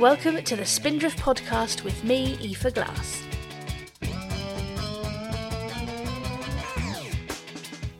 Welcome 0.00 0.42
to 0.44 0.56
the 0.56 0.64
Spindrift 0.64 1.18
podcast 1.18 1.84
with 1.84 2.02
me, 2.04 2.38
Aoife 2.42 2.72
Glass. 2.72 3.22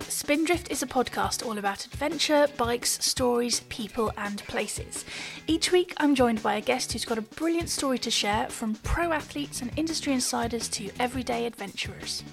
Spindrift 0.09 0.71
is 0.71 0.83
a 0.83 0.87
podcast 0.87 1.45
all 1.45 1.59
about 1.59 1.85
adventure, 1.85 2.47
bikes, 2.57 3.05
stories, 3.05 3.61
people, 3.69 4.11
and 4.17 4.43
places. 4.45 5.05
Each 5.47 5.73
week, 5.73 5.93
I'm 5.99 6.15
joined 6.15 6.43
by 6.43 6.55
a 6.55 6.63
guest 6.63 6.91
who's 6.91 7.05
got 7.05 7.19
a 7.19 7.23
brilliant 7.37 7.69
story 7.69 7.99
to 7.99 8.11
share 8.11 8.49
from 8.49 8.77
pro 8.77 9.13
athletes 9.13 9.61
and 9.61 9.71
industry 9.77 10.15
insiders 10.15 10.71
to 10.71 10.89
everyday 10.99 11.45
adventurers. 11.45 12.25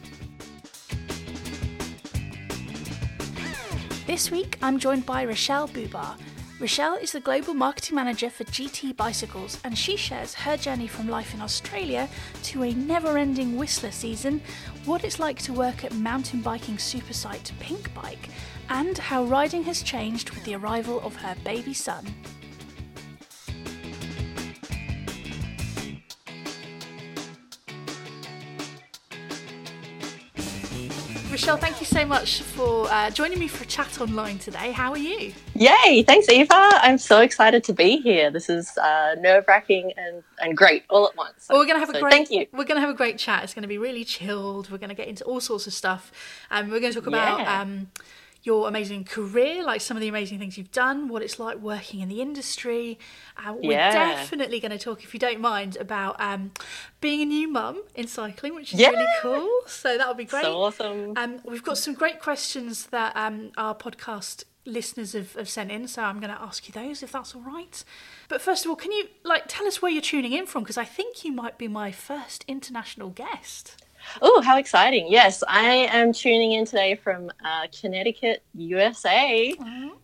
This 4.06 4.32
week, 4.32 4.58
I'm 4.62 4.80
joined 4.80 5.06
by 5.06 5.26
Rochelle 5.26 5.68
Bubar. 5.68 6.16
Rochelle 6.60 6.96
is 6.96 7.12
the 7.12 7.20
global 7.20 7.54
marketing 7.54 7.96
manager 7.98 8.32
for 8.32 8.44
GT 8.46 8.98
Bicycles, 8.98 9.60
and 9.64 9.78
she 9.78 9.96
shares 9.96 10.34
her 10.34 10.58
journey 10.58 10.88
from 10.88 11.08
life 11.08 11.36
in 11.36 11.42
Australia 11.42 12.10
to 12.46 12.64
a 12.64 12.74
never 12.74 13.16
ending 13.16 13.58
Whistler 13.58 13.92
season, 13.92 14.42
what 14.86 15.04
it's 15.04 15.20
like 15.20 15.38
to 15.44 15.54
work 15.54 15.84
at 15.84 15.94
mountain 15.94 16.42
biking 16.42 16.80
super 16.80 17.14
site 17.14 17.52
Pinkbike, 17.60 18.32
and 18.70 18.98
how 18.98 19.26
riding 19.26 19.62
has 19.66 19.84
changed 19.84 20.32
with 20.32 20.44
the 20.46 20.56
arrival 20.56 21.00
of 21.02 21.16
her 21.18 21.36
baby 21.44 21.76
son. 21.76 22.04
Rochelle, 31.38 31.58
thank 31.58 31.80
you 31.80 31.86
so 31.86 32.04
much 32.04 32.42
for 32.42 32.88
uh, 32.90 33.12
joining 33.12 33.38
me 33.38 33.48
for 33.48 33.64
a 33.64 33.68
chat 33.68 34.02
online 34.02 34.40
today. 34.40 34.72
How 34.72 34.90
are 34.90 34.98
you? 34.98 35.34
Yay! 35.54 36.02
Thanks, 36.02 36.28
Aoife. 36.28 36.48
I'm 36.50 36.98
so 36.98 37.22
excited 37.22 37.64
to 37.66 37.74
be 37.74 37.98
here. 37.98 38.32
This 38.32 38.50
is 38.50 38.76
uh, 38.80 39.14
nerve 39.20 39.46
wracking 39.48 39.94
and, 39.98 40.24
and 40.42 40.58
great 40.58 40.86
all 40.90 41.08
at 41.08 41.16
once. 41.16 41.44
So, 41.44 41.54
well, 41.54 41.62
we're 41.62 41.68
gonna 41.68 41.78
have 41.78 41.92
a 41.92 42.02
great. 42.02 42.12
Thank 42.12 42.32
you. 42.32 42.48
We're 42.52 42.64
gonna 42.64 42.80
have 42.80 42.90
a 42.90 42.96
great 42.96 43.20
chat. 43.20 43.44
It's 43.44 43.54
gonna 43.54 43.68
be 43.68 43.78
really 43.78 44.04
chilled. 44.04 44.72
We're 44.72 44.80
gonna 44.80 44.96
get 44.96 45.10
into 45.10 45.26
all 45.26 45.40
sorts 45.40 45.68
of 45.68 45.74
stuff, 45.74 46.12
and 46.50 46.72
we're 46.72 46.80
gonna 46.80 46.96
talk 46.96 47.06
about. 47.06 47.42
Yeah. 47.42 47.62
Um, 47.62 47.92
your 48.48 48.68
amazing 48.68 49.04
career, 49.04 49.62
like 49.64 49.82
some 49.82 49.96
of 49.98 50.02
the 50.02 50.08
amazing 50.08 50.40
things 50.40 50.58
you've 50.58 50.72
done, 50.72 51.10
what 51.10 51.22
it's 51.22 51.38
like 51.38 51.58
working 51.58 52.00
in 52.00 52.08
the 52.10 52.22
industry. 52.22 52.98
Uh, 53.38 53.54
we're 53.54 53.74
Yeah. 53.74 53.92
definitely 53.92 54.60
going 54.60 54.72
to 54.72 54.80
talk, 54.80 55.04
if 55.04 55.14
you 55.14 55.20
don't 55.20 55.42
mind, 55.42 55.76
about 55.76 56.16
um, 56.20 56.52
being 57.02 57.22
a 57.22 57.26
new 57.26 57.48
mum 57.50 57.84
in 57.94 58.08
cycling, 58.08 58.56
which 58.56 58.74
is 58.74 58.80
Yeah. 58.80 58.90
really 58.90 59.06
cool. 59.22 59.50
So 59.68 59.98
that'll 59.98 60.14
be 60.16 60.24
great. 60.26 60.44
So 60.46 60.62
awesome. 60.62 61.14
Um, 61.18 61.40
we've 61.44 61.62
got 61.62 61.78
some 61.78 61.94
great 61.94 62.20
questions 62.22 62.88
that 62.88 63.12
um, 63.18 63.52
our 63.58 63.76
podcast 63.76 64.46
listeners 64.66 65.12
have, 65.14 65.34
have 65.36 65.50
sent 65.50 65.70
in, 65.72 65.88
so 65.88 66.02
I'm 66.04 66.20
going 66.20 66.34
to 66.34 66.42
ask 66.42 66.68
you 66.68 66.74
those 66.74 67.04
if 67.04 67.12
that's 67.12 67.36
all 67.36 67.42
right. 67.42 67.84
But 68.30 68.42
first 68.42 68.66
of 68.66 68.70
all, 68.70 68.76
can 68.78 68.92
you 68.94 69.08
like 69.24 69.44
tell 69.48 69.68
us 69.68 69.82
where 69.82 69.92
you're 69.92 70.02
tuning 70.02 70.34
in 70.34 70.46
from? 70.46 70.64
Because 70.64 70.78
I 70.78 70.86
think 70.86 71.24
you 71.26 71.32
might 71.34 71.58
be 71.58 71.68
my 71.68 71.92
first 71.92 72.44
international 72.48 73.10
guest. 73.10 73.76
Oh, 74.22 74.42
how 74.42 74.58
exciting! 74.58 75.08
Yes, 75.10 75.44
I 75.48 75.64
am 75.92 76.14
tuning 76.14 76.54
in 76.54 76.66
today 76.66 76.96
from 76.96 77.32
uh, 77.44 77.68
Connecticut, 77.80 78.44
USA, 78.56 79.54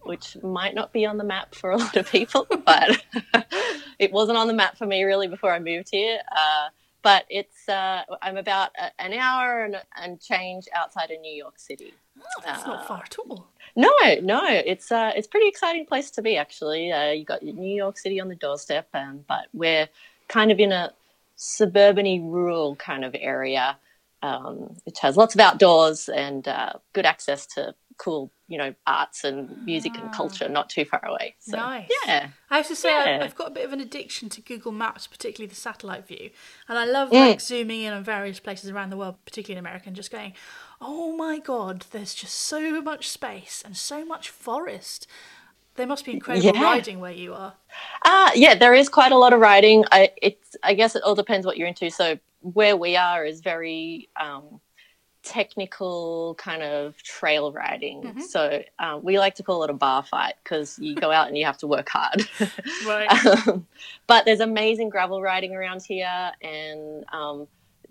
which 0.04 0.38
might 0.44 0.76
not 0.76 0.94
be 0.94 1.06
on 1.06 1.18
the 1.18 1.24
map 1.24 1.56
for 1.56 1.72
a 1.72 1.78
lot 1.84 1.96
of 1.96 2.10
people, 2.10 2.48
but 2.66 3.04
it 4.00 4.12
wasn't 4.12 4.38
on 4.38 4.48
the 4.48 4.54
map 4.54 4.78
for 4.78 4.86
me 4.86 5.04
really 5.04 5.28
before 5.28 5.54
I 5.54 5.60
moved 5.60 5.90
here. 5.92 6.20
Uh, 6.32 6.70
but 7.04 7.26
it's 7.30 7.68
uh, 7.70 8.04
I'm 8.22 8.38
about 8.38 8.72
a, 8.80 9.02
an 9.02 9.14
hour 9.14 9.66
and, 9.66 9.76
and 10.02 10.20
change 10.20 10.68
outside 10.74 11.12
of 11.12 11.20
New 11.22 11.34
York 11.34 11.60
City. 11.60 11.94
Oh, 12.18 12.42
that's 12.46 12.66
not 12.66 12.88
far 12.88 13.04
at 13.04 13.18
all. 13.20 13.48
No, 13.76 13.92
no, 14.22 14.42
it's 14.48 14.92
uh, 14.92 15.12
it's 15.16 15.28
a 15.28 15.30
pretty 15.30 15.48
exciting 15.48 15.86
place 15.86 16.10
to 16.12 16.22
be 16.22 16.38
actually. 16.38 16.92
Uh, 16.92 17.12
you 17.12 17.26
got 17.26 17.44
New 17.44 17.76
York 17.76 17.98
City 17.98 18.20
on 18.20 18.30
the 18.30 18.36
doorstep, 18.36 18.88
um, 18.94 19.26
but 19.28 19.46
we're 19.54 19.90
kind 20.28 20.52
of 20.52 20.60
in 20.60 20.72
a 20.72 20.94
suburbany 21.38 22.22
rural 22.24 22.76
kind 22.78 23.04
of 23.04 23.16
area, 23.20 23.78
um, 24.24 24.76
which 24.86 25.00
has 25.02 25.16
lots 25.18 25.36
of 25.36 25.42
outdoors 25.42 26.10
and 26.10 26.48
uh, 26.48 26.74
good 26.94 27.06
access 27.06 27.46
to 27.46 27.76
cool, 27.98 28.32
you 28.48 28.58
know, 28.58 28.74
arts 28.88 29.24
and 29.24 29.64
music 29.66 29.96
and 30.00 30.12
culture 30.12 30.50
not 30.50 30.68
too 30.68 30.84
far 30.84 31.06
away. 31.06 31.36
So, 31.40 31.58
Nice. 31.58 31.88
Yeah. 32.08 32.30
I 32.50 32.58
have 32.58 32.68
to 32.70 32.76
say, 32.76 32.90
Yeah. 32.90 33.20
I've 33.24 33.36
got 33.36 33.50
a 33.50 33.52
bit 33.52 33.66
of 33.66 33.72
an 33.74 33.80
addiction 33.80 34.30
to 34.30 34.42
Google 34.42 34.72
Maps, 34.72 35.06
particularly 35.06 35.48
the 35.50 35.56
satellite 35.56 36.08
view, 36.08 36.32
and 36.68 36.78
I 36.80 36.86
love 36.86 37.10
Mm. 37.12 37.20
like 37.30 37.42
zooming 37.42 37.82
in 37.82 37.94
on 37.94 38.04
various 38.04 38.40
places 38.40 38.72
around 38.72 38.90
the 38.90 38.98
world, 38.98 39.18
particularly 39.26 39.60
in 39.60 39.64
America, 39.66 39.84
and 39.88 39.96
just 39.96 40.10
going, 40.12 40.34
"Oh 40.82 41.16
my 41.16 41.38
god, 41.38 41.86
there's 41.92 42.16
just 42.16 42.34
so 42.36 42.82
much 42.82 43.10
space 43.10 43.62
and 43.64 43.78
so 43.78 44.04
much 44.04 44.30
forest." 44.30 45.06
There 45.76 45.88
must 45.88 46.06
be 46.06 46.12
incredible 46.14 46.56
Yeah. 46.56 46.64
riding 46.64 47.00
where 47.00 47.12
you 47.12 47.34
are. 47.34 47.54
Uh, 48.06 48.32
yeah, 48.36 48.56
there 48.56 48.74
is 48.76 48.90
quite 48.90 49.12
a 49.12 49.18
lot 49.18 49.34
of 49.34 49.40
riding. 49.40 49.86
I, 49.92 50.12
it's, 50.22 50.56
I 50.64 50.74
guess 50.76 50.96
it 50.96 51.02
all 51.04 51.16
depends 51.16 51.46
what 51.46 51.58
you're 51.58 51.68
into. 51.68 51.90
So 51.90 52.20
where 52.44 52.78
we 52.78 52.96
are 52.96 53.26
is 53.26 53.42
very 53.42 54.10
um, 54.20 54.60
technical 55.24 56.36
kind 56.38 56.62
of 56.62 57.02
trail 57.02 57.52
riding. 57.52 58.20
So 58.22 58.62
um, 58.78 59.04
we 59.04 59.18
like 59.18 59.36
to 59.36 59.44
call 59.44 59.64
it 59.64 59.70
a 59.70 59.74
bar 59.74 60.04
fight 60.04 60.36
because 60.44 60.78
you 60.78 60.96
go 60.96 61.12
out 61.12 61.28
and 61.30 61.38
you 61.38 61.46
have 61.46 61.58
to 61.60 61.68
work 61.68 61.90
hard. 61.90 62.28
Right. 62.86 63.10
um, 63.48 63.66
but 64.08 64.26
there's 64.26 64.42
amazing 64.42 64.90
gravel 64.90 65.22
riding 65.22 65.56
around 65.56 65.84
here, 65.84 66.32
and 66.42 67.06
um, 67.14 67.48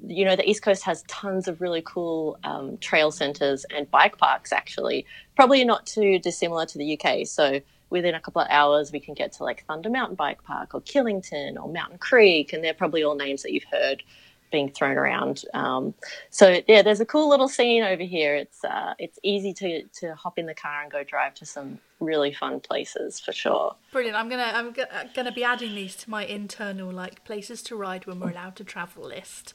you 0.06 0.24
know 0.24 0.36
the 0.36 0.48
East 0.48 0.62
Coast 0.62 0.82
has 0.84 1.02
tons 1.08 1.48
of 1.48 1.60
really 1.60 1.82
cool 1.82 2.38
um, 2.44 2.76
trail 2.78 3.10
centers 3.10 3.64
and 3.74 3.90
bike 3.90 4.18
parks. 4.18 4.52
Actually, 4.52 5.06
probably 5.34 5.64
not 5.64 5.86
too 5.86 6.18
dissimilar 6.18 6.66
to 6.66 6.78
the 6.78 6.98
UK. 6.98 7.26
So 7.26 7.60
within 7.88 8.14
a 8.14 8.20
couple 8.20 8.42
of 8.42 8.48
hours, 8.50 8.92
we 8.92 9.00
can 9.00 9.14
get 9.14 9.32
to 9.34 9.44
like 9.44 9.64
Thunder 9.64 9.88
Mountain 9.88 10.16
Bike 10.16 10.42
Park 10.44 10.74
or 10.74 10.80
Killington 10.82 11.56
or 11.56 11.72
Mountain 11.72 11.98
Creek, 11.98 12.52
and 12.52 12.62
they're 12.62 12.74
probably 12.74 13.02
all 13.02 13.14
names 13.14 13.42
that 13.42 13.52
you've 13.52 13.64
heard 13.70 14.02
being 14.52 14.70
thrown 14.70 14.96
around. 14.96 15.44
Um, 15.54 15.94
so 16.30 16.60
yeah, 16.68 16.82
there's 16.82 17.00
a 17.00 17.06
cool 17.06 17.28
little 17.28 17.48
scene 17.48 17.82
over 17.82 18.02
here. 18.02 18.36
It's 18.36 18.62
uh, 18.62 18.94
it's 18.98 19.18
easy 19.24 19.52
to 19.54 19.82
to 20.00 20.14
hop 20.14 20.38
in 20.38 20.46
the 20.46 20.54
car 20.54 20.82
and 20.82 20.92
go 20.92 21.02
drive 21.02 21.34
to 21.36 21.46
some 21.46 21.80
really 21.98 22.32
fun 22.32 22.60
places 22.60 23.18
for 23.18 23.32
sure. 23.32 23.74
Brilliant. 23.90 24.16
I'm 24.16 24.28
gonna 24.28 24.52
I'm 24.54 24.72
go- 24.72 24.84
gonna 25.14 25.32
be 25.32 25.42
adding 25.42 25.74
these 25.74 25.96
to 25.96 26.10
my 26.10 26.24
internal 26.24 26.92
like 26.92 27.24
places 27.24 27.62
to 27.64 27.76
ride 27.76 28.06
when 28.06 28.20
we're 28.20 28.30
allowed 28.30 28.54
to 28.56 28.64
travel 28.64 29.04
list. 29.08 29.54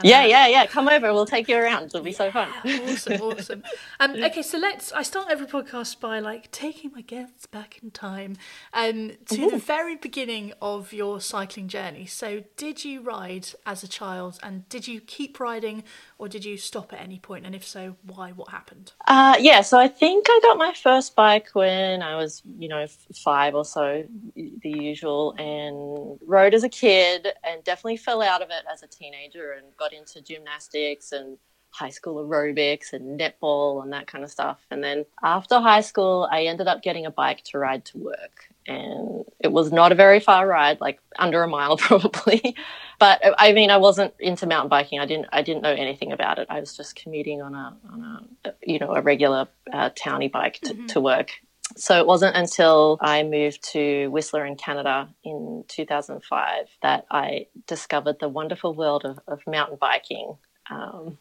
And, 0.00 0.08
Yeah, 0.08 0.22
uh, 0.22 0.26
yeah, 0.26 0.46
yeah. 0.48 0.66
Come 0.66 0.88
over. 0.88 1.12
We'll 1.12 1.26
take 1.26 1.48
you 1.48 1.56
around. 1.56 1.86
It'll 1.86 2.02
be 2.02 2.12
so 2.12 2.30
fun. 2.30 2.48
awesome, 2.64 3.20
awesome. 3.20 3.62
Um, 3.98 4.12
okay, 4.24 4.42
so 4.42 4.58
let's. 4.58 4.92
I 4.92 5.02
start 5.02 5.28
every 5.30 5.46
podcast 5.46 6.00
by 6.00 6.18
like 6.20 6.50
taking 6.50 6.92
my 6.94 7.02
guests 7.02 7.46
back 7.46 7.78
in 7.82 7.90
time 7.90 8.36
um, 8.72 9.12
to 9.26 9.50
the 9.50 9.58
very 9.58 9.96
beginning 9.96 10.52
of 10.62 10.92
your 10.92 11.20
cycling 11.20 11.68
journey. 11.68 12.06
So, 12.06 12.44
did 12.56 12.84
you 12.84 13.00
ride 13.02 13.48
as 13.66 13.82
a 13.82 13.88
child, 13.88 14.38
and 14.42 14.68
did 14.68 14.88
you 14.88 15.00
keep 15.00 15.40
riding, 15.40 15.84
or 16.18 16.28
did 16.28 16.44
you 16.44 16.56
stop 16.56 16.92
at 16.92 17.00
any 17.00 17.18
point? 17.18 17.46
And 17.46 17.54
if 17.54 17.66
so, 17.66 17.96
why? 18.02 18.30
What 18.32 18.50
happened? 18.50 18.92
Uh, 19.06 19.36
yeah, 19.40 19.60
so 19.60 19.78
I 19.78 19.88
think 19.88 20.26
I 20.28 20.40
got 20.42 20.58
my 20.58 20.72
first 20.72 21.14
bike 21.16 21.48
when 21.52 22.02
I 22.02 22.16
was, 22.16 22.42
you 22.58 22.68
know, 22.68 22.86
five 23.14 23.54
or 23.54 23.64
so, 23.64 24.04
the 24.34 24.70
usual, 24.70 25.34
and 25.38 26.18
rode 26.26 26.54
as 26.54 26.64
a 26.64 26.68
kid 26.68 27.28
and 27.44 27.62
definitely 27.64 27.96
fell 27.96 28.22
out 28.22 28.42
of 28.42 28.50
it 28.50 28.64
as 28.72 28.82
a 28.82 28.86
teenager 28.86 29.52
and 29.52 29.66
got 29.76 29.89
into 29.92 30.20
gymnastics 30.20 31.12
and 31.12 31.38
high 31.70 31.88
school 31.88 32.24
aerobics 32.24 32.92
and 32.92 33.18
netball 33.18 33.82
and 33.82 33.92
that 33.92 34.06
kind 34.06 34.24
of 34.24 34.30
stuff. 34.30 34.58
And 34.70 34.82
then 34.82 35.06
after 35.22 35.60
high 35.60 35.80
school, 35.80 36.28
I 36.30 36.44
ended 36.44 36.66
up 36.66 36.82
getting 36.82 37.06
a 37.06 37.10
bike 37.10 37.42
to 37.44 37.58
ride 37.58 37.84
to 37.86 37.98
work. 37.98 38.48
And 38.66 39.24
it 39.38 39.52
was 39.52 39.72
not 39.72 39.92
a 39.92 39.94
very 39.94 40.20
far 40.20 40.46
ride, 40.46 40.80
like 40.80 41.00
under 41.18 41.42
a 41.42 41.48
mile 41.48 41.76
probably. 41.76 42.56
But 42.98 43.22
I 43.38 43.52
mean, 43.52 43.70
I 43.70 43.78
wasn't 43.78 44.14
into 44.18 44.46
mountain 44.46 44.68
biking. 44.68 45.00
I 45.00 45.06
didn't. 45.06 45.26
I 45.32 45.42
didn't 45.42 45.62
know 45.62 45.72
anything 45.72 46.12
about 46.12 46.38
it. 46.38 46.46
I 46.50 46.60
was 46.60 46.76
just 46.76 46.96
commuting 46.96 47.40
on 47.40 47.54
a, 47.54 47.76
on 47.90 48.28
a, 48.44 48.52
you 48.62 48.78
know, 48.78 48.94
a 48.94 49.00
regular 49.00 49.48
uh, 49.72 49.90
towny 49.94 50.28
bike 50.28 50.60
to, 50.64 50.86
to 50.88 51.00
work. 51.00 51.30
So 51.76 51.98
it 51.98 52.06
wasn't 52.06 52.36
until 52.36 52.98
I 53.00 53.22
moved 53.22 53.62
to 53.72 54.08
Whistler 54.08 54.44
in 54.44 54.56
Canada 54.56 55.08
in 55.22 55.64
2005 55.68 56.66
that 56.82 57.06
I 57.10 57.46
discovered 57.66 58.18
the 58.18 58.28
wonderful 58.28 58.74
world 58.74 59.04
of, 59.04 59.18
of 59.26 59.46
mountain 59.46 59.78
biking. 59.80 60.36
Um, 60.68 61.18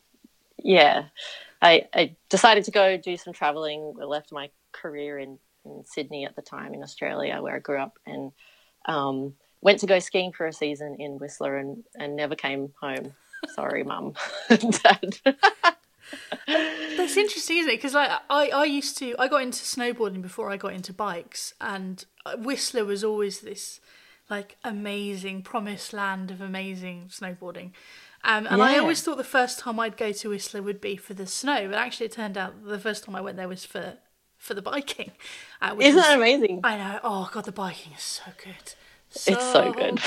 yeah, 0.58 1.06
I, 1.62 1.88
I 1.94 2.16
decided 2.30 2.66
to 2.66 2.72
go 2.72 2.98
do 2.98 3.18
some 3.18 3.34
traveling. 3.34 3.96
I 4.02 4.06
left 4.06 4.32
my 4.32 4.50
career 4.72 5.20
in, 5.20 5.40
in 5.66 5.84
Sydney 5.86 6.26
at 6.26 6.36
the 6.36 6.42
time 6.42 6.74
in 6.74 6.84
Australia, 6.84 7.42
where 7.42 7.56
I 7.56 7.60
grew 7.60 7.80
up, 7.80 7.98
and 8.06 8.32
um, 8.86 9.34
went 9.62 9.80
to 9.80 9.88
go 9.88 10.00
skiing 10.00 10.32
for 10.32 10.48
a 10.48 10.54
season 10.54 10.98
in 11.00 11.20
Whistler 11.20 11.58
and, 11.58 11.84
and 11.96 12.16
never 12.16 12.36
came 12.36 12.74
home. 12.80 13.14
Sorry, 13.56 13.84
mum 13.84 14.14
dad. 14.50 15.18
That's 16.48 17.18
interesting, 17.18 17.58
isn't 17.58 17.72
it? 17.72 17.76
Because 17.78 17.94
like 17.94 18.10
I, 18.30 18.50
I 18.50 18.66
used 18.66 18.98
to, 19.00 19.16
I 19.20 19.28
got 19.28 19.42
into 19.42 19.60
snowboarding 19.60 20.22
before 20.22 20.52
I 20.52 20.58
got 20.58 20.74
into 20.74 20.94
bikes, 20.94 21.54
and 21.62 22.04
uh, 22.26 22.38
Whistler 22.38 22.86
was 22.86 23.04
always 23.04 23.42
this 23.42 23.80
like 24.30 24.58
amazing 24.64 25.42
promised 25.42 25.94
land 25.94 26.32
of 26.32 26.42
amazing 26.42 27.06
snowboarding. 27.10 27.72
Um, 28.24 28.48
and 28.48 28.62
I 28.62 28.78
always 28.78 29.02
thought 29.02 29.18
the 29.18 29.24
first 29.24 29.60
time 29.60 29.80
I'd 29.80 29.96
go 29.96 30.12
to 30.12 30.30
Whistler 30.30 30.62
would 30.62 30.82
be 30.82 30.98
for 30.98 31.14
the 31.14 31.26
snow, 31.26 31.68
but 31.68 31.76
actually 31.78 32.08
it 32.08 32.12
turned 32.12 32.38
out 32.38 32.66
the 32.66 32.80
first 32.80 33.06
time 33.06 33.16
I 33.16 33.22
went 33.22 33.38
there 33.38 33.48
was 33.48 33.66
for 33.66 33.98
for 34.38 34.54
the 34.54 34.62
biking. 34.62 35.12
Uh, 35.62 35.76
Isn't 35.80 35.96
was- 35.96 36.06
that 36.06 36.18
amazing? 36.18 36.62
I 36.64 36.78
know. 36.78 37.00
Oh 37.04 37.30
god, 37.32 37.46
the 37.46 37.52
biking 37.52 37.94
is 37.94 38.02
so 38.04 38.24
good. 38.44 38.74
So 39.10 39.34
it's 39.34 39.52
so 39.52 39.72
good. 39.74 40.00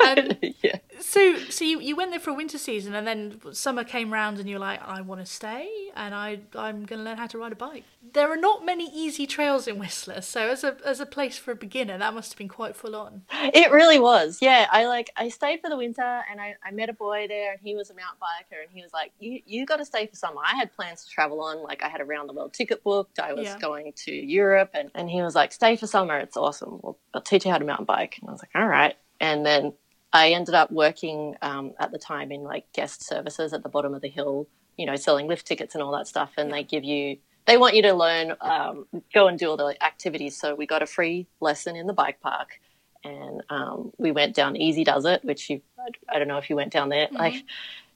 Um, 0.00 0.30
yeah. 0.62 0.78
So, 1.00 1.36
so 1.48 1.64
you, 1.64 1.80
you 1.80 1.96
went 1.96 2.10
there 2.10 2.20
for 2.20 2.30
a 2.30 2.34
winter 2.34 2.58
season, 2.58 2.94
and 2.94 3.06
then 3.06 3.40
summer 3.52 3.84
came 3.84 4.12
round, 4.12 4.38
and 4.38 4.48
you're 4.48 4.58
like, 4.58 4.80
I 4.82 5.00
want 5.00 5.20
to 5.20 5.26
stay, 5.26 5.68
and 5.94 6.14
I 6.14 6.40
I'm 6.54 6.84
going 6.84 6.98
to 6.98 7.04
learn 7.04 7.16
how 7.16 7.26
to 7.28 7.38
ride 7.38 7.52
a 7.52 7.56
bike. 7.56 7.84
There 8.12 8.30
are 8.32 8.36
not 8.36 8.64
many 8.64 8.90
easy 8.92 9.26
trails 9.26 9.68
in 9.68 9.78
Whistler, 9.78 10.20
so 10.20 10.48
as 10.48 10.64
a 10.64 10.76
as 10.84 11.00
a 11.00 11.06
place 11.06 11.36
for 11.38 11.52
a 11.52 11.56
beginner, 11.56 11.98
that 11.98 12.14
must 12.14 12.32
have 12.32 12.38
been 12.38 12.48
quite 12.48 12.76
full 12.76 12.96
on. 12.96 13.22
It 13.32 13.70
really 13.70 13.98
was. 13.98 14.38
Yeah, 14.40 14.66
I 14.70 14.86
like 14.86 15.10
I 15.16 15.28
stayed 15.28 15.60
for 15.60 15.70
the 15.70 15.76
winter, 15.76 16.22
and 16.30 16.40
I, 16.40 16.56
I 16.64 16.70
met 16.70 16.88
a 16.88 16.94
boy 16.94 17.26
there, 17.28 17.52
and 17.52 17.60
he 17.62 17.74
was 17.74 17.90
a 17.90 17.94
mountain 17.94 18.18
biker, 18.20 18.62
and 18.62 18.70
he 18.72 18.82
was 18.82 18.92
like, 18.92 19.12
you 19.18 19.40
you 19.46 19.66
got 19.66 19.76
to 19.76 19.84
stay 19.84 20.06
for 20.06 20.16
summer. 20.16 20.40
I 20.44 20.56
had 20.56 20.74
plans 20.74 21.04
to 21.04 21.10
travel 21.10 21.40
on, 21.42 21.62
like 21.62 21.82
I 21.82 21.88
had 21.88 22.00
a 22.00 22.04
round 22.04 22.28
the 22.28 22.34
world 22.34 22.52
ticket 22.52 22.82
booked. 22.82 23.18
I 23.18 23.32
was 23.32 23.44
yeah. 23.44 23.58
going 23.58 23.92
to 24.04 24.12
Europe, 24.12 24.70
and 24.74 24.90
and 24.94 25.08
he 25.08 25.22
was 25.22 25.34
like, 25.34 25.52
stay 25.52 25.76
for 25.76 25.86
summer. 25.86 26.18
It's 26.18 26.36
awesome. 26.36 26.80
Well, 26.82 26.98
I'll 27.14 27.22
teach 27.22 27.44
you 27.44 27.50
how 27.50 27.58
to 27.58 27.64
mountain 27.64 27.86
bike. 27.86 28.18
And 28.20 28.28
I 28.28 28.32
was 28.32 28.42
like, 28.42 28.50
all 28.54 28.66
right. 28.68 28.96
And 29.20 29.44
then 29.44 29.72
I 30.12 30.30
ended 30.30 30.54
up 30.54 30.70
working 30.70 31.36
um, 31.42 31.72
at 31.78 31.92
the 31.92 31.98
time 31.98 32.32
in 32.32 32.42
like 32.42 32.72
guest 32.72 33.02
services 33.04 33.52
at 33.52 33.62
the 33.62 33.68
bottom 33.68 33.94
of 33.94 34.00
the 34.00 34.08
hill, 34.08 34.48
you 34.76 34.86
know, 34.86 34.96
selling 34.96 35.26
lift 35.26 35.46
tickets 35.46 35.74
and 35.74 35.82
all 35.82 35.92
that 35.92 36.06
stuff. 36.06 36.32
And 36.36 36.52
they 36.52 36.62
give 36.62 36.84
you, 36.84 37.18
they 37.46 37.58
want 37.58 37.74
you 37.74 37.82
to 37.82 37.94
learn, 37.94 38.34
um, 38.40 38.86
go 39.12 39.28
and 39.28 39.38
do 39.38 39.50
all 39.50 39.56
the 39.56 39.76
activities. 39.84 40.36
So 40.36 40.54
we 40.54 40.66
got 40.66 40.82
a 40.82 40.86
free 40.86 41.26
lesson 41.40 41.76
in 41.76 41.86
the 41.86 41.92
bike 41.92 42.20
park, 42.20 42.60
and 43.04 43.42
um, 43.50 43.92
we 43.98 44.12
went 44.12 44.34
down 44.34 44.56
Easy 44.56 44.84
Does 44.84 45.04
It, 45.04 45.24
which 45.24 45.50
you, 45.50 45.60
I 46.08 46.18
don't 46.18 46.28
know 46.28 46.38
if 46.38 46.48
you 46.50 46.56
went 46.56 46.72
down 46.72 46.88
there. 46.88 47.06
Mm-hmm. 47.06 47.16
Like, 47.16 47.44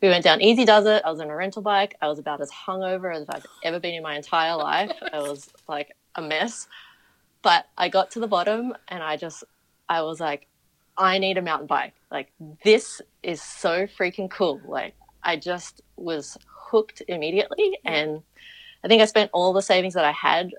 we 0.00 0.08
went 0.08 0.25
down 0.25 0.41
Easy 0.41 0.65
Does 0.65 0.87
It. 0.87 1.03
I 1.05 1.11
was 1.11 1.20
on 1.20 1.31
a 1.31 1.37
rental 1.37 1.62
bike. 1.62 1.97
I 2.03 2.08
was 2.08 2.19
about 2.19 2.41
as 2.41 2.50
hungover 2.50 3.15
as 3.15 3.29
I've 3.29 3.47
ever 3.62 3.79
been 3.79 3.94
in 3.94 4.03
my 4.03 4.17
entire 4.17 4.56
life. 4.56 4.93
I 5.12 5.20
was 5.20 5.50
like 5.69 5.97
a 6.15 6.23
mess, 6.23 6.67
but 7.43 7.67
I 7.79 7.88
got 7.88 8.11
to 8.12 8.20
the 8.20 8.26
bottom, 8.26 8.75
and 8.88 9.03
I 9.03 9.17
just, 9.17 9.44
I 9.88 10.03
was 10.03 10.20
like, 10.20 10.47
I 10.97 11.19
need 11.19 11.39
a 11.39 11.43
mountain 11.43 11.67
bike. 11.67 11.94
Like 12.11 12.33
this 12.65 13.00
is 13.23 13.41
so 13.41 13.87
freaking 13.87 14.31
cool. 14.31 14.61
Like 14.67 14.94
I 15.23 15.37
just 15.37 15.83
was 15.97 16.37
hooked 16.47 17.03
immediately 17.09 17.79
and 17.85 18.23
I 18.85 18.89
think 18.89 19.03
I 19.03 19.06
spent 19.06 19.31
all 19.33 19.53
the 19.53 19.62
savings 19.62 19.94
that 19.94 20.05
I 20.05 20.12
had 20.12 20.53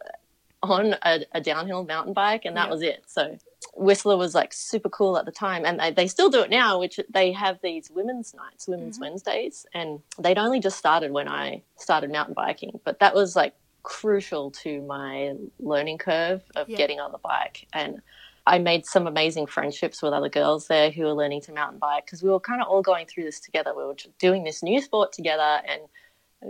on 0.62 0.96
a, 1.04 1.26
a 1.34 1.42
downhill 1.42 1.84
mountain 1.84 2.14
bike 2.14 2.46
and 2.46 2.56
that 2.56 2.68
yeah. 2.68 2.72
was 2.72 2.82
it. 2.82 3.04
So 3.06 3.38
Whistler 3.76 4.16
was 4.16 4.34
like 4.34 4.54
super 4.54 4.90
cool 4.90 5.18
at 5.18 5.26
the 5.26 5.32
time 5.32 5.66
and 5.66 5.80
they, 5.80 5.92
they 5.92 6.08
still 6.08 6.30
do 6.30 6.42
it 6.42 6.50
now, 6.50 6.80
which 6.80 7.00
they 7.10 7.32
have 7.34 7.60
these 7.62 7.92
women's 7.92 8.34
nights, 8.34 8.68
women's 8.68 8.96
mm-hmm. 8.96 9.04
Wednesdays. 9.04 9.66
And 9.74 10.00
they'd 10.18 10.38
only 10.38 10.60
just 10.60 10.78
started 10.78 11.12
when 11.12 11.28
I 11.28 11.62
started 11.78 12.12
mountain 12.12 12.34
biking, 12.34 12.80
but 12.86 13.00
that 13.00 13.14
was 13.14 13.36
like 13.36 13.54
crucial 13.84 14.52
to 14.52 14.82
my 14.84 15.34
learning 15.60 15.98
curve 15.98 16.42
of 16.56 16.70
yeah. 16.70 16.78
getting 16.78 17.00
on 17.02 17.12
the 17.12 17.18
bike. 17.18 17.68
And 17.74 18.02
I 18.46 18.60
made 18.60 18.86
some 18.86 19.08
amazing 19.08 19.48
friendships 19.48 20.02
with 20.02 20.12
other 20.14 20.30
girls 20.30 20.68
there 20.68 20.92
who 20.92 21.04
were 21.04 21.14
learning 21.14 21.42
to 21.42 21.54
mountain 21.54 21.80
bike 21.80 22.06
because 22.06 22.22
we 22.22 22.30
were 22.30 22.40
kind 22.40 22.62
of 22.62 22.68
all 22.68 22.82
going 22.82 23.06
through 23.06 23.24
this 23.24 23.40
together. 23.40 23.74
We 23.76 23.86
were 23.86 23.96
doing 24.20 24.44
this 24.44 24.62
new 24.62 24.82
sport 24.82 25.14
together, 25.14 25.62
and 25.68 25.82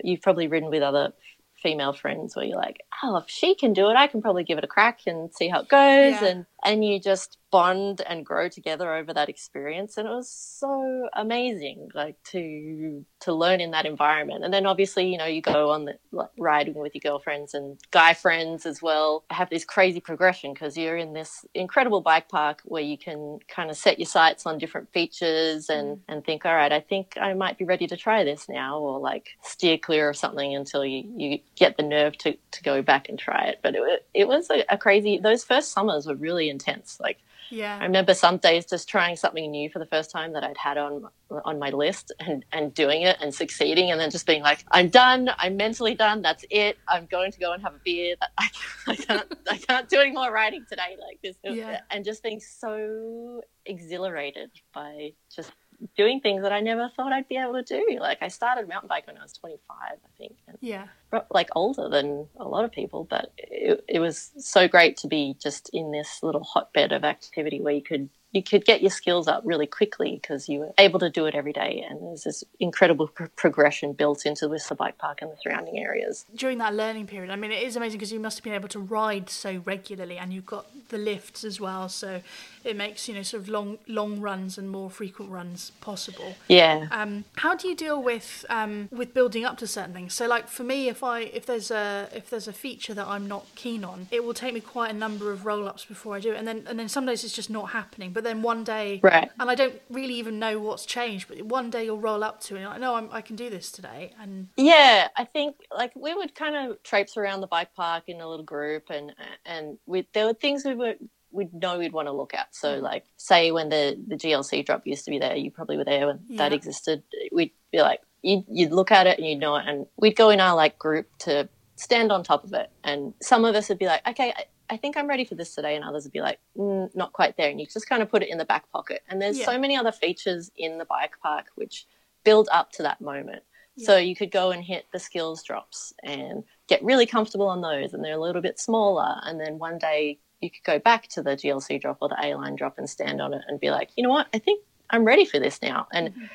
you've 0.04 0.22
probably 0.22 0.48
ridden 0.48 0.70
with 0.70 0.82
other 0.82 1.14
female 1.62 1.94
friends 1.94 2.36
where 2.36 2.46
you're 2.46 2.58
like, 2.58 2.82
oh, 3.04 3.18
if 3.18 3.26
she 3.28 3.56
can 3.56 3.74
do 3.74 3.90
it, 3.90 3.96
I 3.96 4.08
can 4.08 4.22
probably 4.22 4.44
give 4.44 4.58
it 4.58 4.64
a 4.64 4.68
crack 4.68 5.02
and 5.06 5.34
see 5.34 5.48
how 5.48 5.62
it 5.62 5.70
goes. 5.70 6.22
Yeah. 6.22 6.26
And 6.26 6.46
and 6.64 6.84
you 6.86 7.00
just 7.00 7.38
bond 7.52 8.02
and 8.10 8.26
grow 8.26 8.50
together 8.50 8.96
over 8.96 9.14
that 9.14 9.30
experience. 9.30 9.98
And 9.98 10.08
it 10.08 10.12
was 10.12 10.30
so 10.30 11.08
amazing 11.14 11.90
like 11.94 12.16
to 12.32 13.06
to 13.22 13.34
learn 13.34 13.62
in 13.62 13.72
that 13.72 13.86
environment. 13.86 14.44
And 14.44 14.54
then 14.54 14.66
obviously 14.66 15.12
you 15.12 15.18
know 15.18 15.26
you 15.26 15.42
go 15.42 15.70
on 15.70 15.86
the 15.86 15.98
like, 16.12 16.30
riding 16.38 16.74
with 16.76 16.96
your 16.96 17.02
girlfriends 17.02 17.54
and 17.54 17.80
guy 17.92 18.14
friends 18.14 18.66
as 18.66 18.82
well. 18.82 19.24
Have 19.30 19.50
this 19.50 19.66
crazy 19.66 20.00
progression 20.00 20.54
because 20.54 20.78
you're 20.78 20.98
in 20.98 21.14
this 21.14 21.46
incredible 21.54 22.02
bike 22.02 22.30
park 22.30 22.62
where 22.66 22.82
you 22.82 22.98
can 22.98 23.40
kind 23.48 23.70
of 23.70 23.78
set 23.78 24.00
your 24.00 24.08
sights 24.08 24.46
on 24.46 24.58
different 24.58 24.92
features 24.92 25.70
and 25.70 25.98
mm. 25.98 26.00
and 26.08 26.26
think 26.26 26.46
all 26.46 26.56
right 26.56 26.72
i 26.72 26.80
think 26.80 27.18
i 27.20 27.34
might 27.34 27.58
be 27.58 27.66
ready 27.66 27.88
to 27.88 27.98
try 27.98 28.24
this 28.24 28.48
now 28.50 28.80
or 28.80 29.00
like 29.00 29.30
steer 29.42 29.78
clear 29.78 30.10
of 30.10 30.18
something 30.18 30.56
until 30.56 30.86
you 30.86 31.04
you 31.16 31.40
get 31.56 31.78
the 31.78 31.84
nerve 31.84 32.18
to 32.18 32.36
to 32.52 32.64
go 32.64 32.82
back 32.82 33.10
and 33.10 33.20
try 33.20 33.46
it. 33.46 33.60
But 33.62 33.76
it, 33.76 34.06
it 34.14 34.28
was 34.28 34.50
a, 34.50 34.64
a 34.70 34.78
crazy 34.78 35.20
those 35.20 35.44
first 35.44 35.72
summers 35.72 36.08
were 36.08 36.16
really 36.16 36.50
intense. 36.54 37.00
Like, 37.00 37.18
yeah, 37.50 37.78
I 37.80 37.84
remember 37.84 38.14
some 38.14 38.38
days 38.38 38.66
just 38.66 38.88
trying 38.88 39.16
something 39.16 39.52
new 39.52 39.70
for 39.70 39.80
the 39.80 39.86
first 39.86 40.10
time 40.12 40.34
that 40.34 40.44
I'd 40.44 40.58
had 40.58 40.78
on 40.78 41.08
on 41.46 41.60
my 41.60 41.72
list 41.72 42.12
and 42.20 42.46
and 42.52 42.74
doing 42.74 43.02
it 43.02 43.18
and 43.22 43.34
succeeding, 43.34 43.92
and 43.92 44.00
then 44.00 44.10
just 44.10 44.26
being 44.26 44.42
like, 44.42 44.64
I'm 44.72 44.90
done. 44.90 45.30
I'm 45.38 45.58
mentally 45.58 45.96
done. 45.96 46.22
That's 46.22 46.46
it. 46.50 46.78
I'm 46.88 47.06
going 47.08 47.32
to 47.32 47.40
go 47.40 47.52
and 47.54 47.62
have 47.62 47.76
a 47.76 47.82
beer. 47.84 48.16
I, 48.38 48.50
I 48.88 48.96
can't. 48.96 49.34
I 49.52 49.58
can't 49.58 49.90
do 49.90 50.00
any 50.00 50.12
more 50.12 50.32
writing 50.32 50.66
today. 50.70 50.96
Like 51.08 51.20
this, 51.22 51.36
yeah. 51.44 51.82
and 51.92 52.06
just 52.06 52.24
being 52.24 52.40
so 52.40 53.42
exhilarated 53.66 54.52
by 54.74 55.14
just 55.36 55.52
doing 55.96 56.20
things 56.20 56.44
that 56.44 56.52
I 56.52 56.60
never 56.60 56.90
thought 56.96 57.12
I'd 57.12 57.28
be 57.28 57.38
able 57.38 57.54
to 57.54 57.64
do. 57.64 57.98
Like 58.00 58.20
I 58.22 58.28
started 58.28 58.68
mountain 58.68 58.88
bike 58.88 59.08
when 59.08 59.18
I 59.18 59.22
was 59.22 59.34
25, 59.34 59.78
I 59.80 59.96
think. 60.18 60.36
yeah. 60.62 60.88
Like 61.32 61.50
older 61.56 61.90
than 61.90 62.28
a 62.38 62.48
lot 62.48 62.66
of 62.66 62.72
people, 62.72 63.06
but 63.10 63.32
it, 63.38 63.84
it 63.88 64.00
was 64.00 64.32
so 64.38 64.68
great 64.68 64.98
to 64.98 65.08
be 65.08 65.36
just 65.42 65.70
in 65.74 65.92
this 65.92 66.24
little 66.24 66.44
hotbed 66.44 66.92
of 66.92 67.04
activity 67.04 67.62
where 67.62 67.74
you 67.74 67.84
could 67.84 68.10
you 68.34 68.42
could 68.42 68.66
get 68.66 68.82
your 68.82 68.90
skills 68.90 69.28
up 69.28 69.44
really 69.46 69.68
quickly 69.68 70.20
because 70.20 70.50
you 70.50 70.60
were 70.60 70.74
able 70.80 71.00
to 71.00 71.10
do 71.10 71.26
it 71.28 71.36
every 71.36 71.54
day. 71.54 71.86
And 71.88 72.02
there's 72.02 72.24
this 72.24 72.44
incredible 72.60 73.08
pr- 73.08 73.26
progression 73.36 73.94
built 73.94 74.26
into 74.26 74.46
the 74.46 74.50
Whistler 74.50 74.76
Bike 74.76 74.98
Park 74.98 75.22
and 75.22 75.32
the 75.32 75.38
surrounding 75.42 75.78
areas. 75.78 76.26
During 76.36 76.58
that 76.58 76.74
learning 76.74 77.06
period, 77.06 77.30
I 77.32 77.36
mean, 77.36 77.52
it 77.52 77.62
is 77.62 77.76
amazing 77.76 78.00
because 78.00 78.12
you 78.12 78.20
must 78.20 78.40
have 78.40 78.44
been 78.44 78.54
able 78.54 78.70
to 78.70 78.80
ride 78.80 79.30
so 79.30 79.62
regularly 79.66 80.18
and 80.18 80.34
you've 80.34 80.48
got 80.48 80.66
the 80.90 80.98
lifts 80.98 81.44
as 81.44 81.62
well. 81.62 81.88
So 81.90 82.22
it 82.64 82.76
makes, 82.76 83.08
you 83.08 83.14
know, 83.14 83.22
sort 83.22 83.44
of 83.44 83.50
long, 83.50 83.78
long 83.88 84.20
runs 84.20 84.58
and 84.58 84.70
more 84.70 84.90
frequent 84.90 85.30
runs 85.30 85.72
possible. 85.82 86.36
Yeah. 86.48 86.88
Um, 86.90 87.26
how 87.36 87.56
do 87.56 87.68
you 87.68 87.76
deal 87.76 88.02
with, 88.02 88.46
um, 88.50 88.90
with 88.92 89.14
building 89.14 89.46
up 89.46 89.60
to 89.60 89.68
certain 89.68 89.94
things? 89.94 90.16
So 90.16 90.26
like 90.28 90.48
for 90.48 90.64
me, 90.64 90.90
if 90.90 91.04
I, 91.04 91.20
if 91.20 91.46
there's 91.46 91.70
a, 91.70 92.10
if 92.16 92.32
there's 92.32 92.48
a 92.48 92.54
feature 92.54 92.96
that 92.96 93.06
I'm 93.06 93.28
not 93.28 93.46
keen 93.54 93.84
on, 93.84 94.08
it 94.10 94.24
will 94.24 94.34
take 94.34 94.56
me 94.56 94.60
quite 94.60 94.90
a 94.90 94.98
number 94.98 95.32
of 95.32 95.46
roll 95.46 95.68
ups 95.68 95.86
before 95.86 96.16
I 96.16 96.20
do 96.20 96.34
it. 96.34 96.38
And 96.38 96.48
then, 96.48 96.64
and 96.68 96.80
then 96.80 96.90
some 96.90 97.06
days 97.06 97.24
it's 97.24 97.36
just 97.36 97.52
not 97.52 97.70
happening. 97.70 98.12
But 98.12 98.23
but 98.24 98.30
then 98.30 98.42
one 98.42 98.64
day, 98.64 99.02
right. 99.04 99.30
and 99.38 99.50
I 99.50 99.56
don't 99.56 99.82
really 99.90 100.14
even 100.16 100.40
know 100.40 100.58
what's 100.60 100.86
changed, 100.86 101.28
but 101.28 101.42
one 101.42 101.70
day 101.70 101.84
you'll 101.86 102.00
roll 102.00 102.24
up 102.24 102.40
to 102.44 102.56
it 102.56 102.62
and 102.62 102.70
like, 102.70 102.80
no, 102.80 102.96
I'm, 102.96 103.10
I 103.12 103.22
can 103.22 103.36
do 103.36 103.50
this 103.50 103.70
today. 103.70 104.14
And 104.20 104.48
yeah, 104.56 105.10
I 105.18 105.26
think 105.26 105.58
like 105.76 105.92
we 105.96 106.14
would 106.14 106.34
kind 106.34 106.56
of 106.56 106.82
traipse 106.84 107.18
around 107.18 107.42
the 107.42 107.48
bike 107.48 107.76
park 107.76 108.06
in 108.08 108.22
a 108.22 108.30
little 108.30 108.46
group, 108.46 108.90
and 108.90 109.14
and 109.46 109.78
we 109.86 110.08
there 110.14 110.26
were 110.26 110.34
things 110.34 110.64
we 110.64 110.74
would 110.74 110.98
we'd 111.32 111.54
know 111.54 111.80
we'd 111.80 111.92
want 111.92 112.08
to 112.08 112.14
look 112.14 112.34
at. 112.34 112.56
So, 112.56 112.80
mm. 112.80 112.82
like, 112.82 113.04
say 113.18 113.52
when 113.52 113.70
the 113.70 114.02
the 114.08 114.16
GLC 114.16 114.66
drop 114.66 114.88
used 114.88 115.04
to 115.06 115.12
be 115.12 115.20
there, 115.20 115.36
you 115.36 115.52
probably 115.52 115.78
were 115.78 115.84
there 115.84 116.08
when 116.08 116.20
yeah. 116.28 116.38
that 116.38 116.54
existed. 116.54 117.04
We'd 117.32 117.52
be 117.72 117.82
like, 117.82 118.00
you'd, 118.22 118.46
you'd 118.48 118.72
look 118.72 118.92
at 118.92 119.08
it 119.08 119.18
and 119.18 119.28
you'd 119.28 119.40
know 119.40 119.58
it, 119.58 119.68
and 119.68 119.86
we'd 119.98 120.16
go 120.16 120.30
in 120.30 120.40
our 120.40 120.56
like 120.56 120.80
group 120.80 121.08
to 121.20 121.50
stand 121.84 122.12
on 122.12 122.24
top 122.24 122.44
of 122.44 122.54
it. 122.54 122.72
And 122.84 123.14
some 123.22 123.46
of 123.46 123.56
us 123.56 123.70
would 123.70 123.80
be 123.80 123.86
like, 123.86 124.08
okay, 124.08 124.34
I 124.70 124.78
think 124.78 124.98
I'm 124.98 125.08
ready 125.08 125.26
for 125.26 125.36
this 125.36 125.54
today, 125.54 125.76
and 125.76 125.84
others 125.84 126.06
would 126.06 126.14
be 126.14 126.22
like, 126.22 126.40
mm, 126.58 126.90
not 126.96 127.14
quite 127.14 127.38
there. 127.38 127.50
And 127.50 127.60
you 127.60 127.68
just 127.68 127.88
kind 127.88 128.02
of 128.02 128.10
put 128.10 128.24
it 128.24 128.30
in 128.30 128.38
the 128.38 128.46
back 128.46 128.72
pocket. 128.72 129.04
And 129.10 129.22
there's 129.22 129.38
yeah. 129.38 129.46
so 129.46 129.60
many 129.60 129.76
other 129.76 129.92
features 129.92 130.52
in 130.56 130.78
the 130.78 130.86
bike 130.86 131.14
park 131.22 131.48
which 131.56 131.86
build 132.24 132.48
up 132.52 132.72
to 132.74 132.84
that 132.84 133.02
moment. 133.02 133.44
Yeah. 133.76 133.86
So 133.88 133.98
you 133.98 134.16
could 134.16 134.32
go 134.32 134.52
and 134.52 134.64
hit 134.64 134.86
the 134.94 135.00
skills 135.00 135.44
drops 135.44 135.94
and 136.04 136.44
get 136.68 136.84
really 136.84 137.06
comfortable 137.06 137.48
on 137.48 137.62
those, 137.62 137.94
and 137.94 138.04
they're 138.04 138.18
a 138.18 138.22
little 138.22 138.42
bit 138.42 138.60
smaller. 138.60 139.20
And 139.24 139.40
then 139.40 139.60
one 139.60 139.78
day 139.78 140.20
you 140.42 140.50
could 140.50 140.64
go 140.64 140.80
back 140.80 141.08
to 141.10 141.22
the 141.22 141.32
GLC 141.32 141.82
drop 141.82 141.98
or 142.02 142.10
the 142.10 142.18
A 142.22 142.36
line 142.36 142.56
drop 142.56 142.78
and 142.78 142.90
stand 142.90 143.22
on 143.22 143.34
it 143.34 143.42
and 143.48 143.60
be 143.60 143.72
like, 143.72 143.90
you 143.96 144.04
know 144.04 144.10
what, 144.10 144.28
I 144.34 144.40
think 144.40 144.64
I'm 144.90 145.06
ready 145.06 145.26
for 145.26 145.40
this 145.40 145.62
now. 145.62 145.88
And 145.92 146.10
mm-hmm. 146.10 146.26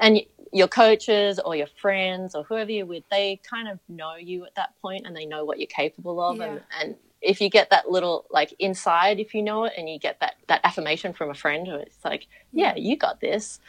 and 0.00 0.20
your 0.54 0.68
coaches 0.68 1.40
or 1.44 1.56
your 1.56 1.66
friends 1.66 2.36
or 2.36 2.44
whoever 2.44 2.70
you're 2.70 2.86
with, 2.86 3.02
they 3.10 3.40
kind 3.48 3.68
of 3.68 3.80
know 3.88 4.14
you 4.14 4.46
at 4.46 4.54
that 4.54 4.70
point 4.80 5.04
and 5.04 5.14
they 5.14 5.26
know 5.26 5.44
what 5.44 5.58
you're 5.58 5.66
capable 5.66 6.20
of. 6.20 6.36
Yeah. 6.36 6.44
And, 6.44 6.60
and 6.80 6.94
if 7.20 7.40
you 7.40 7.50
get 7.50 7.70
that 7.70 7.90
little 7.90 8.26
like 8.30 8.54
inside 8.58 9.18
if 9.18 9.34
you 9.34 9.42
know 9.42 9.64
it 9.64 9.72
and 9.76 9.88
you 9.88 9.98
get 9.98 10.20
that 10.20 10.34
that 10.46 10.60
affirmation 10.62 11.12
from 11.12 11.30
a 11.30 11.34
friend 11.34 11.66
it's 11.66 12.04
like 12.04 12.26
yeah 12.52 12.74
you 12.76 12.96
got 12.96 13.18
this 13.20 13.60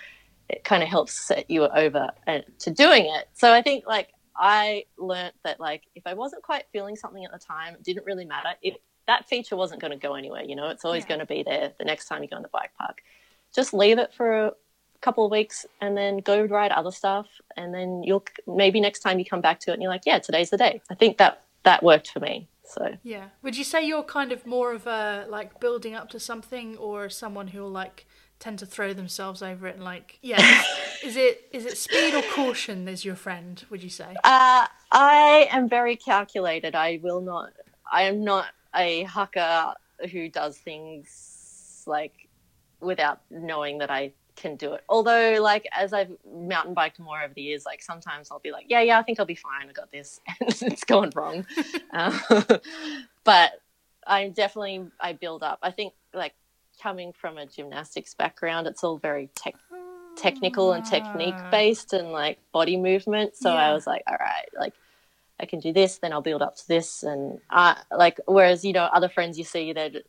it 0.50 0.64
kind 0.66 0.84
of 0.84 0.90
helps 0.90 1.14
set 1.14 1.50
you 1.50 1.64
over 1.64 2.12
uh, 2.28 2.40
to 2.60 2.70
doing 2.70 3.06
it 3.06 3.30
so 3.34 3.54
i 3.54 3.62
think 3.62 3.86
like 3.88 4.10
i 4.36 4.84
learned 4.98 5.32
that 5.46 5.58
like 5.58 5.84
if 5.96 6.06
i 6.06 6.14
wasn't 6.14 6.44
quite 6.44 6.66
feeling 6.74 6.98
something 6.98 7.24
at 7.24 7.32
the 7.32 7.40
time 7.40 7.76
it 7.76 7.84
didn't 7.84 8.06
really 8.06 8.26
matter 8.26 8.50
it, 8.62 8.74
that 9.08 9.28
feature 9.30 9.56
wasn't 9.56 9.80
going 9.80 9.92
to 9.92 9.98
go 9.98 10.16
anywhere 10.16 10.44
you 10.44 10.56
know 10.56 10.68
it's 10.68 10.84
always 10.84 11.04
yeah. 11.04 11.08
going 11.08 11.20
to 11.22 11.26
be 11.26 11.42
there 11.42 11.72
the 11.80 11.86
next 11.86 12.08
time 12.08 12.22
you 12.22 12.28
go 12.28 12.36
in 12.36 12.44
the 12.44 12.50
bike 12.50 12.72
park 12.78 12.98
just 13.56 13.74
leave 13.74 14.00
it 14.00 14.14
for 14.14 14.48
a 14.48 14.52
couple 15.02 15.26
of 15.26 15.32
weeks 15.32 15.66
and 15.82 15.96
then 15.96 16.18
go 16.18 16.44
ride 16.44 16.72
other 16.72 16.92
stuff 16.92 17.28
and 17.58 17.74
then 17.74 18.02
you'll 18.04 18.24
maybe 18.48 18.80
next 18.80 19.00
time 19.00 19.20
you 19.20 19.26
come 19.26 19.42
back 19.42 19.60
to 19.60 19.72
it 19.72 19.74
and 19.74 19.82
you're 19.82 19.92
like 19.92 20.06
yeah 20.06 20.20
today's 20.20 20.50
the 20.50 20.58
day 20.58 20.82
i 20.90 20.96
think 20.96 21.18
that 21.18 21.44
that 21.64 21.84
worked 21.84 22.10
for 22.10 22.20
me 22.20 22.48
so 22.68 22.98
yeah, 23.04 23.30
would 23.42 23.58
you 23.58 23.64
say 23.64 23.86
you're 23.86 24.04
kind 24.04 24.32
of 24.32 24.46
more 24.46 24.74
of 24.74 24.88
a 24.88 25.26
like 25.30 25.60
building 25.60 25.96
up 25.96 26.10
to 26.10 26.20
something, 26.20 26.78
or 26.78 27.10
someone 27.10 27.50
who'll 27.50 27.70
like 27.70 28.06
tend 28.40 28.60
to 28.60 28.66
throw 28.66 28.94
themselves 28.94 29.42
over 29.42 29.68
it 29.68 29.76
and 29.76 29.84
like 29.84 30.20
yeah, 30.22 30.64
is 31.04 31.16
it 31.16 31.48
is 31.52 31.66
it 31.66 31.78
speed 31.78 32.14
or 32.14 32.24
caution 32.34 32.88
is 32.88 33.06
your 33.06 33.16
friend? 33.16 33.64
Would 33.70 33.84
you 33.84 33.90
say? 33.90 34.16
Uh, 34.24 34.68
I 34.92 35.48
am 35.52 35.70
very 35.70 35.96
calculated. 35.96 36.76
I 36.76 37.00
will 37.02 37.22
not. 37.22 37.54
I 37.92 38.04
am 38.04 38.24
not 38.24 38.48
a 38.76 39.06
hucker 39.06 39.74
who 40.12 40.30
does 40.30 40.58
things 40.58 41.84
like 41.88 42.28
without 42.82 43.22
knowing 43.30 43.78
that 43.80 43.92
I 43.92 44.12
can 44.36 44.56
do 44.56 44.74
it. 44.74 44.84
Although, 44.90 45.40
like 45.42 45.68
as 45.72 45.94
I've 45.94 46.12
mountain 46.30 46.74
biked 46.74 47.00
more 47.00 47.22
over 47.22 47.34
the 47.34 47.42
years, 47.42 47.66
like 47.66 47.82
sometimes 47.82 48.30
I'll 48.32 48.40
be 48.40 48.52
like, 48.52 48.66
yeah, 48.70 48.82
yeah, 48.82 49.00
I 49.00 49.04
think 49.04 49.20
I'll 49.20 49.26
be 49.26 49.36
fine. 49.36 49.70
I 49.70 49.72
got 49.72 49.92
this, 49.92 50.20
and 50.40 50.50
it's 50.64 50.84
gone 50.84 51.12
wrong. 51.16 51.46
um, 51.94 52.20
but 53.24 53.52
I'm 54.06 54.32
definitely 54.32 54.86
I 55.00 55.14
build 55.14 55.44
up. 55.44 55.60
I 55.62 55.72
think 55.72 55.94
like 56.14 56.34
coming 56.82 57.14
from 57.14 57.38
a 57.38 57.46
gymnastics 57.46 58.14
background, 58.14 58.68
it's 58.68 58.84
all 58.84 58.98
very 58.98 59.30
tech 59.36 59.56
technical 60.16 60.72
and 60.72 60.86
technique 60.86 61.36
Ah. 61.38 61.50
based 61.52 61.94
and 61.94 62.12
like 62.12 62.40
body 62.52 62.78
movement. 62.78 63.36
So 63.36 63.50
I 63.50 63.74
was 63.74 63.86
like, 63.86 64.04
all 64.08 64.18
right, 64.18 64.48
like 64.58 64.74
I 65.40 65.46
can 65.46 65.60
do 65.60 65.74
this, 65.74 65.98
then 65.98 66.14
I'll 66.14 66.22
build 66.22 66.42
up 66.42 66.56
to 66.58 66.68
this, 66.68 67.04
and 67.04 67.40
uh, 67.50 67.76
like 67.92 68.20
whereas 68.26 68.64
you 68.64 68.74
know 68.74 68.84
other 68.84 69.10
friends 69.10 69.38
you 69.38 69.44
see 69.44 69.74
they're 69.74 69.90
just, 69.90 70.06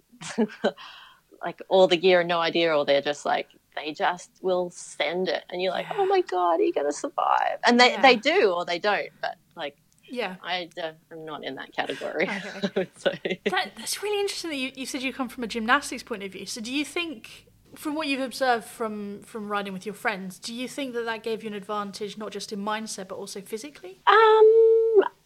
like 1.42 1.60
all 1.68 1.88
the 1.88 1.96
gear 1.96 2.20
and 2.20 2.28
no 2.28 2.38
idea, 2.38 2.76
or 2.76 2.84
they're 2.84 3.02
just 3.02 3.26
like 3.26 3.48
they 3.76 3.92
just 3.92 4.30
will 4.42 4.70
send 4.70 5.28
it, 5.28 5.44
and 5.50 5.60
you're 5.62 5.72
like, 5.72 5.86
Yeah. 5.90 5.96
oh 5.98 6.06
my 6.06 6.22
god, 6.22 6.60
are 6.60 6.62
you 6.62 6.72
gonna 6.72 6.92
survive? 6.92 7.58
And 7.64 7.78
they 7.78 7.92
Yeah. 7.92 8.02
they 8.02 8.16
do 8.16 8.52
or 8.52 8.64
they 8.64 8.78
don't, 8.78 9.10
but 9.20 9.36
like 9.56 9.76
Yeah. 10.08 10.36
I 10.42 10.68
uh, 10.82 10.92
am 11.12 11.24
not 11.24 11.44
in 11.44 11.54
that 11.56 11.72
category. 11.72 12.28
Okay. 12.64 12.88
Say. 12.96 13.40
That, 13.50 13.72
that's 13.76 14.02
really 14.02 14.20
interesting 14.20 14.50
that 14.50 14.56
you, 14.56 14.72
you 14.74 14.86
said 14.86 15.02
you 15.02 15.12
come 15.12 15.28
from 15.28 15.44
a 15.44 15.46
gymnastics 15.48 16.02
point 16.02 16.22
of 16.22 16.32
view. 16.32 16.46
So 16.46 16.60
do 16.60 16.72
you 16.72 16.84
think, 16.84 17.46
from 17.74 17.94
what 17.96 18.06
you've 18.06 18.20
observed 18.22 18.64
from, 18.64 19.20
from 19.22 19.48
riding 19.48 19.72
with 19.72 19.84
your 19.84 19.94
friends, 19.94 20.38
do 20.38 20.54
you 20.54 20.68
think 20.68 20.94
that 20.94 21.04
that 21.04 21.22
gave 21.22 21.42
you 21.42 21.48
an 21.48 21.54
advantage 21.54 22.16
not 22.16 22.30
just 22.32 22.52
in 22.52 22.60
mindset 22.64 23.08
but 23.08 23.16
also 23.16 23.40
physically? 23.40 24.00
Um, 24.06 24.65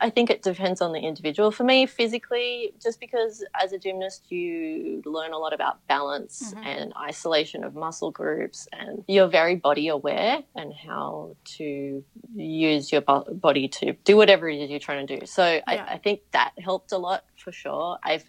I 0.00 0.10
think 0.10 0.30
it 0.30 0.42
depends 0.42 0.80
on 0.80 0.92
the 0.92 0.98
individual. 1.00 1.50
For 1.50 1.64
me, 1.64 1.86
physically, 1.86 2.72
just 2.82 3.00
because 3.00 3.44
as 3.62 3.72
a 3.72 3.78
gymnast 3.78 4.30
you 4.32 5.02
learn 5.04 5.32
a 5.32 5.38
lot 5.38 5.52
about 5.52 5.86
balance 5.88 6.54
and 6.64 6.92
isolation 6.96 7.64
of 7.64 7.74
muscle 7.74 8.10
groups, 8.10 8.66
and 8.72 9.04
you're 9.06 9.28
very 9.28 9.56
body 9.56 9.88
aware 9.88 10.42
and 10.56 10.72
how 10.72 11.36
to 11.58 12.02
use 12.34 12.90
your 12.92 13.02
body 13.02 13.68
to 13.68 13.92
do 14.04 14.16
whatever 14.16 14.48
it 14.48 14.58
is 14.60 14.70
you're 14.70 14.78
trying 14.80 15.06
to 15.06 15.18
do. 15.20 15.26
So 15.26 15.44
Yeah. 15.44 15.62
I, 15.66 15.94
I 15.94 15.98
think 15.98 16.20
that 16.32 16.52
helped 16.58 16.92
a 16.92 16.98
lot 16.98 17.24
for 17.36 17.52
sure. 17.52 17.98
I've 18.02 18.24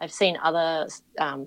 I've 0.00 0.12
seen 0.12 0.36
other 0.42 0.88
um, 1.18 1.46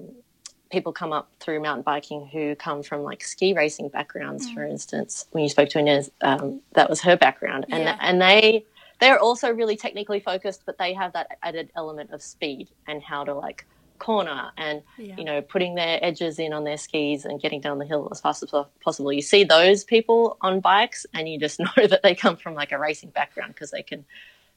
people 0.72 0.92
come 0.94 1.14
up 1.14 1.32
through 1.40 1.62
mountain 1.62 1.84
biking 1.84 2.28
who 2.32 2.56
come 2.56 2.82
from 2.84 3.04
like 3.04 3.24
ski 3.24 3.54
racing 3.54 3.90
backgrounds, 3.90 4.50
for 4.50 4.66
instance. 4.66 5.26
When 5.32 5.44
you 5.44 5.50
spoke 5.50 5.70
to 5.70 5.80
Inez, 5.80 6.12
um, 6.22 6.62
that 6.74 6.90
was 6.90 7.02
her 7.02 7.18
background, 7.18 7.66
and 7.70 7.84
Yeah. 7.84 7.98
and 8.02 8.22
they 8.22 8.66
they're 9.00 9.20
also 9.20 9.50
really 9.52 9.76
technically 9.78 10.20
focused, 10.20 10.64
but 10.66 10.78
they 10.78 10.94
have 10.94 11.14
that 11.14 11.38
added 11.44 11.72
element 11.76 12.12
of 12.12 12.22
speed 12.22 12.70
and 12.88 13.02
how 13.02 13.24
to 13.24 13.34
like 13.34 13.66
corner 13.98 14.50
and 14.58 14.82
Yeah. 14.98 15.16
you 15.18 15.26
know 15.26 15.42
putting 15.42 15.76
their 15.76 16.00
edges 16.02 16.40
in 16.40 16.54
on 16.54 16.64
their 16.64 16.78
skis 16.78 17.26
and 17.26 17.42
getting 17.42 17.60
down 17.60 17.80
the 17.80 17.86
hill 17.86 18.08
as 18.12 18.22
fast 18.22 18.42
as 18.44 18.54
possible. 18.82 19.12
You 19.12 19.22
see 19.22 19.44
those 19.44 19.84
people 19.84 20.38
on 20.42 20.62
bikes, 20.62 21.06
and 21.14 21.28
you 21.28 21.38
just 21.40 21.60
know 21.66 21.88
that 21.88 22.02
they 22.04 22.16
come 22.16 22.38
from 22.38 22.54
like 22.54 22.72
a 22.72 22.80
racing 22.80 23.10
background 23.10 23.54
because 23.54 23.72
they 23.72 23.84
can 23.84 24.06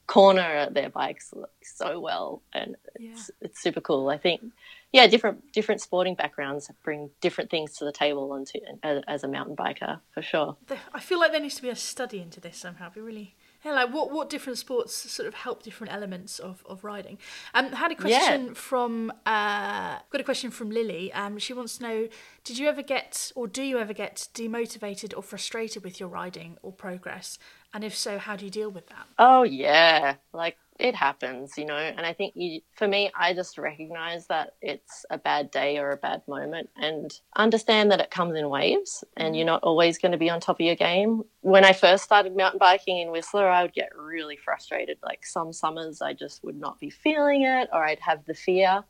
corner 0.07 0.69
their 0.71 0.91
bikes 0.91 1.33
so 1.63 1.99
well 2.01 2.43
and 2.53 2.77
Yeah. 2.99 3.13
it's, 3.13 3.31
it's 3.41 3.61
super 3.63 3.81
cool 3.81 4.09
i 4.11 4.19
think 4.19 4.43
yeah 4.93 5.07
different 5.07 5.53
different 5.53 5.81
sporting 5.81 6.17
backgrounds 6.17 6.69
bring 6.83 7.09
different 7.21 7.51
things 7.51 7.77
to 7.79 7.85
the 7.85 7.93
table 7.93 8.35
and 8.35 8.47
to, 8.49 8.61
as, 8.83 9.03
as 9.07 9.25
a 9.25 9.29
mountain 9.29 9.55
biker 9.57 10.01
for 10.13 10.21
sure 10.21 10.57
I 10.93 10.99
feel 11.01 11.21
like 11.21 11.31
there 11.31 11.41
needs 11.41 11.55
to 11.55 11.63
be 11.63 11.69
a 11.71 11.77
study 11.77 12.21
into 12.21 12.41
this 12.41 12.57
somehow. 12.59 12.87
It'd 12.87 12.95
be 12.97 13.01
really 13.01 13.37
yeah, 13.64 13.73
like 13.73 13.92
what 13.92 14.11
what 14.11 14.28
different 14.28 14.59
sports 14.59 14.95
sort 14.95 15.26
of 15.26 15.35
help 15.35 15.62
different 15.62 15.92
elements 15.92 16.38
of, 16.38 16.64
of 16.69 16.85
riding. 16.85 17.19
Um, 17.54 17.71
I 17.73 17.76
had 17.76 17.92
a 17.92 17.95
question 17.95 18.54
from 18.54 19.11
uh, 19.25 19.99
got 20.11 20.21
a 20.21 20.25
question 20.25 20.50
from 20.50 20.71
Lily. 20.71 21.12
Um, 21.12 21.38
she 21.38 21.52
wants 21.52 21.78
to 21.78 21.83
know: 21.83 22.09
Did 22.45 22.59
you 22.59 22.69
ever 22.69 22.83
get, 22.83 23.31
or 23.35 23.47
do 23.47 23.62
you 23.62 23.78
ever 23.78 23.92
get 23.92 24.28
demotivated 24.35 25.16
or 25.16 25.23
frustrated 25.23 25.85
with 25.85 26.00
your 26.00 26.09
riding 26.09 26.59
or 26.62 26.73
progress? 26.73 27.38
And 27.75 27.85
if 27.85 27.97
so, 27.97 28.19
how 28.19 28.37
do 28.37 28.45
you 28.45 28.50
deal 28.50 28.71
with 28.71 28.88
that? 28.88 29.07
oh 29.19 29.42
yeah 29.45 30.16
like 30.33 30.57
it 30.83 30.97
happens 30.97 31.57
you 31.57 31.65
know 31.65 31.77
and 31.77 32.05
i 32.05 32.12
think 32.12 32.35
you 32.35 32.61
for 32.75 32.89
me 32.89 33.09
i 33.15 33.33
just 33.33 33.57
recognize 33.57 34.27
that 34.27 34.55
it's 34.61 35.07
a 35.11 35.17
bad 35.17 35.49
day 35.53 35.79
or 35.79 35.93
a 35.93 35.97
bad 35.97 36.21
moment 36.27 36.69
and 36.75 37.21
understand 37.37 37.93
that 37.93 38.01
it 38.01 38.11
comes 38.11 38.37
in 38.37 38.51
waves 38.51 39.05
and 39.17 39.37
you're 39.37 39.47
not 39.47 39.62
always 39.62 39.97
going 39.97 40.11
to 40.11 40.19
be 40.19 40.29
on 40.29 40.41
top 40.41 40.57
of 40.57 40.67
your 40.67 40.75
game. 40.75 41.23
When 41.41 41.65
i 41.65 41.73
first 41.73 42.03
started 42.03 42.37
mountain 42.37 42.59
biking 42.59 42.99
in 42.99 43.12
whistler 43.12 43.49
i 43.49 43.62
would 43.62 43.75
get 43.75 43.97
really 43.97 44.37
frustrated 44.37 44.99
like 45.05 45.25
some 45.25 45.53
summers 45.53 46.03
i 46.03 46.12
just 46.12 46.43
would 46.43 46.59
not 46.59 46.81
be 46.81 46.91
feeling 46.91 47.43
it 47.43 47.69
or 47.73 47.85
i'd 47.85 48.01
have 48.01 48.25
the 48.27 48.35
fear 48.35 48.83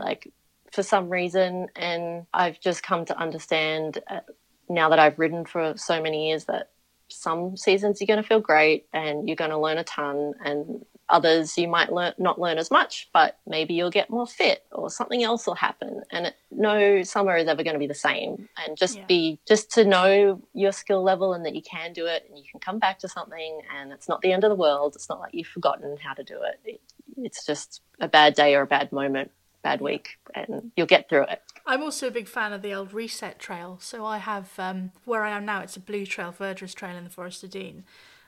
like 0.00 0.32
for 0.72 0.82
some 0.82 1.08
reason. 1.08 1.68
And 1.76 2.26
i've 2.34 2.60
just 2.60 2.82
come 2.82 3.04
to 3.04 3.16
understand 3.16 4.00
uh, 4.10 4.20
now 4.68 4.88
that 4.88 4.98
i've 4.98 5.18
ridden 5.18 5.44
for 5.46 5.74
so 5.76 6.02
many 6.02 6.28
years 6.28 6.46
that 6.46 6.70
some 7.08 7.56
seasons 7.56 8.00
you're 8.00 8.06
going 8.06 8.20
to 8.20 8.28
feel 8.28 8.40
great 8.40 8.86
and 8.92 9.28
you're 9.28 9.36
going 9.36 9.52
to 9.52 9.58
learn 9.58 9.78
a 9.78 9.84
ton 9.84 10.34
and 10.44 10.84
others 11.08 11.56
you 11.56 11.68
might 11.68 11.92
learn 11.92 12.12
not 12.18 12.40
learn 12.40 12.58
as 12.58 12.70
much 12.70 13.08
but 13.12 13.38
maybe 13.46 13.74
you'll 13.74 13.90
get 13.90 14.10
more 14.10 14.26
fit 14.26 14.64
or 14.72 14.90
something 14.90 15.22
else 15.22 15.46
will 15.46 15.54
happen 15.54 16.02
and 16.10 16.26
it, 16.26 16.34
no 16.50 17.02
summer 17.02 17.36
is 17.36 17.46
ever 17.46 17.62
going 17.62 17.74
to 17.74 17.78
be 17.78 17.86
the 17.86 17.94
same 17.94 18.48
and 18.64 18.76
just 18.76 18.96
Yeah. 18.96 19.04
be 19.06 19.38
just 19.46 19.70
to 19.72 19.84
know 19.84 20.42
your 20.52 20.72
skill 20.72 21.02
level 21.02 21.32
and 21.32 21.44
that 21.46 21.54
you 21.54 21.62
can 21.62 21.92
do 21.92 22.06
it 22.06 22.24
and 22.28 22.38
you 22.38 22.44
can 22.50 22.60
come 22.60 22.78
back 22.78 22.98
to 23.00 23.08
something 23.08 23.60
and 23.74 23.92
it's 23.92 24.08
not 24.08 24.20
the 24.20 24.32
end 24.32 24.44
of 24.44 24.50
the 24.50 24.56
world 24.56 24.94
it's 24.94 25.08
not 25.08 25.20
like 25.20 25.32
you've 25.32 25.46
forgotten 25.46 25.96
how 26.02 26.14
to 26.14 26.24
do 26.24 26.40
it, 26.42 26.60
it 26.64 26.80
it's 27.16 27.46
just 27.46 27.82
a 28.00 28.08
bad 28.08 28.34
day 28.34 28.54
or 28.54 28.62
a 28.62 28.66
bad 28.66 28.90
moment 28.92 29.30
bad 29.62 29.80
week 29.80 30.18
and 30.34 30.70
you'll 30.76 30.86
get 30.86 31.08
through 31.08 31.24
it 31.24 31.42
I'm 31.68 31.82
also 31.82 32.06
a 32.06 32.12
big 32.12 32.28
fan 32.28 32.52
of 32.52 32.62
the 32.62 32.72
old 32.72 32.92
Reset 32.92 33.40
Trail. 33.40 33.78
So 33.82 34.06
I 34.06 34.18
have 34.18 34.52
um, 34.56 34.92
where 35.04 35.24
I 35.24 35.30
am 35.30 35.44
now. 35.44 35.62
It's 35.62 35.76
a 35.76 35.80
blue 35.80 36.06
trail, 36.06 36.32
Verderers 36.32 36.74
Trail 36.76 36.94
in 36.96 37.02
the 37.02 37.10
Forest 37.10 37.42
of 37.42 37.50
Dean, 37.50 37.82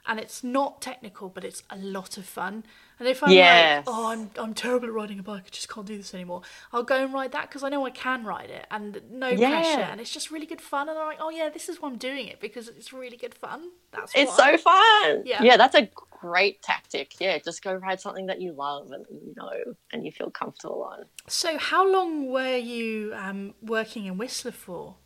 and 0.08 0.18
it's 0.18 0.42
not 0.42 0.82
technical, 0.82 1.28
but 1.28 1.44
it's 1.44 1.62
a 1.70 1.76
lot 1.76 2.16
of 2.18 2.24
fun. 2.26 2.64
And 2.98 3.06
if 3.08 3.22
I'm 3.22 3.30
Yes. 3.34 3.76
like, 3.78 3.84
oh, 3.86 4.06
I'm 4.06 4.30
I'm 4.38 4.54
terrible 4.54 4.88
at 4.88 4.94
riding 4.94 5.20
a 5.20 5.22
bike, 5.22 5.44
I 5.46 5.50
just 5.50 5.68
can't 5.68 5.86
do 5.86 5.96
this 5.96 6.14
anymore. 6.14 6.42
I'll 6.72 6.82
go 6.82 6.96
and 7.04 7.14
ride 7.14 7.32
that 7.32 7.48
because 7.48 7.62
I 7.62 7.68
know 7.68 7.86
I 7.86 7.90
can 7.90 8.24
ride 8.24 8.50
it, 8.50 8.66
and 8.70 9.00
no 9.10 9.36
Yeah. 9.36 9.48
pressure, 9.50 9.82
and 9.82 10.00
it's 10.00 10.10
just 10.12 10.30
really 10.32 10.46
good 10.46 10.60
fun. 10.60 10.88
And 10.88 10.98
I'm 10.98 11.06
like, 11.06 11.18
oh 11.20 11.30
yeah, 11.30 11.50
this 11.50 11.68
is 11.68 11.80
why 11.80 11.88
I'm 11.90 11.98
doing 11.98 12.26
it 12.26 12.40
because 12.40 12.68
it's 12.68 12.92
really 12.92 13.16
good 13.16 13.34
fun. 13.34 13.70
That's 13.92 14.12
It's 14.16 14.30
why. 14.30 14.36
so 14.36 14.56
fun. 14.58 15.22
Yeah. 15.26 15.44
Yeah, 15.44 15.56
that's 15.56 15.76
a 15.76 15.88
great 16.10 16.62
tactic. 16.62 17.12
Yeah, 17.20 17.38
just 17.38 17.62
go 17.62 17.74
ride 17.74 18.00
something 18.00 18.26
that 18.26 18.40
you 18.40 18.52
love 18.52 18.90
and 18.90 19.06
you 19.10 19.34
know 19.36 19.52
and 19.92 20.04
you 20.04 20.10
feel 20.10 20.30
comfortable 20.30 20.82
on. 20.82 21.04
So 21.28 21.58
how 21.58 21.86
long 21.90 22.28
were 22.30 22.56
you 22.56 23.12
um, 23.14 23.54
working 23.62 24.06
in 24.06 24.18
Whistler 24.18 24.52
for? 24.52 24.96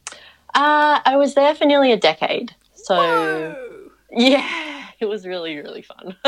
Uh, 0.55 1.01
I 1.05 1.17
was 1.17 1.35
there 1.35 1.55
for 1.55 1.65
nearly 1.65 1.93
a 1.93 1.97
decade. 1.97 2.55
So 2.75 2.95
Whoa. 2.97 3.91
yeah, 4.11 4.82
it 5.03 5.09
was 5.09 5.27
really 5.27 5.57
really 5.57 5.83
fun. 5.83 6.17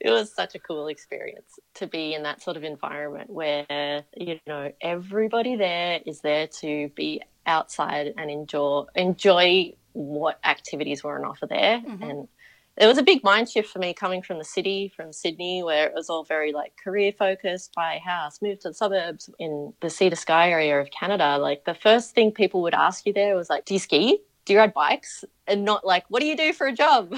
it 0.00 0.10
was 0.10 0.34
such 0.34 0.54
a 0.54 0.58
cool 0.58 0.88
experience 0.88 1.58
to 1.74 1.86
be 1.86 2.14
in 2.14 2.22
that 2.24 2.42
sort 2.42 2.56
of 2.56 2.64
environment 2.64 3.30
where 3.30 4.04
you 4.16 4.40
know 4.46 4.72
everybody 4.80 5.56
there 5.56 6.00
is 6.04 6.20
there 6.20 6.46
to 6.46 6.88
be 6.96 7.22
outside 7.46 8.14
and 8.16 8.30
enjoy 8.30 8.84
enjoy 8.94 9.72
what 9.92 10.40
activities 10.44 11.04
were 11.04 11.16
on 11.16 11.24
offer 11.24 11.46
there 11.46 11.78
mm-hmm. 11.78 12.02
and 12.02 12.28
it 12.76 12.86
was 12.86 12.98
a 12.98 13.04
big 13.04 13.22
mind 13.22 13.48
shift 13.48 13.70
for 13.70 13.78
me 13.78 13.94
coming 13.94 14.20
from 14.20 14.38
the 14.38 14.44
city, 14.44 14.92
from 14.96 15.12
Sydney, 15.12 15.62
where 15.62 15.86
it 15.86 15.94
was 15.94 16.10
all 16.10 16.24
very 16.24 16.52
like 16.52 16.72
career 16.82 17.12
focused, 17.16 17.72
buy 17.72 17.94
a 17.94 18.00
house, 18.00 18.42
move 18.42 18.58
to 18.60 18.70
the 18.70 18.74
suburbs 18.74 19.30
in 19.38 19.72
the 19.80 19.88
Sea 19.88 20.10
to 20.10 20.16
Sky 20.16 20.50
area 20.50 20.80
of 20.80 20.90
Canada. 20.90 21.38
Like 21.38 21.64
the 21.66 21.74
first 21.74 22.16
thing 22.16 22.32
people 22.32 22.62
would 22.62 22.74
ask 22.74 23.06
you 23.06 23.12
there 23.12 23.36
was 23.36 23.48
like, 23.48 23.64
Do 23.64 23.74
you 23.74 23.80
ski? 23.80 24.18
Do 24.44 24.52
you 24.52 24.58
ride 24.58 24.74
bikes? 24.74 25.24
And 25.46 25.64
not 25.64 25.86
like, 25.86 26.04
What 26.08 26.20
do 26.20 26.26
you 26.26 26.36
do 26.36 26.52
for 26.52 26.66
a 26.66 26.72
job? 26.72 27.14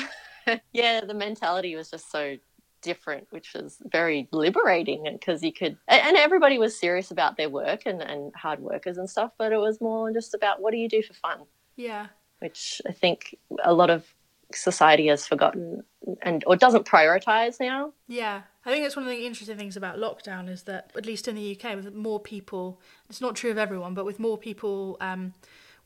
yeah, 0.73 1.01
the 1.05 1.15
mentality 1.15 1.75
was 1.77 1.91
just 1.91 2.11
so 2.11 2.37
different, 2.83 3.27
which 3.31 3.53
was 3.55 3.79
very 3.85 4.29
liberating 4.33 5.09
because 5.13 5.43
you 5.43 5.53
could, 5.53 5.77
and 5.89 6.17
everybody 6.17 6.59
was 6.59 6.79
serious 6.79 7.11
about 7.11 7.37
their 7.37 7.49
work 7.49 7.83
and, 7.87 8.01
and 8.01 8.33
hard 8.35 8.61
workers 8.61 8.97
and 8.97 9.11
stuff, 9.11 9.33
but 9.39 9.53
it 9.53 9.59
was 9.59 9.81
more 9.81 10.13
just 10.13 10.35
about 10.35 10.61
what 10.63 10.71
do 10.71 10.77
you 10.77 10.89
do 10.89 11.03
for 11.03 11.15
fun? 11.15 11.41
Yeah. 11.77 12.07
which 12.39 12.81
I 12.89 12.93
think 12.93 13.37
a 13.65 13.75
lot 13.75 13.91
of 13.91 14.07
society 14.53 15.09
has 15.09 15.27
forgotten 15.27 15.83
and 16.23 16.45
or 16.47 16.55
doesn't 16.57 16.87
prioritize 16.87 17.59
now. 17.59 17.93
Yeah, 18.07 18.43
I 18.65 18.71
think 18.71 18.85
that's 18.85 18.95
one 18.97 19.05
of 19.05 19.11
the 19.11 19.27
interesting 19.27 19.57
things 19.57 19.77
about 19.77 19.97
lockdown 19.97 20.49
is 20.49 20.63
that, 20.63 20.93
at 20.97 21.05
least 21.07 21.27
in 21.27 21.35
the 21.35 21.59
UK, 21.59 21.75
with 21.75 21.93
more 21.93 22.21
people, 22.21 22.81
it's 23.11 23.21
not 23.21 23.35
true 23.35 23.51
of 23.51 23.59
everyone, 23.59 23.95
but 23.95 24.05
with 24.05 24.21
more 24.21 24.39
people 24.39 24.97
um, 25.01 25.35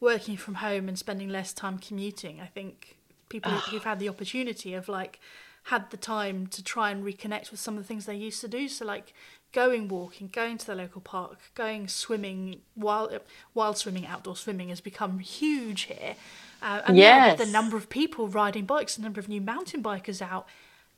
working 0.00 0.36
from 0.36 0.54
home 0.54 0.88
and 0.88 0.98
spending 0.98 1.28
less 1.28 1.52
time 1.52 1.78
commuting, 1.78 2.40
I 2.40 2.46
think 2.46 2.96
people 3.28 3.52
who've 3.52 3.84
had 3.84 3.98
the 3.98 4.08
opportunity 4.08 4.72
have 4.72 4.88
like 4.88 5.20
had 5.64 5.90
the 5.90 5.96
time 5.96 6.46
to 6.48 6.64
try 6.64 6.90
and 6.90 7.04
reconnect 7.04 7.50
with 7.50 7.60
some 7.60 7.76
of 7.76 7.82
the 7.82 7.86
things 7.86 8.06
they 8.06 8.14
used 8.14 8.40
to 8.40 8.48
do. 8.48 8.68
So 8.68 8.84
like 8.84 9.12
going 9.52 9.88
walking, 9.88 10.28
going 10.28 10.58
to 10.58 10.66
the 10.66 10.74
local 10.74 11.00
park, 11.00 11.38
going 11.54 11.88
swimming. 11.88 12.60
While 12.74 13.10
wild 13.54 13.76
swimming, 13.78 14.06
outdoor 14.06 14.36
swimming 14.36 14.68
has 14.68 14.80
become 14.80 15.18
huge 15.18 15.82
here. 15.82 16.16
Uh, 16.62 16.82
and 16.86 16.96
yeah, 16.96 17.34
the 17.34 17.46
number 17.46 17.76
of 17.76 17.88
people 17.88 18.28
riding 18.28 18.64
bikes, 18.64 18.96
the 18.96 19.02
number 19.02 19.20
of 19.20 19.28
new 19.28 19.40
mountain 19.40 19.82
bikers 19.82 20.20
out 20.20 20.46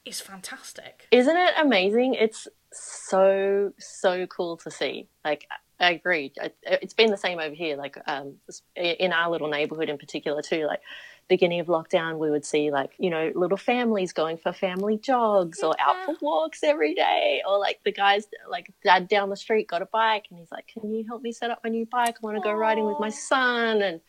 is 0.05 0.21
fantastic. 0.21 1.07
Isn't 1.11 1.37
it 1.37 1.55
amazing? 1.59 2.15
It's 2.15 2.49
so 2.73 3.73
so 3.79 4.27
cool 4.27 4.57
to 4.59 4.71
see. 4.71 5.09
Like 5.25 5.47
I 5.83 5.91
agree. 5.93 6.33
It's 6.63 6.95
been 6.95 7.11
the 7.11 7.17
same 7.17 7.41
over 7.41 7.55
here. 7.55 7.77
Like 7.77 7.99
um, 8.07 8.37
in 8.77 9.13
our 9.13 9.31
little 9.31 9.49
neighborhood 9.49 9.89
in 9.89 9.99
particular 9.99 10.41
too. 10.41 10.65
Like 10.67 10.81
beginning 11.29 11.61
of 11.61 11.67
lockdown, 11.67 12.19
we 12.19 12.31
would 12.31 12.45
see 12.45 12.71
like 12.71 12.93
you 12.99 13.11
know 13.11 13.33
little 13.35 13.57
families 13.57 14.13
going 14.13 14.39
for 14.39 14.53
family 14.53 14.97
jogs 14.99 15.61
yeah. 15.61 15.69
or 15.69 15.75
out 15.81 16.05
for 16.05 16.15
walks 16.21 16.63
every 16.63 16.95
day, 16.95 17.43
or 17.47 17.59
like 17.59 17.81
the 17.85 17.93
guys 17.93 18.27
like 18.49 18.71
dad 18.85 19.09
down 19.09 19.29
the 19.29 19.37
street 19.37 19.69
got 19.69 19.83
a 19.83 19.87
bike 19.87 20.27
and 20.31 20.39
he's 20.39 20.53
like, 20.53 20.69
"Can 20.69 20.95
you 20.95 21.05
help 21.07 21.23
me 21.23 21.33
set 21.33 21.51
up 21.51 21.61
my 21.65 21.71
new 21.71 21.87
bike? 21.87 22.17
I 22.23 22.27
want 22.27 22.37
to 22.37 22.43
go 22.43 22.53
riding 22.53 22.87
with 22.87 23.01
my 23.01 23.11
son." 23.11 23.83
And 23.83 24.01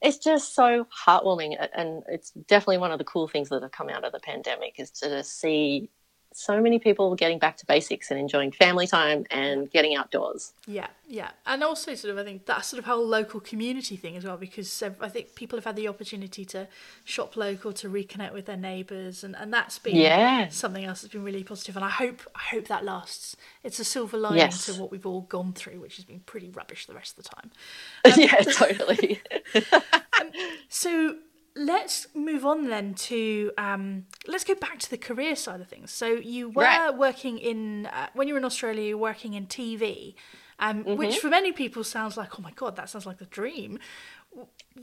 it's 0.00 0.18
just 0.18 0.54
so 0.54 0.86
heartwarming, 1.06 1.56
and 1.74 2.04
it's 2.08 2.30
definitely 2.30 2.78
one 2.78 2.92
of 2.92 2.98
the 2.98 3.04
cool 3.04 3.26
things 3.26 3.48
that 3.48 3.62
have 3.62 3.72
come 3.72 3.88
out 3.88 4.04
of 4.04 4.12
the 4.12 4.20
pandemic 4.20 4.74
is 4.78 4.92
to 4.92 5.24
see 5.24 5.90
so 6.32 6.60
many 6.60 6.78
people 6.78 7.14
getting 7.16 7.38
back 7.38 7.56
to 7.56 7.66
basics 7.66 8.10
and 8.10 8.20
enjoying 8.20 8.52
family 8.52 8.86
time 8.86 9.24
and 9.30 9.70
getting 9.70 9.96
outdoors. 9.96 10.52
Yeah, 10.66 10.88
yeah. 11.08 11.30
And 11.46 11.64
also, 11.64 11.94
sort 11.94 12.12
of, 12.12 12.18
I 12.18 12.24
think 12.24 12.46
that's 12.46 12.68
sort 12.68 12.78
of 12.78 12.84
whole 12.84 13.06
local 13.06 13.40
community 13.40 13.96
thing 13.96 14.16
as 14.16 14.24
well, 14.24 14.36
because 14.36 14.82
I 14.82 15.08
think 15.08 15.34
people 15.34 15.56
have 15.56 15.64
had 15.64 15.76
the 15.76 15.88
opportunity 15.88 16.44
to 16.46 16.68
shop 17.04 17.36
local, 17.36 17.72
to 17.74 17.88
reconnect 17.88 18.32
with 18.32 18.46
their 18.46 18.56
neighbours, 18.56 19.24
and, 19.24 19.34
and 19.36 19.52
that's 19.52 19.78
been 19.78 19.96
yeah. 19.96 20.48
something 20.48 20.84
else 20.84 21.02
that's 21.02 21.12
been 21.12 21.24
really 21.24 21.44
positive. 21.44 21.76
And 21.76 21.84
I 21.84 21.90
hope 21.90 22.20
I 22.34 22.54
hope 22.54 22.68
that 22.68 22.84
lasts. 22.84 23.36
It's 23.64 23.80
a 23.80 23.84
silver 23.84 24.16
lining 24.16 24.38
yes. 24.38 24.66
to 24.66 24.80
what 24.80 24.90
we've 24.90 25.06
all 25.06 25.22
gone 25.22 25.52
through, 25.52 25.80
which 25.80 25.96
has 25.96 26.04
been 26.04 26.20
pretty 26.20 26.50
rubbish 26.50 26.86
the 26.86 26.94
rest 26.94 27.18
of 27.18 27.24
the 27.24 27.30
time. 27.30 27.50
Um, 28.04 28.12
yeah, 28.16 28.40
totally. 28.40 29.20
um, 29.72 30.30
so 30.68 31.16
let's 31.58 32.06
move 32.14 32.46
on 32.46 32.68
then 32.68 32.94
to 32.94 33.50
um, 33.58 34.06
let's 34.26 34.44
go 34.44 34.54
back 34.54 34.78
to 34.78 34.90
the 34.90 34.96
career 34.96 35.36
side 35.36 35.60
of 35.60 35.68
things. 35.68 35.90
So 35.90 36.06
you 36.06 36.50
were 36.50 36.62
right. 36.62 36.96
working 36.96 37.38
in 37.38 37.86
uh, 37.86 38.08
when 38.14 38.28
you 38.28 38.34
were 38.34 38.38
in 38.38 38.44
Australia, 38.44 38.82
you 38.82 38.96
were 38.96 39.08
working 39.08 39.34
in 39.34 39.46
TV, 39.46 40.14
um, 40.58 40.84
mm-hmm. 40.84 40.96
which 40.96 41.18
for 41.18 41.28
many 41.28 41.52
people 41.52 41.84
sounds 41.84 42.16
like 42.16 42.38
oh 42.38 42.42
my 42.42 42.52
god, 42.52 42.76
that 42.76 42.88
sounds 42.88 43.06
like 43.06 43.20
a 43.20 43.26
dream. 43.26 43.78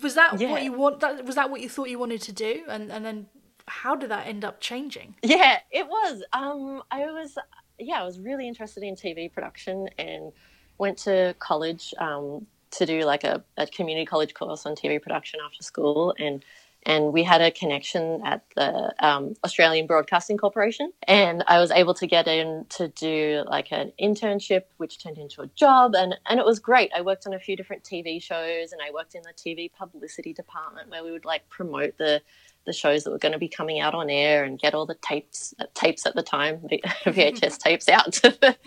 Was 0.02 0.16
that 0.16 0.40
yeah. 0.40 0.52
what 0.52 0.64
you 0.64 0.74
want? 0.74 1.00
That 1.00 1.26
was 1.26 1.36
that 1.36 1.50
what 1.50 1.62
you 1.62 1.70
thought 1.70 1.90
you 1.90 1.98
wanted 1.98 2.22
to 2.24 2.34
do, 2.34 2.64
and 2.68 2.92
and 2.92 3.06
then 3.06 3.28
how 3.68 3.96
did 3.96 4.12
that 4.12 4.28
end 4.28 4.46
up 4.46 4.60
changing? 4.60 5.16
Yeah, 5.24 5.60
it 5.72 5.88
was. 5.88 6.24
Um, 6.34 6.84
I 6.92 7.06
was 7.06 7.38
yeah, 7.80 8.02
I 8.02 8.04
was 8.04 8.20
really 8.20 8.48
interested 8.48 8.84
in 8.84 8.96
TV 8.96 9.32
production 9.32 9.88
and 9.98 10.32
went 10.78 10.98
to 11.00 11.36
college 11.40 11.94
um, 12.00 12.46
to 12.72 12.86
do 12.86 13.04
like 13.04 13.24
a, 13.24 13.44
a 13.58 13.66
community 13.68 14.06
college 14.06 14.34
course 14.34 14.66
on 14.66 14.76
TV 14.76 15.02
production 15.02 15.40
after 15.46 15.64
school 15.64 16.14
and 16.20 16.44
and 16.86 17.12
we 17.12 17.24
had 17.24 17.42
a 17.42 17.52
connection 17.52 18.22
at 18.26 18.44
the 18.56 18.94
um, 19.06 19.34
Australian 19.44 19.88
Broadcasting 19.88 20.38
Corporation. 20.38 20.92
And 21.08 21.44
I 21.48 21.60
was 21.60 21.72
able 21.72 21.94
to 21.96 22.08
get 22.08 22.28
in 22.28 22.66
to 22.70 22.90
do 22.90 23.44
like 23.48 23.72
an 23.72 23.92
internship, 24.02 24.64
which 24.78 25.02
turned 25.02 25.18
into 25.18 25.42
a 25.42 25.48
job, 25.48 25.96
and 25.96 26.16
and 26.28 26.40
it 26.40 26.46
was 26.46 26.60
great. 26.60 26.92
I 26.96 27.02
worked 27.02 27.26
on 27.28 27.34
a 27.34 27.40
few 27.40 27.56
different 27.56 27.84
TV 27.84 28.22
shows, 28.22 28.72
and 28.72 28.82
I 28.82 28.92
worked 28.92 29.16
in 29.16 29.24
the 29.24 29.34
TV 29.34 29.72
publicity 29.72 30.34
department 30.34 30.90
where 30.90 31.04
we 31.04 31.12
would 31.12 31.26
like 31.26 31.48
promote 31.50 31.98
the 31.98 32.22
the 32.66 32.74
shows 32.74 33.04
that 33.04 33.12
were 33.12 33.20
going 33.20 33.32
to 33.32 33.38
be 33.38 33.48
coming 33.48 33.80
out 33.80 33.94
on 33.94 34.10
air 34.10 34.44
and 34.44 34.60
get 34.60 34.74
all 34.74 34.86
the 34.86 34.96
tapes 34.96 35.54
tapes 35.74 36.06
at 36.06 36.16
the 36.16 36.24
time 36.24 36.60
VHS 37.06 37.58
tapes 37.60 37.88
out 37.88 38.12
to 38.14 38.30
the, 38.42 38.58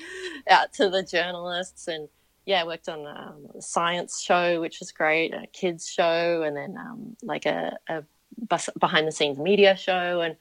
out 0.48 0.72
to 0.74 0.88
the 0.88 1.02
journalists 1.02 1.88
and 1.88 2.08
yeah, 2.48 2.62
I 2.62 2.64
worked 2.64 2.88
on 2.88 3.06
um, 3.06 3.46
a 3.58 3.60
science 3.60 4.22
show, 4.22 4.58
which 4.62 4.80
was 4.80 4.90
great, 4.90 5.34
a 5.34 5.46
kids 5.52 5.86
show, 5.86 6.42
and 6.42 6.56
then 6.56 6.78
um, 6.78 7.14
like 7.22 7.44
a, 7.44 7.76
a 7.90 8.02
behind 8.78 9.06
the 9.06 9.12
scenes 9.12 9.38
media 9.38 9.76
show, 9.76 10.22
and 10.22 10.34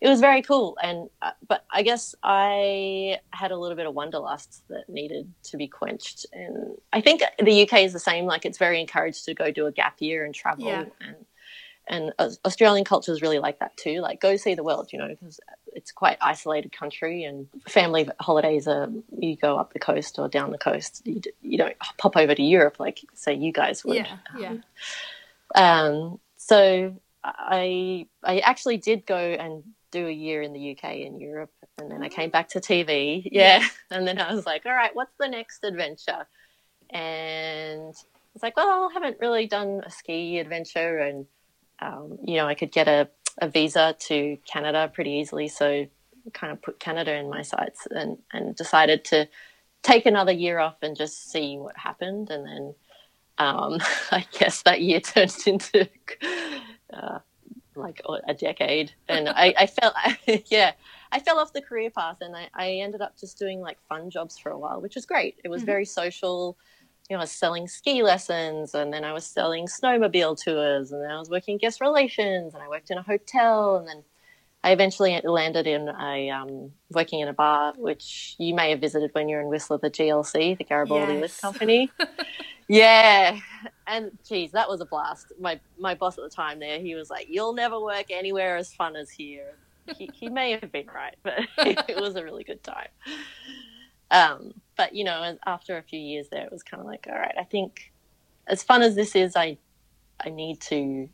it 0.00 0.08
was 0.08 0.20
very 0.22 0.40
cool. 0.40 0.78
And 0.82 1.10
uh, 1.20 1.32
but 1.46 1.66
I 1.70 1.82
guess 1.82 2.14
I 2.22 3.18
had 3.34 3.50
a 3.50 3.58
little 3.58 3.76
bit 3.76 3.86
of 3.86 3.92
wanderlust 3.92 4.62
that 4.70 4.88
needed 4.88 5.30
to 5.42 5.58
be 5.58 5.68
quenched, 5.68 6.24
and 6.32 6.78
I 6.94 7.02
think 7.02 7.22
the 7.38 7.62
UK 7.64 7.80
is 7.80 7.92
the 7.92 8.00
same. 8.00 8.24
Like 8.24 8.46
it's 8.46 8.56
very 8.56 8.80
encouraged 8.80 9.26
to 9.26 9.34
go 9.34 9.50
do 9.50 9.66
a 9.66 9.72
gap 9.72 9.96
year 9.98 10.24
and 10.24 10.34
travel, 10.34 10.64
yeah. 10.64 10.86
and 11.02 11.26
and 11.88 12.14
Australian 12.46 12.86
culture 12.86 13.12
is 13.12 13.20
really 13.20 13.38
like 13.38 13.58
that 13.58 13.76
too. 13.76 14.00
Like 14.00 14.18
go 14.18 14.36
see 14.36 14.54
the 14.54 14.64
world, 14.64 14.94
you 14.94 14.98
know, 14.98 15.08
because 15.08 15.38
it's 15.74 15.92
quite 15.92 16.18
isolated 16.20 16.72
country 16.72 17.24
and 17.24 17.48
family 17.68 18.08
holidays 18.20 18.66
are 18.66 18.88
you 19.18 19.36
go 19.36 19.58
up 19.58 19.72
the 19.72 19.78
coast 19.78 20.18
or 20.18 20.28
down 20.28 20.50
the 20.50 20.58
coast. 20.58 21.02
You, 21.04 21.20
you 21.42 21.58
don't 21.58 21.76
pop 21.98 22.16
over 22.16 22.34
to 22.34 22.42
Europe 22.42 22.76
like 22.78 23.00
say 23.14 23.34
you 23.34 23.52
guys 23.52 23.84
would. 23.84 23.96
Yeah, 23.96 24.16
yeah. 24.38 24.56
Um, 25.54 26.20
so 26.36 26.96
I 27.24 28.06
I 28.22 28.38
actually 28.40 28.78
did 28.78 29.06
go 29.06 29.16
and 29.16 29.62
do 29.90 30.06
a 30.06 30.12
year 30.12 30.42
in 30.42 30.52
the 30.52 30.70
UK 30.72 30.84
and 31.06 31.20
Europe, 31.20 31.52
and 31.78 31.90
then 31.90 32.02
I 32.02 32.08
came 32.08 32.30
back 32.30 32.48
to 32.50 32.60
TV. 32.60 33.28
Yeah, 33.30 33.58
yeah. 33.58 33.68
and 33.90 34.06
then 34.06 34.20
I 34.20 34.32
was 34.32 34.46
like, 34.46 34.66
all 34.66 34.72
right, 34.72 34.94
what's 34.94 35.14
the 35.18 35.28
next 35.28 35.64
adventure? 35.64 36.26
And 36.90 37.94
it's 38.34 38.42
like, 38.42 38.56
well, 38.56 38.88
I 38.90 38.92
haven't 38.92 39.18
really 39.20 39.46
done 39.46 39.82
a 39.84 39.90
ski 39.90 40.38
adventure 40.38 40.98
and 40.98 41.26
um, 41.80 42.18
you 42.22 42.36
know, 42.36 42.46
I 42.46 42.54
could 42.54 42.72
get 42.72 42.88
a, 42.88 43.08
a 43.40 43.48
visa 43.48 43.96
to 43.98 44.38
Canada 44.46 44.90
pretty 44.92 45.10
easily. 45.12 45.48
So 45.48 45.86
kind 46.32 46.52
of 46.52 46.60
put 46.62 46.78
Canada 46.78 47.14
in 47.14 47.30
my 47.30 47.42
sights 47.42 47.86
and, 47.90 48.18
and 48.32 48.54
decided 48.54 49.04
to 49.06 49.28
take 49.82 50.06
another 50.06 50.32
year 50.32 50.58
off 50.58 50.76
and 50.82 50.96
just 50.96 51.30
see 51.30 51.56
what 51.56 51.76
happened. 51.76 52.30
And 52.30 52.46
then 52.46 52.74
um, 53.38 53.78
I 54.10 54.26
guess 54.38 54.62
that 54.62 54.80
year 54.82 55.00
turned 55.00 55.36
into 55.46 55.88
uh, 56.92 57.18
like 57.74 58.02
a 58.28 58.34
decade. 58.34 58.92
And 59.08 59.28
I, 59.28 59.54
I 59.58 59.66
felt, 59.66 59.94
yeah, 60.50 60.72
I 61.12 61.18
fell 61.18 61.38
off 61.38 61.52
the 61.52 61.62
career 61.62 61.90
path 61.90 62.18
and 62.20 62.36
I, 62.36 62.48
I 62.54 62.70
ended 62.74 63.00
up 63.00 63.18
just 63.18 63.38
doing 63.38 63.60
like 63.60 63.78
fun 63.88 64.10
jobs 64.10 64.38
for 64.38 64.50
a 64.50 64.58
while, 64.58 64.80
which 64.80 64.94
was 64.94 65.06
great. 65.06 65.38
It 65.44 65.48
was 65.48 65.62
mm-hmm. 65.62 65.66
very 65.66 65.84
social 65.84 66.56
you 67.10 67.16
know, 67.16 67.20
I 67.20 67.24
was 67.24 67.32
selling 67.32 67.66
ski 67.66 68.04
lessons 68.04 68.72
and 68.72 68.92
then 68.92 69.02
I 69.04 69.12
was 69.12 69.26
selling 69.26 69.66
snowmobile 69.66 70.40
tours 70.40 70.92
and 70.92 71.02
then 71.02 71.10
I 71.10 71.18
was 71.18 71.28
working 71.28 71.58
guest 71.58 71.80
relations 71.80 72.54
and 72.54 72.62
I 72.62 72.68
worked 72.68 72.92
in 72.92 72.98
a 72.98 73.02
hotel 73.02 73.78
and 73.78 73.88
then 73.88 74.04
I 74.62 74.70
eventually 74.70 75.20
landed 75.24 75.66
in 75.66 75.88
a 75.88 76.30
um, 76.30 76.70
working 76.90 77.20
in 77.20 77.28
a 77.28 77.32
bar, 77.32 77.72
which 77.76 78.36
you 78.38 78.54
may 78.54 78.70
have 78.70 78.80
visited 78.80 79.10
when 79.12 79.28
you're 79.28 79.40
in 79.40 79.48
Whistler, 79.48 79.78
the 79.78 79.90
GLC, 79.90 80.56
the 80.56 80.64
Garibaldi 80.64 81.14
yes. 81.14 81.22
Lift 81.22 81.40
Company. 81.40 81.90
yeah, 82.68 83.38
and 83.86 84.16
geez, 84.28 84.52
that 84.52 84.68
was 84.68 84.82
a 84.82 84.84
blast. 84.84 85.32
My 85.40 85.58
my 85.78 85.94
boss 85.94 86.18
at 86.18 86.24
the 86.24 86.30
time 86.30 86.60
there, 86.60 86.78
he 86.78 86.94
was 86.94 87.08
like, 87.08 87.26
"You'll 87.30 87.54
never 87.54 87.80
work 87.80 88.10
anywhere 88.10 88.56
as 88.56 88.72
fun 88.74 88.96
as 88.96 89.10
here." 89.10 89.54
He, 89.96 90.10
he 90.12 90.28
may 90.28 90.52
have 90.52 90.70
been 90.70 90.86
right, 90.94 91.16
but 91.22 91.40
it 91.58 91.98
was 91.98 92.14
a 92.16 92.22
really 92.22 92.44
good 92.44 92.62
time. 92.62 92.88
Um, 94.10 94.54
but 94.76 94.94
you 94.94 95.04
know, 95.04 95.38
after 95.46 95.76
a 95.76 95.82
few 95.82 96.00
years 96.00 96.28
there, 96.30 96.44
it 96.44 96.52
was 96.52 96.62
kind 96.62 96.80
of 96.80 96.86
like, 96.86 97.06
all 97.08 97.18
right, 97.18 97.34
I 97.38 97.44
think 97.44 97.92
as 98.46 98.62
fun 98.62 98.82
as 98.82 98.94
this 98.94 99.14
is, 99.14 99.36
I 99.36 99.58
I 100.24 100.30
need 100.30 100.60
to 100.62 101.08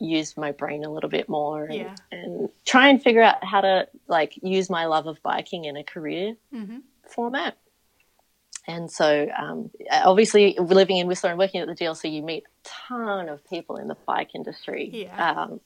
use 0.00 0.36
my 0.36 0.50
brain 0.50 0.82
a 0.84 0.90
little 0.90 1.10
bit 1.10 1.28
more 1.28 1.64
and, 1.64 1.74
yeah. 1.74 1.94
and 2.10 2.48
try 2.64 2.88
and 2.88 3.02
figure 3.02 3.22
out 3.22 3.44
how 3.44 3.60
to 3.60 3.86
like 4.08 4.38
use 4.42 4.70
my 4.70 4.86
love 4.86 5.06
of 5.06 5.22
biking 5.22 5.66
in 5.66 5.76
a 5.76 5.84
career 5.84 6.36
mm-hmm. 6.52 6.78
format. 7.06 7.56
And 8.66 8.90
so, 8.90 9.28
um, 9.36 9.70
obviously, 9.90 10.56
living 10.58 10.98
in 10.98 11.06
Whistler 11.06 11.30
and 11.30 11.38
working 11.38 11.60
at 11.60 11.66
the 11.66 11.74
GLC, 11.74 12.12
you 12.12 12.22
meet 12.22 12.44
a 12.44 12.68
ton 12.68 13.28
of 13.28 13.44
people 13.48 13.76
in 13.76 13.88
the 13.88 13.96
bike 14.06 14.30
industry. 14.34 14.90
Yeah. 14.92 15.32
Um, 15.32 15.60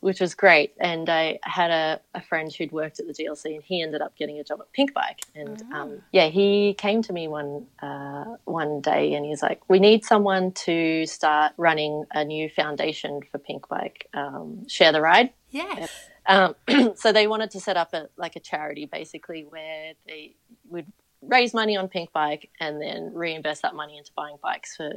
which 0.00 0.20
was 0.20 0.34
great. 0.34 0.74
And 0.78 1.08
I 1.08 1.38
had 1.42 1.70
a, 1.70 2.00
a, 2.14 2.20
friend 2.20 2.52
who'd 2.52 2.72
worked 2.72 3.00
at 3.00 3.06
the 3.06 3.12
GLC, 3.12 3.54
and 3.54 3.62
he 3.62 3.82
ended 3.82 4.02
up 4.02 4.16
getting 4.16 4.38
a 4.38 4.44
job 4.44 4.60
at 4.60 4.72
Pinkbike. 4.72 5.20
And 5.34 5.62
oh. 5.72 5.76
um, 5.76 6.02
yeah, 6.12 6.26
he 6.26 6.74
came 6.74 7.02
to 7.02 7.12
me 7.12 7.28
one 7.28 7.66
uh, 7.82 8.36
one 8.44 8.80
day, 8.80 9.14
and 9.14 9.24
he's 9.24 9.42
like, 9.42 9.60
"We 9.68 9.78
need 9.78 10.04
someone 10.04 10.52
to 10.52 11.06
start 11.06 11.52
running 11.56 12.04
a 12.12 12.24
new 12.24 12.48
foundation 12.48 13.20
for 13.30 13.38
Pinkbike, 13.38 14.02
um, 14.14 14.68
Share 14.68 14.92
the 14.92 15.00
Ride." 15.00 15.30
Yes. 15.50 15.90
Um, 16.26 16.54
so 16.96 17.12
they 17.12 17.26
wanted 17.26 17.50
to 17.52 17.60
set 17.60 17.76
up 17.76 17.94
a 17.94 18.08
like 18.16 18.36
a 18.36 18.40
charity, 18.40 18.86
basically, 18.86 19.44
where 19.48 19.94
they 20.06 20.36
would 20.68 20.86
raise 21.28 21.54
money 21.54 21.76
on 21.76 21.88
Pinkbike 21.88 22.48
and 22.60 22.80
then 22.80 23.12
reinvest 23.14 23.62
that 23.62 23.74
money 23.74 23.96
into 23.96 24.10
buying 24.14 24.36
bikes 24.42 24.76
for 24.76 24.92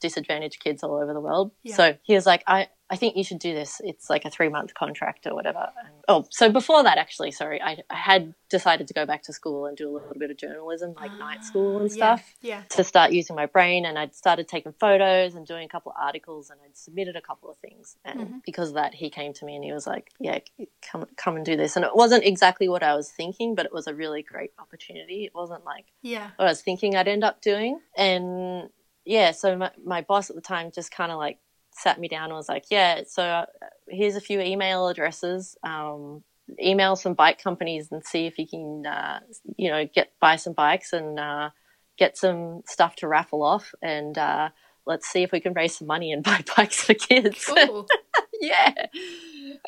disadvantaged 0.00 0.62
kids 0.62 0.82
all 0.82 0.94
over 0.94 1.12
the 1.12 1.20
world. 1.20 1.52
Yeah. 1.62 1.76
So 1.76 1.96
he 2.02 2.14
was 2.14 2.26
like, 2.26 2.42
I, 2.46 2.68
I 2.88 2.96
think 2.96 3.16
you 3.16 3.24
should 3.24 3.40
do 3.40 3.52
this. 3.52 3.80
It's 3.82 4.08
like 4.08 4.24
a 4.24 4.30
three 4.30 4.48
month 4.48 4.74
contract 4.74 5.26
or 5.26 5.34
whatever. 5.34 5.70
And, 5.84 5.94
oh, 6.06 6.26
so 6.30 6.50
before 6.50 6.84
that, 6.84 6.98
actually, 6.98 7.32
sorry, 7.32 7.60
I, 7.60 7.78
I, 7.90 7.96
had 7.96 8.34
decided 8.48 8.86
to 8.88 8.94
go 8.94 9.04
back 9.04 9.22
to 9.24 9.32
school 9.32 9.66
and 9.66 9.76
do 9.76 9.90
a 9.90 9.92
little 9.92 10.14
bit 10.16 10.30
of 10.30 10.36
journalism, 10.36 10.94
like 10.94 11.10
uh, 11.10 11.16
night 11.16 11.44
school 11.44 11.80
and 11.80 11.90
stuff, 11.90 12.22
yeah, 12.40 12.58
yeah, 12.58 12.62
to 12.70 12.84
start 12.84 13.10
using 13.10 13.34
my 13.34 13.46
brain. 13.46 13.84
And 13.84 13.98
I'd 13.98 14.14
started 14.14 14.46
taking 14.46 14.72
photos 14.78 15.34
and 15.34 15.44
doing 15.44 15.64
a 15.64 15.68
couple 15.68 15.90
of 15.90 15.96
articles, 16.00 16.50
and 16.50 16.60
I'd 16.64 16.76
submitted 16.76 17.16
a 17.16 17.20
couple 17.20 17.50
of 17.50 17.58
things. 17.58 17.96
And 18.04 18.20
mm-hmm. 18.20 18.38
because 18.44 18.68
of 18.68 18.74
that, 18.76 18.94
he 18.94 19.10
came 19.10 19.32
to 19.32 19.44
me 19.44 19.56
and 19.56 19.64
he 19.64 19.72
was 19.72 19.86
like, 19.86 20.10
"Yeah, 20.20 20.38
come 20.80 21.06
come 21.16 21.34
and 21.36 21.44
do 21.44 21.56
this." 21.56 21.74
And 21.74 21.84
it 21.84 21.94
wasn't 21.94 22.24
exactly 22.24 22.68
what 22.68 22.84
I 22.84 22.94
was 22.94 23.10
thinking, 23.10 23.56
but 23.56 23.66
it 23.66 23.72
was 23.72 23.88
a 23.88 23.94
really 23.94 24.22
great 24.22 24.52
opportunity. 24.60 25.24
It 25.24 25.34
wasn't 25.34 25.64
like 25.64 25.86
yeah 26.02 26.30
what 26.36 26.46
I 26.46 26.50
was 26.50 26.62
thinking 26.62 26.94
I'd 26.94 27.08
end 27.08 27.24
up 27.24 27.42
doing, 27.42 27.80
and 27.96 28.70
yeah, 29.04 29.30
so 29.30 29.56
my, 29.56 29.70
my 29.84 30.02
boss 30.02 30.30
at 30.30 30.36
the 30.36 30.42
time 30.42 30.70
just 30.72 30.90
kind 30.90 31.12
of 31.12 31.18
like 31.18 31.38
sat 31.76 32.00
me 32.00 32.08
down 32.08 32.24
and 32.24 32.34
was 32.34 32.48
like, 32.48 32.66
yeah, 32.70 33.02
so 33.06 33.22
uh, 33.22 33.46
here's 33.88 34.16
a 34.16 34.20
few 34.20 34.40
email 34.40 34.88
addresses. 34.88 35.56
Um, 35.62 36.22
email 36.62 36.96
some 36.96 37.14
bike 37.14 37.42
companies 37.42 37.90
and 37.90 38.04
see 38.04 38.26
if 38.26 38.38
you 38.38 38.46
can, 38.46 38.86
uh, 38.86 39.20
you 39.56 39.70
know, 39.70 39.86
get 39.86 40.12
buy 40.20 40.36
some 40.36 40.52
bikes 40.52 40.92
and 40.92 41.18
uh, 41.18 41.50
get 41.98 42.16
some 42.16 42.62
stuff 42.66 42.96
to 42.96 43.08
raffle 43.08 43.42
off 43.42 43.74
and 43.82 44.16
uh, 44.16 44.48
let's 44.86 45.08
see 45.08 45.22
if 45.22 45.32
we 45.32 45.40
can 45.40 45.52
raise 45.52 45.76
some 45.76 45.88
money 45.88 46.12
and 46.12 46.22
buy 46.24 46.42
bikes 46.56 46.82
for 46.82 46.94
kids. 46.94 47.44
Cool. 47.44 47.86
yeah. 48.40 48.86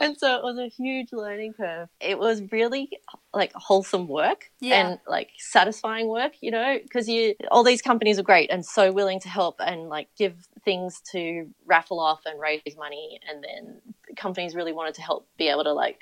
And 0.00 0.16
so 0.16 0.36
it 0.36 0.42
was 0.42 0.58
a 0.58 0.68
huge 0.68 1.12
learning 1.12 1.54
curve. 1.54 1.88
It 2.00 2.18
was 2.18 2.42
really 2.52 2.90
like 3.34 3.52
wholesome 3.54 4.08
work 4.08 4.50
Yeah. 4.60 4.88
and 4.88 5.00
like 5.06 5.30
satisfying 5.38 6.08
work, 6.08 6.32
you 6.40 6.50
know, 6.50 6.78
because 6.82 7.08
you 7.08 7.34
all 7.50 7.62
these 7.62 7.82
companies 7.82 8.18
are 8.18 8.22
great 8.22 8.50
and 8.50 8.64
so 8.64 8.90
willing 8.92 9.20
to 9.20 9.28
help 9.28 9.56
and 9.60 9.88
like 9.88 10.08
give 10.16 10.48
things 10.64 11.00
to 11.12 11.46
raffle 11.66 12.00
off 12.00 12.22
and 12.24 12.40
raise 12.40 12.76
money 12.76 13.20
and 13.28 13.44
then 13.44 13.80
companies 14.16 14.54
really 14.54 14.72
wanted 14.72 14.94
to 14.94 15.02
help 15.02 15.26
be 15.36 15.48
able 15.48 15.64
to 15.64 15.72
like 15.72 16.00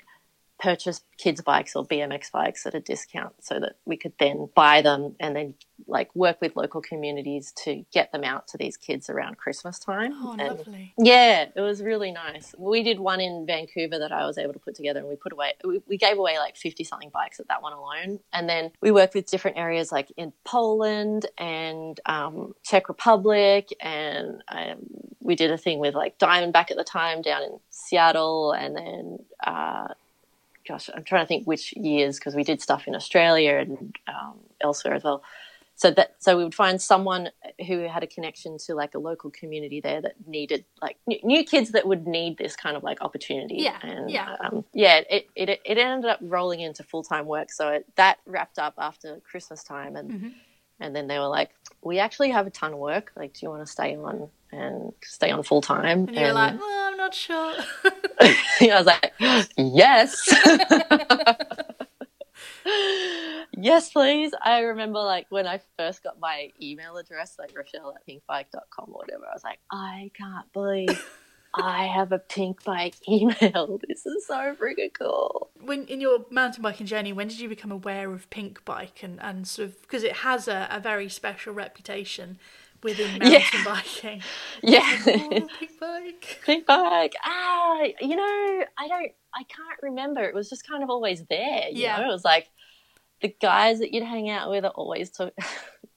purchase 0.59 1.01
kids 1.17 1.41
bikes 1.41 1.75
or 1.75 1.85
BMX 1.85 2.31
bikes 2.31 2.65
at 2.65 2.73
a 2.73 2.79
discount 2.79 3.33
so 3.41 3.59
that 3.59 3.75
we 3.85 3.95
could 3.97 4.13
then 4.19 4.49
buy 4.55 4.81
them 4.81 5.15
and 5.19 5.35
then 5.35 5.53
like 5.87 6.13
work 6.15 6.41
with 6.41 6.55
local 6.55 6.81
communities 6.81 7.53
to 7.63 7.85
get 7.93 8.11
them 8.11 8.23
out 8.23 8.47
to 8.47 8.57
these 8.57 8.75
kids 8.77 9.09
around 9.09 9.37
Christmas 9.37 9.77
time. 9.77 10.11
Oh, 10.15 10.35
And- 10.39 10.57
lovely. 10.57 10.93
yeah, 10.97 11.45
it 11.55 11.61
was 11.61 11.83
really 11.83 12.11
nice. 12.11 12.55
We 12.57 12.81
did 12.81 12.99
one 12.99 13.21
in 13.21 13.45
Vancouver 13.45 13.99
that 13.99 14.11
I 14.11 14.25
was 14.25 14.39
able 14.39 14.53
to 14.53 14.59
put 14.59 14.73
together, 14.75 14.99
and 14.99 15.07
we 15.07 15.15
put 15.15 15.31
away. 15.31 15.53
We, 15.63 15.81
we 15.87 15.97
gave 15.97 16.17
away 16.17 16.39
like 16.39 16.57
fifty 16.57 16.83
something 16.83 17.11
bikes 17.13 17.39
at 17.39 17.47
that 17.49 17.61
one 17.61 17.73
alone, 17.73 18.19
and 18.33 18.49
then 18.49 18.71
we 18.81 18.89
worked 18.91 19.13
with 19.13 19.29
different 19.29 19.57
areas 19.57 19.91
like 19.91 20.11
in 20.17 20.33
Poland 20.43 21.27
and 21.37 21.99
um, 22.07 22.53
Czech 22.63 22.89
Republic, 22.89 23.69
and 23.79 24.43
um, 24.47 24.77
we 25.19 25.35
did 25.35 25.51
a 25.51 25.57
thing 25.57 25.77
with 25.79 25.93
like 25.93 26.17
Diamondback 26.17 26.71
at 26.71 26.77
the 26.77 26.83
time 26.83 27.21
down 27.21 27.43
in 27.43 27.59
Seattle, 27.69 28.53
and 28.53 28.75
then. 28.75 29.19
Uh, 29.45 29.89
Gosh, 30.67 30.89
I'm 30.93 31.03
trying 31.03 31.23
to 31.23 31.27
think 31.27 31.45
which 31.45 31.73
years 31.77 32.17
because 32.19 32.35
we 32.35 32.43
did 32.43 32.61
stuff 32.61 32.87
in 32.87 32.95
Australia 32.95 33.55
and 33.57 33.95
um, 34.07 34.39
elsewhere 34.61 34.93
as 34.95 35.03
well 35.03 35.23
so 35.79 35.91
that 35.91 36.15
so 36.17 36.35
we 36.35 36.43
would 36.43 36.55
find 36.55 36.81
someone 36.81 37.29
who 37.67 37.81
had 37.87 38.01
a 38.01 38.07
connection 38.07 38.57
to 38.57 38.73
like 38.73 38.95
a 38.95 38.99
local 38.99 39.29
community 39.29 39.79
there 39.79 40.01
that 40.01 40.15
needed 40.25 40.65
like 40.81 40.97
new, 41.05 41.19
new 41.23 41.43
kids 41.43 41.71
that 41.71 41.87
would 41.87 42.07
need 42.07 42.37
this 42.39 42.55
kind 42.55 42.75
of 42.75 42.81
like 42.83 42.99
opportunity 43.01 43.57
Yeah, 43.59 43.77
and 43.83 44.09
yeah. 44.09 44.35
um, 44.43 44.65
yeah 44.73 45.01
it, 45.09 45.29
it 45.35 45.49
it 45.63 45.77
ended 45.77 46.09
up 46.09 46.17
rolling 46.21 46.61
into 46.61 46.81
full-time 46.83 47.27
work 47.27 47.51
so 47.51 47.69
it, 47.69 47.85
that 47.95 48.17
wrapped 48.25 48.57
up 48.57 48.73
after 48.79 49.19
christmas 49.29 49.63
time 49.63 49.95
and 49.95 50.11
Mhm. 50.11 50.33
and 50.79 50.95
then 50.95 51.05
they 51.05 51.19
were 51.19 51.27
like 51.27 51.51
we 51.83 51.99
actually 51.99 52.31
have 52.31 52.47
a 52.47 52.49
ton 52.51 52.73
of 52.73 52.79
work 52.79 53.11
like 53.15 53.33
do 53.33 53.45
you 53.45 53.49
want 53.51 53.63
to 53.63 53.71
stay 53.71 53.95
on 53.95 54.29
and 54.51 54.93
stay 55.03 55.31
on 55.31 55.43
full-time 55.43 56.07
And 56.07 56.15
you 56.15 56.21
were 56.21 56.33
like, 56.33 56.59
well, 56.59 56.91
I'm 56.91 56.97
not 56.97 57.13
sure. 57.13 57.53
I 58.19 58.37
was 58.61 58.85
like, 58.85 59.13
yes. 59.57 60.33
yes, 63.57 63.91
please. 63.91 64.33
I 64.43 64.59
remember 64.59 64.99
like 64.99 65.27
when 65.29 65.47
I 65.47 65.61
first 65.77 66.03
got 66.03 66.19
my 66.19 66.51
email 66.61 66.97
address, 66.97 67.35
like 67.37 67.55
Rochelle 67.55 67.93
at 67.95 68.07
pinkbike.com 68.07 68.89
or 68.89 68.99
whatever, 68.99 69.25
I 69.29 69.33
was 69.33 69.43
like, 69.43 69.59
I 69.71 70.11
can't 70.17 70.51
believe 70.53 71.05
I 71.53 71.85
have 71.87 72.11
a 72.11 72.19
pink 72.19 72.63
bike 72.63 72.95
email. 73.07 73.79
This 73.87 74.05
is 74.05 74.27
so 74.27 74.55
freaking 74.55 74.93
cool. 74.93 75.49
when 75.59 75.85
in 75.85 76.01
your 76.01 76.25
mountain 76.29 76.61
biking 76.61 76.85
journey, 76.85 77.13
when 77.13 77.27
did 77.27 77.39
you 77.39 77.49
become 77.49 77.71
aware 77.71 78.11
of 78.13 78.29
Pinkbike 78.29 79.03
and, 79.03 79.19
and 79.21 79.47
sort 79.47 79.69
of 79.69 79.81
because 79.81 80.03
it 80.03 80.17
has 80.17 80.47
a, 80.47 80.67
a 80.69 80.79
very 80.79 81.09
special 81.09 81.53
reputation 81.53 82.37
within 82.83 83.17
mountain 83.19 83.41
Yeah. 83.53 83.63
biking? 83.63 84.21
Yeah. 84.63 84.97
Oh, 85.07 85.47
Pinkbike. 85.59 86.41
pink 86.45 86.65
bike. 86.65 87.15
Ah, 87.23 87.83
you 88.01 88.15
know, 88.15 88.65
I 88.77 88.87
don't, 88.87 89.11
I 89.33 89.43
can't 89.43 89.79
remember. 89.81 90.23
It 90.23 90.33
was 90.33 90.49
just 90.49 90.67
kind 90.67 90.83
of 90.83 90.89
always 90.89 91.23
there. 91.29 91.69
You 91.69 91.83
Yeah. 91.83 91.97
know, 91.97 92.09
it 92.09 92.11
was 92.11 92.25
like 92.25 92.49
the 93.21 93.33
guys 93.41 93.79
that 93.79 93.93
you'd 93.93 94.03
hang 94.03 94.29
out 94.29 94.49
with 94.49 94.63
are 94.65 94.71
always 94.71 95.09
talk, 95.11 95.33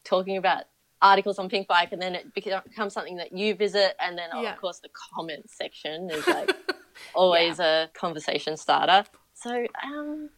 talking 0.04 0.36
about 0.36 0.64
articles 1.02 1.38
on 1.38 1.48
Pinkbike, 1.48 1.92
and 1.92 2.00
then 2.02 2.14
it 2.14 2.34
becomes 2.34 2.92
something 2.92 3.16
that 3.16 3.32
you 3.32 3.54
visit, 3.54 3.94
and 4.00 4.16
then 4.18 4.28
oh, 4.32 4.42
Yeah. 4.42 4.52
of 4.52 4.60
course 4.60 4.80
the 4.80 4.90
comments 5.14 5.56
section 5.56 6.10
is 6.10 6.26
like 6.26 6.50
always 7.14 7.58
a 7.58 7.88
conversation 7.94 8.56
starter. 8.56 9.04
So, 9.34 9.66
um, 9.82 10.28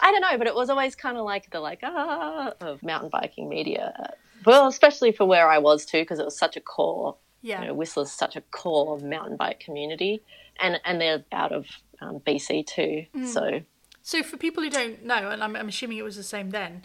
I 0.00 0.12
don't 0.12 0.20
know, 0.20 0.38
but 0.38 0.46
it 0.46 0.54
was 0.54 0.70
always 0.70 0.94
kind 0.94 1.16
of 1.16 1.24
like 1.24 1.50
the 1.50 1.58
like 1.60 1.80
ah 1.82 2.52
of 2.60 2.82
mountain 2.82 3.08
biking 3.10 3.48
media. 3.48 4.14
Well, 4.46 4.66
especially 4.68 5.12
for 5.12 5.24
where 5.26 5.48
I 5.48 5.58
was 5.58 5.84
too, 5.86 6.00
because 6.02 6.18
it 6.18 6.24
was 6.24 6.36
such 6.38 6.56
a 6.56 6.60
core 6.60 7.16
Yeah. 7.42 7.60
you 7.62 7.66
know, 7.68 7.74
Whistler's 7.74 8.12
such 8.12 8.36
a 8.36 8.40
core 8.40 8.98
mountain 8.98 9.36
bike 9.36 9.60
community, 9.60 10.22
and 10.60 10.80
and 10.84 11.00
they're 11.00 11.24
out 11.32 11.52
of 11.52 11.66
um, 12.00 12.20
BC 12.20 12.66
too. 12.66 13.06
Mm. 13.14 13.26
So 13.26 13.60
So 14.02 14.22
for 14.22 14.36
people 14.36 14.62
who 14.62 14.70
don't 14.70 15.04
know, 15.04 15.30
and 15.30 15.42
I'm, 15.42 15.54
I'm 15.56 15.68
assuming 15.68 15.98
it 15.98 16.02
was 16.04 16.16
the 16.16 16.22
same 16.22 16.50
then, 16.50 16.82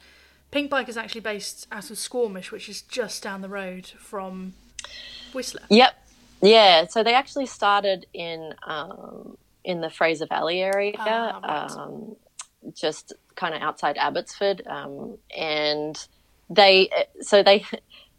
Pinkbike 0.52 0.88
is 0.90 0.98
actually 0.98 1.22
based 1.22 1.68
out 1.72 1.90
of 1.90 1.98
Squamish, 1.98 2.52
which 2.52 2.70
is 2.70 2.82
just 2.82 3.22
down 3.24 3.42
the 3.42 3.50
road 3.50 3.88
from 3.88 4.54
Whistler. 5.34 5.64
yep, 5.70 5.94
yeah. 6.42 6.86
So 6.88 7.04
they 7.04 7.14
actually 7.14 7.48
started 7.48 8.06
in 8.14 8.54
um, 8.66 9.38
in 9.64 9.82
the 9.82 9.90
Fraser 9.90 10.26
Valley 10.28 10.62
area, 10.62 10.94
Ah, 10.98 11.40
right. 11.44 11.72
um, 11.72 12.16
just 12.74 13.14
kind 13.36 13.54
of 13.54 13.62
outside 13.62 13.98
Abbotsford, 13.98 14.66
um, 14.68 15.18
and 15.36 16.08
they 16.50 16.90
so 17.22 17.44
they. 17.44 17.66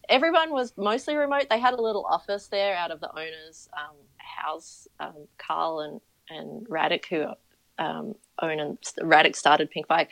Everyone 0.08 0.52
was 0.52 0.72
mostly 0.78 1.16
remote. 1.16 1.48
They 1.50 1.58
had 1.58 1.74
a 1.74 1.82
little 1.82 2.06
office 2.06 2.46
there 2.46 2.74
out 2.74 2.90
of 2.90 3.00
the 3.00 3.10
owner's 3.10 3.68
um, 3.76 3.94
house. 4.16 4.88
Um, 4.98 5.28
Carl 5.36 5.80
and 5.80 6.00
and 6.30 6.66
Radek, 6.66 7.06
who 7.06 7.26
um, 7.78 8.14
own 8.40 8.60
and 8.60 8.78
Radek 9.00 9.36
started 9.36 9.70
Pinkbike, 9.70 10.08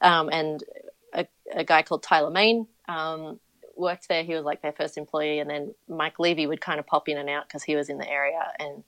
um, 0.00 0.28
and 0.30 0.62
a, 1.14 1.26
a 1.54 1.64
guy 1.64 1.82
called 1.82 2.02
Tyler 2.02 2.30
Maine 2.30 2.66
um, 2.88 3.38
worked 3.76 4.08
there. 4.08 4.22
He 4.24 4.34
was 4.34 4.44
like 4.44 4.62
their 4.62 4.72
first 4.72 4.98
employee, 4.98 5.38
and 5.38 5.48
then 5.48 5.74
Mike 5.88 6.18
Levy 6.18 6.46
would 6.46 6.60
kind 6.60 6.78
of 6.78 6.86
pop 6.86 7.08
in 7.08 7.18
and 7.18 7.28
out 7.28 7.48
because 7.48 7.62
he 7.62 7.76
was 7.76 7.88
in 7.88 7.98
the 7.98 8.08
area, 8.08 8.52
and 8.58 8.84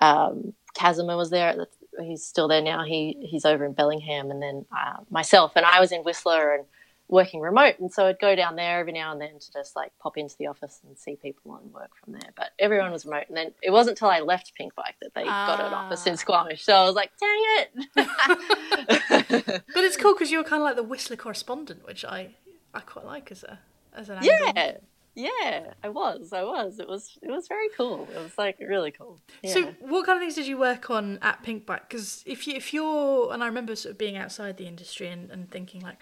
um, 0.00 0.52
Kazimer 0.76 1.16
was 1.16 1.30
there. 1.30 1.56
The, 1.56 2.04
he's 2.04 2.24
still 2.24 2.48
there 2.48 2.62
now. 2.62 2.84
He 2.84 3.16
he's 3.22 3.44
over 3.44 3.64
in 3.64 3.72
Bellingham, 3.72 4.30
and 4.30 4.42
then 4.42 4.66
uh, 4.76 4.98
myself 5.10 5.52
and 5.56 5.64
I 5.64 5.80
was 5.80 5.92
in 5.92 6.02
Whistler 6.02 6.54
and 6.54 6.64
working 7.08 7.40
remote, 7.40 7.78
and 7.78 7.92
so 7.92 8.06
I'd 8.06 8.18
go 8.18 8.34
down 8.34 8.56
there 8.56 8.80
every 8.80 8.92
now 8.92 9.12
and 9.12 9.20
then 9.20 9.38
to 9.38 9.52
just 9.52 9.76
like 9.76 9.92
pop 10.00 10.16
into 10.18 10.34
the 10.38 10.46
office 10.48 10.80
and 10.86 10.98
see 10.98 11.16
people 11.16 11.54
and 11.56 11.72
work 11.72 11.90
from 12.02 12.14
there. 12.14 12.30
But 12.36 12.50
everyone 12.58 12.90
was 12.92 13.04
remote, 13.04 13.24
and 13.28 13.36
then 13.36 13.52
it 13.62 13.70
wasn't 13.70 13.96
until 13.96 14.08
I 14.10 14.20
left 14.20 14.52
Pinkbike 14.60 14.98
that 15.02 15.14
they 15.14 15.24
got 15.24 15.60
an 15.60 15.72
office 15.72 16.06
in 16.06 16.14
Ah. 16.14 16.16
Squamish. 16.16 16.64
So 16.64 16.74
I 16.74 16.84
was 16.84 16.94
like, 16.94 17.10
dang 17.20 17.42
it. 17.96 19.62
But 19.74 19.84
it's 19.84 19.96
cool 19.96 20.14
because 20.14 20.30
you 20.30 20.38
were 20.38 20.44
kind 20.44 20.62
of 20.62 20.64
like 20.66 20.76
the 20.76 20.82
Whistler 20.82 21.16
correspondent, 21.16 21.86
which 21.86 22.04
I 22.04 22.30
I 22.74 22.80
quite 22.80 23.04
like 23.06 23.30
as 23.30 23.42
a 23.44 23.58
as 23.94 24.08
an 24.08 24.18
angle. 24.18 24.30
yeah. 24.54 24.76
Yeah, 25.18 25.72
I 25.82 25.88
was. 25.88 26.34
I 26.34 26.42
was. 26.42 26.78
It 26.78 26.86
was. 26.86 27.16
It 27.22 27.30
was 27.30 27.48
very 27.48 27.70
cool. 27.74 28.06
It 28.14 28.18
was 28.22 28.36
like 28.36 28.58
really 28.60 28.90
cool. 28.90 29.18
Yeah. 29.42 29.50
So, 29.54 29.74
what 29.80 30.04
kind 30.04 30.18
of 30.18 30.20
things 30.20 30.34
did 30.34 30.46
you 30.46 30.58
work 30.58 30.90
on 30.90 31.18
at 31.22 31.42
Pinkbike? 31.42 31.88
Because 31.88 32.22
if 32.26 32.46
you 32.46 32.52
if 32.54 32.74
you're 32.74 33.32
and 33.32 33.42
I 33.42 33.46
remember 33.46 33.74
sort 33.76 33.92
of 33.92 33.98
being 33.98 34.18
outside 34.18 34.58
the 34.58 34.66
industry 34.66 35.08
and, 35.08 35.30
and 35.30 35.50
thinking 35.50 35.80
like, 35.80 35.96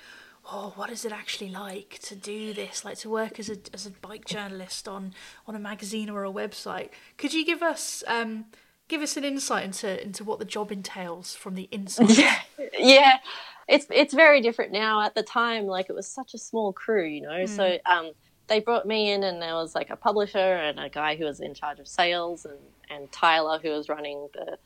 oh, 0.50 0.72
what 0.76 0.90
is 0.90 1.04
it 1.04 1.12
actually 1.12 1.50
like 1.50 1.98
to 2.02 2.14
do 2.14 2.52
this? 2.52 2.84
Like 2.84 2.98
to 2.98 3.10
work 3.10 3.38
as 3.38 3.48
a 3.48 3.56
as 3.72 3.86
a 3.86 3.90
bike 3.90 4.24
journalist 4.24 4.88
on 4.88 5.14
on 5.46 5.54
a 5.54 5.58
magazine 5.58 6.10
or 6.10 6.24
a 6.24 6.32
website? 6.32 6.90
Could 7.16 7.32
you 7.32 7.44
give 7.44 7.62
us 7.62 8.04
um 8.06 8.46
give 8.88 9.02
us 9.02 9.16
an 9.16 9.24
insight 9.24 9.64
into 9.64 10.02
into 10.02 10.24
what 10.24 10.38
the 10.38 10.44
job 10.44 10.70
entails 10.70 11.34
from 11.34 11.54
the 11.54 11.68
inside? 11.70 12.10
yeah, 12.18 12.38
yeah. 12.78 13.18
It's 13.66 13.86
it's 13.90 14.12
very 14.12 14.40
different 14.40 14.72
now. 14.72 15.02
At 15.02 15.14
the 15.14 15.22
time, 15.22 15.66
like 15.66 15.88
it 15.88 15.94
was 15.94 16.06
such 16.06 16.34
a 16.34 16.38
small 16.38 16.72
crew, 16.72 17.04
you 17.04 17.22
know. 17.22 17.46
So 17.46 17.78
um, 17.86 18.12
they 18.46 18.60
brought 18.60 18.86
me 18.86 19.12
in, 19.12 19.24
and 19.24 19.40
there 19.40 19.54
was 19.54 19.74
like 19.74 19.90
a 19.90 19.96
publisher 19.96 20.38
and 20.38 20.78
a 20.78 20.90
guy 20.90 21.16
who 21.16 21.24
was 21.24 21.40
in 21.40 21.54
charge 21.54 21.78
of 21.80 21.88
sales, 21.88 22.44
and 22.44 22.58
and 22.90 23.10
Tyler 23.10 23.58
who 23.62 23.70
was 23.70 23.88
running 23.88 24.28
the 24.34 24.58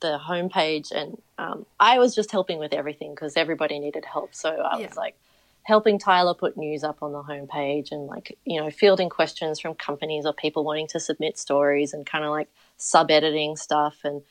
the 0.00 0.18
homepage, 0.18 0.90
and 0.92 1.20
um, 1.38 1.66
I 1.80 1.98
was 1.98 2.14
just 2.14 2.30
helping 2.30 2.58
with 2.58 2.72
everything 2.72 3.14
because 3.14 3.36
everybody 3.36 3.78
needed 3.78 4.04
help. 4.04 4.34
So 4.34 4.50
I 4.50 4.78
Yeah. 4.78 4.86
was 4.88 4.96
like 4.96 5.16
helping 5.62 5.98
Tyler 5.98 6.34
put 6.34 6.56
news 6.56 6.82
up 6.82 7.02
on 7.02 7.12
the 7.12 7.22
homepage 7.22 7.92
and 7.92 8.06
like 8.06 8.38
you 8.46 8.58
know 8.60 8.70
fielding 8.70 9.10
questions 9.10 9.60
from 9.60 9.74
companies 9.74 10.24
or 10.24 10.32
people 10.32 10.64
wanting 10.64 10.86
to 10.88 10.98
submit 10.98 11.36
stories 11.38 11.92
and 11.92 12.06
kind 12.06 12.24
of 12.24 12.30
like 12.30 12.48
sub 12.78 13.10
editing 13.10 13.54
stuff 13.54 13.98
and 14.04 14.22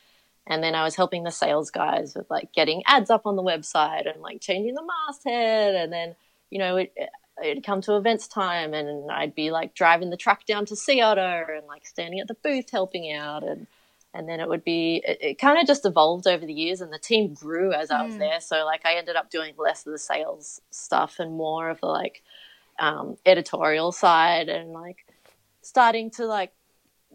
and 0.48 0.64
then 0.64 0.74
I 0.74 0.84
was 0.84 0.96
helping 0.96 1.24
the 1.24 1.32
sales 1.32 1.70
guys 1.70 2.16
with 2.16 2.30
like 2.32 2.54
getting 2.54 2.82
ads 2.88 3.10
up 3.12 3.28
on 3.28 3.36
the 3.36 3.44
website 3.44 4.12
and 4.12 4.22
like 4.22 4.42
changing 4.42 4.74
the 4.74 4.84
masthead 4.84 5.76
and 5.76 5.94
then 5.94 6.16
you 6.50 6.58
know 6.58 6.78
it, 6.78 6.92
it'd 7.44 7.64
come 7.64 7.82
to 7.82 7.96
events 7.98 8.28
time 8.28 8.74
and 8.74 9.12
I'd 9.12 9.36
be 9.36 9.52
like 9.52 9.76
driving 9.76 10.10
the 10.10 10.18
truck 10.18 10.46
down 10.46 10.66
to 10.66 10.76
Sea 10.76 11.02
Otter 11.02 11.54
and 11.56 11.68
like 11.68 11.86
standing 11.86 12.20
at 12.20 12.28
the 12.28 12.34
booth 12.34 12.72
helping 12.72 13.12
out 13.12 13.44
and 13.44 13.68
and 14.18 14.28
then 14.28 14.40
it 14.40 14.50
would 14.50 14.64
be 14.64 15.04
it, 15.08 15.18
it 15.22 15.40
kind 15.40 15.60
of 15.60 15.68
just 15.68 15.86
evolved 15.86 16.28
over 16.28 16.46
the 16.46 16.54
years 16.54 16.82
and 16.82 16.92
the 16.92 17.00
team 17.00 17.34
grew 17.34 17.72
as 17.72 17.92
I 17.92 18.04
was 18.04 18.16
Mm. 18.16 18.20
there 18.20 18.42
so 18.42 18.66
like 18.66 18.86
I 18.86 18.96
ended 18.96 19.16
up 19.16 19.30
doing 19.30 19.54
less 19.58 19.86
of 19.86 19.92
the 19.92 20.00
sales 20.00 20.60
stuff 20.72 21.20
and 21.20 21.34
more 21.38 21.70
of 21.70 21.80
the 21.82 21.88
like 21.88 22.24
um, 22.80 23.18
editorial 23.26 23.92
side 23.92 24.50
and 24.50 24.72
like 24.72 25.06
starting 25.62 26.10
to 26.12 26.26
like 26.26 26.52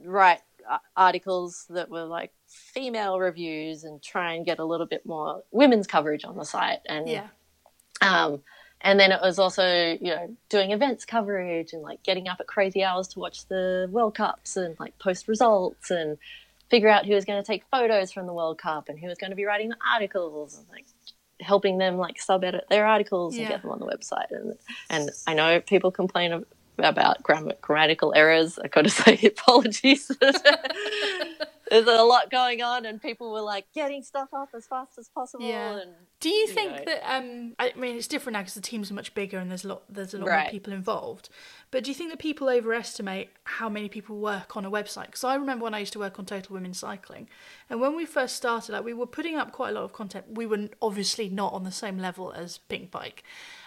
write 0.04 0.40
articles 0.96 1.66
that 1.70 1.90
were 1.90 2.04
like 2.04 2.32
female 2.46 3.18
reviews 3.18 3.84
and 3.84 4.02
try 4.02 4.34
and 4.34 4.46
get 4.46 4.58
a 4.58 4.64
little 4.64 4.86
bit 4.86 5.04
more 5.04 5.42
women's 5.50 5.86
coverage 5.86 6.24
on 6.24 6.36
the 6.36 6.44
site 6.44 6.80
and 6.86 7.08
yeah. 7.08 7.26
um, 8.00 8.40
and 8.80 8.98
then 8.98 9.12
it 9.12 9.20
was 9.22 9.38
also 9.38 9.96
you 10.00 10.10
know 10.14 10.36
doing 10.48 10.70
events 10.72 11.04
coverage 11.04 11.72
and 11.72 11.82
like 11.82 12.02
getting 12.02 12.28
up 12.28 12.38
at 12.40 12.46
crazy 12.46 12.82
hours 12.84 13.08
to 13.08 13.18
watch 13.18 13.46
the 13.46 13.88
World 13.90 14.14
Cups 14.14 14.56
and 14.56 14.78
like 14.78 14.98
post 14.98 15.28
results 15.28 15.90
and 15.90 16.18
figure 16.72 16.88
out 16.88 17.04
who 17.04 17.14
was 17.14 17.26
going 17.26 17.40
to 17.40 17.46
take 17.46 17.64
photos 17.70 18.10
from 18.12 18.26
the 18.26 18.32
World 18.32 18.56
Cup 18.56 18.88
and 18.88 18.98
who 18.98 19.06
was 19.06 19.18
going 19.18 19.28
to 19.28 19.36
be 19.36 19.44
writing 19.44 19.68
the 19.68 19.76
articles 19.94 20.56
and 20.56 20.66
like 20.70 20.86
helping 21.38 21.76
them 21.76 21.98
like 21.98 22.18
sub 22.18 22.42
edit 22.42 22.64
their 22.70 22.86
articles 22.86 23.36
yeah. 23.36 23.42
and 23.42 23.50
get 23.50 23.62
them 23.62 23.70
on 23.70 23.78
the 23.78 23.84
website 23.84 24.30
and 24.30 24.56
and 24.88 25.10
I 25.26 25.34
know 25.34 25.60
people 25.60 25.90
complain 25.90 26.46
about 26.78 27.22
grammatical 27.22 28.14
errors. 28.16 28.58
I 28.58 28.68
got 28.68 28.84
to 28.84 28.90
say 29.02 29.20
apologies. 29.22 30.10
There's 31.72 31.86
a 31.86 32.02
lot 32.02 32.30
going 32.30 32.60
on, 32.60 32.84
and 32.84 33.00
people 33.00 33.32
were 33.32 33.40
like 33.40 33.64
getting 33.74 34.02
stuff 34.02 34.28
up 34.34 34.50
as 34.54 34.66
fast 34.66 34.98
as 34.98 35.08
possible. 35.08 35.46
Yeah. 35.46 35.78
And, 35.78 35.90
Do 36.20 36.28
you, 36.28 36.40
you 36.40 36.46
think 36.48 36.72
know. 36.72 36.84
that? 36.84 37.16
Um, 37.16 37.54
I 37.58 37.72
mean, 37.76 37.96
it's 37.96 38.06
different 38.06 38.34
now 38.34 38.40
because 38.40 38.54
the 38.54 38.60
teams 38.60 38.90
are 38.90 38.94
much 38.94 39.14
bigger 39.14 39.38
and 39.38 39.50
there's 39.50 39.64
a 39.64 39.68
lot 39.68 39.82
there's 39.88 40.12
a 40.12 40.18
lot 40.18 40.28
right. 40.28 40.42
more 40.44 40.50
people 40.50 40.72
involved. 40.74 41.30
But 41.70 41.84
do 41.84 41.90
you 41.90 41.94
think 41.94 42.10
that 42.10 42.18
people 42.18 42.50
overestimate 42.50 43.30
how 43.44 43.70
many 43.70 43.88
people 43.88 44.18
work 44.18 44.54
on 44.54 44.66
a 44.66 44.70
website? 44.70 45.06
Because 45.06 45.24
I 45.24 45.34
remember 45.34 45.64
when 45.64 45.72
I 45.72 45.78
used 45.78 45.94
to 45.94 45.98
work 45.98 46.18
on 46.18 46.26
Total 46.26 46.52
Women's 46.52 46.78
Cycling, 46.78 47.28
and 47.70 47.80
when 47.80 47.96
we 47.96 48.04
first 48.04 48.36
started, 48.36 48.72
like 48.72 48.84
we 48.84 48.92
were 48.92 49.06
putting 49.06 49.36
up 49.36 49.52
quite 49.52 49.70
a 49.70 49.72
lot 49.72 49.84
of 49.84 49.94
content. 49.94 50.26
We 50.28 50.44
were 50.44 50.68
obviously 50.82 51.30
not 51.30 51.54
on 51.54 51.64
the 51.64 51.72
same 51.72 51.96
level 51.96 52.32
as 52.32 52.60
Pinkbike. 52.68 53.20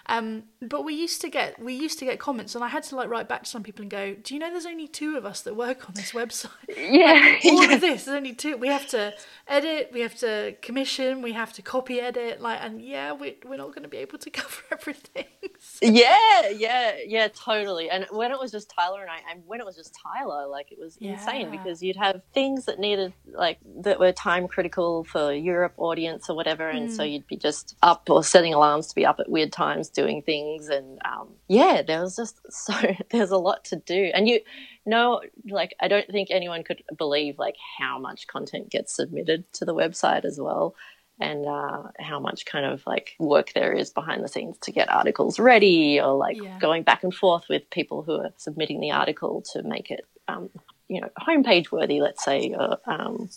Um, 0.08 0.44
but 0.62 0.84
we 0.84 0.94
used 0.94 1.22
to 1.22 1.30
get 1.30 1.60
we 1.60 1.74
used 1.74 2.00
to 2.00 2.06
get 2.06 2.20
comments, 2.20 2.54
and 2.54 2.64
I 2.64 2.68
had 2.68 2.84
to 2.84 2.96
like 2.96 3.10
write 3.10 3.28
back 3.28 3.44
to 3.44 3.50
some 3.50 3.64
people 3.64 3.82
and 3.82 3.90
go, 3.90 4.16
"Do 4.16 4.34
you 4.34 4.40
know 4.40 4.52
there's 4.52 4.66
only 4.66 4.88
two 4.88 5.18
of 5.18 5.26
us 5.26 5.42
that 5.42 5.56
work 5.56 5.88
on 5.90 5.96
this 5.96 6.12
website? 6.12 6.50
Yeah, 6.78 7.14
like, 7.14 7.46
all 7.46 7.64
yeah. 7.64 7.76
of 7.76 7.82
this 7.82 8.06
there's 8.06 8.16
only 8.16 8.34
two. 8.34 8.58
We 8.58 8.68
have 8.68 8.88
to 8.90 9.14
edit, 9.48 9.90
we 9.94 10.02
have 10.02 10.16
to 10.20 10.56
commission, 10.62 11.22
we 11.22 11.32
have 11.34 11.54
to 11.54 11.62
copy 11.62 12.00
edit, 12.00 12.42
like, 12.42 12.60
and 12.62 12.82
yeah, 12.82 13.14
we 13.14 13.38
we're 13.46 13.58
not 13.58 13.70
going 13.70 13.84
to 13.84 13.90
be 13.90 13.98
able 13.98 14.18
to 14.20 14.30
cover 14.42 14.62
everything. 14.72 15.26
so. 15.60 15.86
Yeah, 15.86 16.50
yeah, 16.50 16.98
yeah, 17.06 17.28
totally. 17.30 17.90
And 17.90 18.06
when 18.12 18.32
it 18.32 18.40
was 18.40 18.52
just 18.52 18.70
Tyler 18.70 19.02
and 19.02 19.10
I, 19.10 19.20
and 19.32 19.44
when 19.48 19.60
it 19.60 19.66
was 19.66 19.76
just 19.76 19.96
Tyler, 19.96 20.48
like 20.48 20.72
it 20.72 20.78
was 20.80 20.98
yeah. 21.00 21.14
insane 21.14 21.50
because 21.50 21.82
you'd 21.82 21.98
have 21.98 22.22
things 22.34 22.66
that 22.66 22.80
needed 22.80 23.14
like 23.26 23.60
that 23.82 24.00
were 24.00 24.12
time 24.12 24.48
critical 24.48 25.04
for 25.04 25.34
Europe 25.34 25.74
audience 25.78 26.30
or 26.30 26.36
whatever, 26.36 26.70
and 26.70 26.90
mm. 26.90 26.96
so 26.96 27.04
you'd 27.04 27.28
be 27.28 27.38
just 27.38 27.76
up 27.82 28.08
or 28.10 28.24
setting 28.24 28.54
alarms 28.54 28.88
to 28.88 28.96
be 28.96 29.06
up 29.06 29.20
at 29.20 29.30
weird 29.30 29.52
times 29.52 29.90
doing 29.96 30.22
things 30.22 30.68
and 30.68 31.00
um, 31.06 31.30
yeah 31.48 31.82
there 31.82 32.02
was 32.02 32.16
just 32.16 32.40
so 32.52 32.74
there's 33.10 33.32
a 33.32 33.38
lot 33.38 33.64
to 33.66 33.78
do 33.78 34.12
and 34.14 34.28
you 34.28 34.40
know 34.86 35.22
like 35.50 35.74
i 35.80 35.88
don't 35.88 36.08
think 36.10 36.30
anyone 36.30 36.64
could 36.64 36.84
believe 36.96 37.40
like 37.40 37.56
how 37.80 37.98
much 37.98 38.28
content 38.28 38.70
gets 38.70 38.96
submitted 38.96 39.52
to 39.54 39.66
the 39.66 39.74
website 39.74 40.26
as 40.26 40.40
well 40.40 40.76
and 41.20 41.46
uh, 41.46 41.84
how 41.98 42.20
much 42.20 42.46
kind 42.46 42.66
of 42.66 42.86
like 42.86 43.16
work 43.20 43.54
there 43.54 43.72
is 43.72 43.90
behind 43.90 44.22
the 44.22 44.28
scenes 44.28 44.58
to 44.58 44.72
get 44.72 44.90
articles 44.90 45.40
ready 45.40 46.00
or 46.00 46.14
like 46.14 46.36
yeah. 46.36 46.60
going 46.60 46.84
back 46.84 47.04
and 47.04 47.16
forth 47.16 47.46
with 47.50 47.70
people 47.70 48.04
who 48.04 48.16
are 48.16 48.32
submitting 48.36 48.82
the 48.82 48.92
article 48.92 49.42
to 49.54 49.64
make 49.64 49.90
it 49.90 50.06
um, 50.28 50.50
you 50.90 51.00
know 51.00 51.10
homepage 51.20 51.72
worthy 51.72 52.02
let's 52.02 52.24
say 52.24 52.54
or, 52.58 52.78
um, 52.86 53.30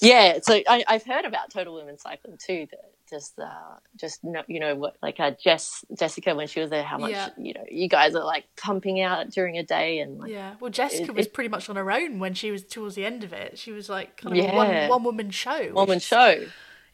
yeah 0.00 0.38
so 0.42 0.60
I, 0.68 0.84
have 0.88 1.04
heard 1.04 1.24
about 1.24 1.50
total 1.50 1.74
women's 1.74 2.02
cycling 2.02 2.38
too 2.38 2.66
that 2.70 2.92
just 3.08 3.38
uh, 3.38 3.76
just 3.96 4.20
you 4.48 4.60
know 4.60 4.74
what 4.74 4.96
like 5.02 5.20
uh, 5.20 5.32
Jess 5.42 5.84
Jessica 5.96 6.34
when 6.34 6.48
she 6.48 6.60
was 6.60 6.70
there 6.70 6.82
how 6.82 6.98
much 6.98 7.12
yeah. 7.12 7.30
you 7.38 7.54
know 7.54 7.64
you 7.70 7.88
guys 7.88 8.14
are 8.14 8.24
like 8.24 8.44
pumping 8.56 9.00
out 9.00 9.30
during 9.30 9.56
a 9.56 9.62
day 9.62 10.00
and 10.00 10.18
like, 10.18 10.30
yeah 10.30 10.54
well 10.60 10.70
Jessica 10.70 11.10
it, 11.10 11.14
was 11.14 11.28
pretty 11.28 11.48
much 11.48 11.68
on 11.70 11.76
her 11.76 11.90
own 11.90 12.18
when 12.18 12.34
she 12.34 12.50
was 12.50 12.64
towards 12.64 12.94
the 12.94 13.04
end 13.04 13.24
of 13.24 13.32
it 13.32 13.58
she 13.58 13.72
was 13.72 13.88
like 13.88 14.16
kind 14.16 14.36
of 14.36 14.44
yeah. 14.44 14.54
one 14.54 14.88
one 14.88 15.04
woman 15.04 15.30
show 15.30 15.66
one 15.66 15.86
woman 15.86 16.00
show 16.00 16.44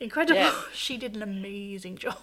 incredible 0.00 0.40
yeah. 0.40 0.54
she 0.74 0.96
did 0.96 1.16
an 1.16 1.22
amazing 1.22 1.96
job 1.96 2.16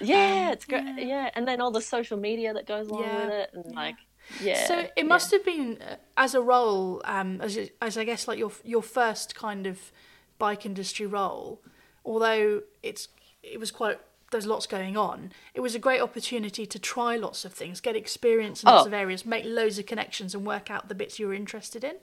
yeah 0.00 0.46
um, 0.48 0.52
it's 0.52 0.64
great 0.64 0.84
yeah. 0.98 1.30
and 1.34 1.48
then 1.48 1.60
all 1.60 1.70
the 1.70 1.80
social 1.80 2.18
media 2.18 2.52
that 2.52 2.66
goes 2.66 2.88
along 2.88 3.14
with 3.14 3.30
it 3.30 3.50
and 3.54 3.74
like 3.74 3.96
yeah 4.40 4.66
so 4.66 4.86
it 4.96 5.06
must 5.06 5.30
have 5.30 5.44
been 5.44 5.78
uh, 5.82 5.96
as 6.16 6.34
a 6.34 6.40
role 6.40 7.00
um 7.04 7.40
as 7.40 7.58
as 7.80 7.98
I 7.98 8.04
guess 8.04 8.26
like 8.26 8.38
your 8.38 8.52
your 8.64 8.82
first 8.82 9.34
kind 9.34 9.66
of 9.66 9.92
bike 10.38 10.66
industry 10.66 11.06
role 11.06 11.60
although 12.04 12.62
it's 12.82 13.08
it 13.42 13.60
was 13.60 13.70
quite 13.70 13.98
there's 14.34 14.46
lots 14.46 14.66
going 14.66 14.96
on. 14.96 15.30
It 15.54 15.60
was 15.60 15.76
a 15.76 15.78
great 15.78 16.00
opportunity 16.00 16.66
to 16.66 16.78
try 16.78 17.16
lots 17.16 17.44
of 17.44 17.52
things, 17.52 17.80
get 17.80 17.94
experience 17.94 18.64
in 18.64 18.68
lots 18.68 18.82
oh. 18.82 18.88
of 18.88 18.92
areas, 18.92 19.24
make 19.24 19.44
loads 19.46 19.78
of 19.78 19.86
connections, 19.86 20.34
and 20.34 20.44
work 20.44 20.72
out 20.72 20.88
the 20.88 20.94
bits 20.94 21.20
you 21.20 21.28
were 21.28 21.34
interested 21.34 21.84
in. 21.84 21.94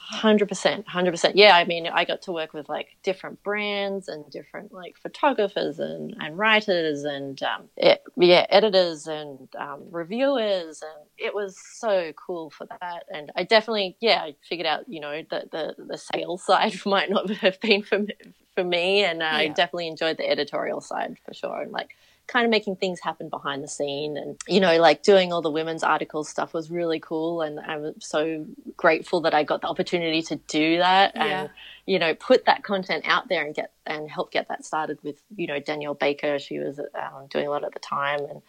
Hundred 0.00 0.48
percent, 0.48 0.88
hundred 0.88 1.10
percent. 1.12 1.36
Yeah, 1.36 1.56
I 1.56 1.64
mean, 1.64 1.88
I 1.88 2.04
got 2.04 2.22
to 2.22 2.32
work 2.32 2.52
with 2.54 2.68
like 2.68 2.96
different 3.02 3.42
brands 3.42 4.08
and 4.08 4.30
different 4.30 4.72
like 4.72 4.96
photographers 5.02 5.80
and, 5.80 6.14
and 6.20 6.38
writers 6.38 7.04
and 7.04 7.42
um, 7.42 7.68
it, 7.76 8.02
yeah, 8.16 8.46
editors 8.50 9.08
and 9.08 9.48
um, 9.58 9.82
reviewers, 9.90 10.82
and 10.82 11.06
it 11.18 11.34
was 11.34 11.58
so 11.74 12.12
cool 12.14 12.50
for 12.50 12.66
that. 12.80 13.04
And 13.12 13.32
I 13.36 13.44
definitely, 13.44 13.96
yeah, 14.00 14.22
I 14.22 14.36
figured 14.48 14.66
out, 14.68 14.84
you 14.88 15.00
know, 15.00 15.22
that 15.30 15.50
the 15.52 15.74
the 15.78 15.98
sales 15.98 16.42
side 16.46 16.74
might 16.86 17.10
not 17.10 17.30
have 17.36 17.60
been 17.60 17.82
for 17.82 18.00
me, 18.00 18.14
for 18.58 18.64
me, 18.64 19.04
and 19.04 19.20
yeah. 19.20 19.36
I 19.36 19.48
definitely 19.48 19.86
enjoyed 19.86 20.16
the 20.16 20.28
editorial 20.28 20.80
side 20.80 21.16
for 21.24 21.32
sure. 21.32 21.62
And 21.62 21.70
like 21.70 21.94
kind 22.26 22.44
of 22.44 22.50
making 22.50 22.74
things 22.74 22.98
happen 22.98 23.28
behind 23.28 23.64
the 23.64 23.68
scene 23.68 24.18
and 24.18 24.36
you 24.46 24.60
know 24.60 24.76
like 24.76 25.02
doing 25.02 25.32
all 25.32 25.40
the 25.40 25.50
women's 25.50 25.82
articles 25.82 26.28
stuff 26.28 26.52
was 26.52 26.70
really 26.70 27.00
cool 27.00 27.40
and 27.40 27.58
i'm 27.60 27.98
so 28.02 28.44
grateful 28.76 29.22
that 29.22 29.32
i 29.32 29.42
got 29.42 29.62
the 29.62 29.66
opportunity 29.66 30.20
to 30.20 30.36
do 30.46 30.76
that 30.76 31.12
yeah. 31.14 31.24
and 31.24 31.50
you 31.86 31.98
know 31.98 32.14
put 32.14 32.44
that 32.44 32.62
content 32.62 33.02
out 33.08 33.30
there 33.30 33.46
and 33.46 33.54
get 33.54 33.72
and 33.86 34.10
help 34.10 34.30
get 34.30 34.46
that 34.48 34.62
started 34.62 34.98
with 35.02 35.22
you 35.36 35.46
know 35.46 35.58
danielle 35.58 35.94
baker 35.94 36.38
she 36.38 36.58
was 36.58 36.78
um, 36.78 37.26
doing 37.30 37.46
a 37.46 37.50
lot 37.50 37.64
at 37.64 37.72
the 37.72 37.80
time 37.80 38.20
and 38.28 38.42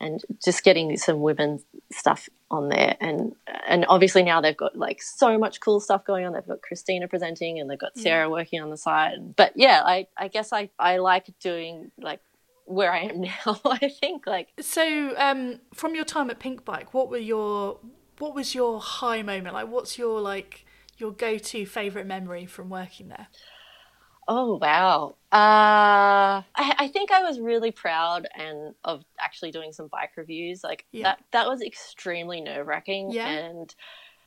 and 0.00 0.22
just 0.42 0.64
getting 0.64 0.96
some 0.96 1.20
women's 1.20 1.62
stuff 1.92 2.28
on 2.50 2.68
there 2.68 2.96
and 3.00 3.34
and 3.66 3.84
obviously 3.88 4.22
now 4.22 4.40
they've 4.40 4.56
got 4.56 4.76
like 4.76 5.00
so 5.00 5.38
much 5.38 5.60
cool 5.60 5.78
stuff 5.78 6.04
going 6.04 6.26
on 6.26 6.32
they've 6.32 6.46
got 6.46 6.62
christina 6.62 7.06
presenting 7.06 7.60
and 7.60 7.70
they've 7.70 7.78
got 7.78 7.96
sarah 7.96 8.28
working 8.28 8.60
on 8.60 8.70
the 8.70 8.76
side 8.76 9.36
but 9.36 9.52
yeah 9.54 9.82
i 9.84 10.06
i 10.16 10.26
guess 10.26 10.52
i 10.52 10.68
i 10.78 10.96
like 10.96 11.26
doing 11.40 11.90
like 12.00 12.20
where 12.70 12.92
I 12.92 13.00
am 13.00 13.20
now. 13.46 13.60
I 13.64 13.88
think 13.88 14.26
like 14.26 14.48
so. 14.60 15.14
Um, 15.18 15.60
from 15.74 15.94
your 15.94 16.04
time 16.04 16.30
at 16.30 16.40
Pinkbike, 16.40 16.88
what 16.92 17.10
were 17.10 17.18
your 17.18 17.78
what 18.18 18.34
was 18.34 18.54
your 18.54 18.80
high 18.80 19.22
moment? 19.22 19.54
Like, 19.54 19.68
what's 19.68 19.98
your 19.98 20.20
like 20.20 20.64
your 20.98 21.10
go 21.10 21.38
to 21.38 21.66
favorite 21.66 22.06
memory 22.06 22.46
from 22.46 22.68
working 22.68 23.08
there? 23.08 23.28
Oh 24.32 24.58
wow! 24.62 25.16
Uh, 25.32 26.46
I, 26.54 26.74
I, 26.78 26.88
think 26.92 27.10
I 27.10 27.22
was 27.22 27.40
really 27.40 27.72
proud 27.72 28.28
and 28.32 28.76
of 28.84 29.04
actually 29.18 29.50
doing 29.50 29.72
some 29.72 29.88
bike 29.88 30.12
reviews. 30.16 30.62
Like 30.62 30.86
yeah. 30.92 31.02
that 31.02 31.24
that 31.32 31.48
was 31.48 31.62
extremely 31.62 32.40
nerve 32.40 32.68
wracking 32.68 33.10
yeah. 33.10 33.26
and 33.26 33.74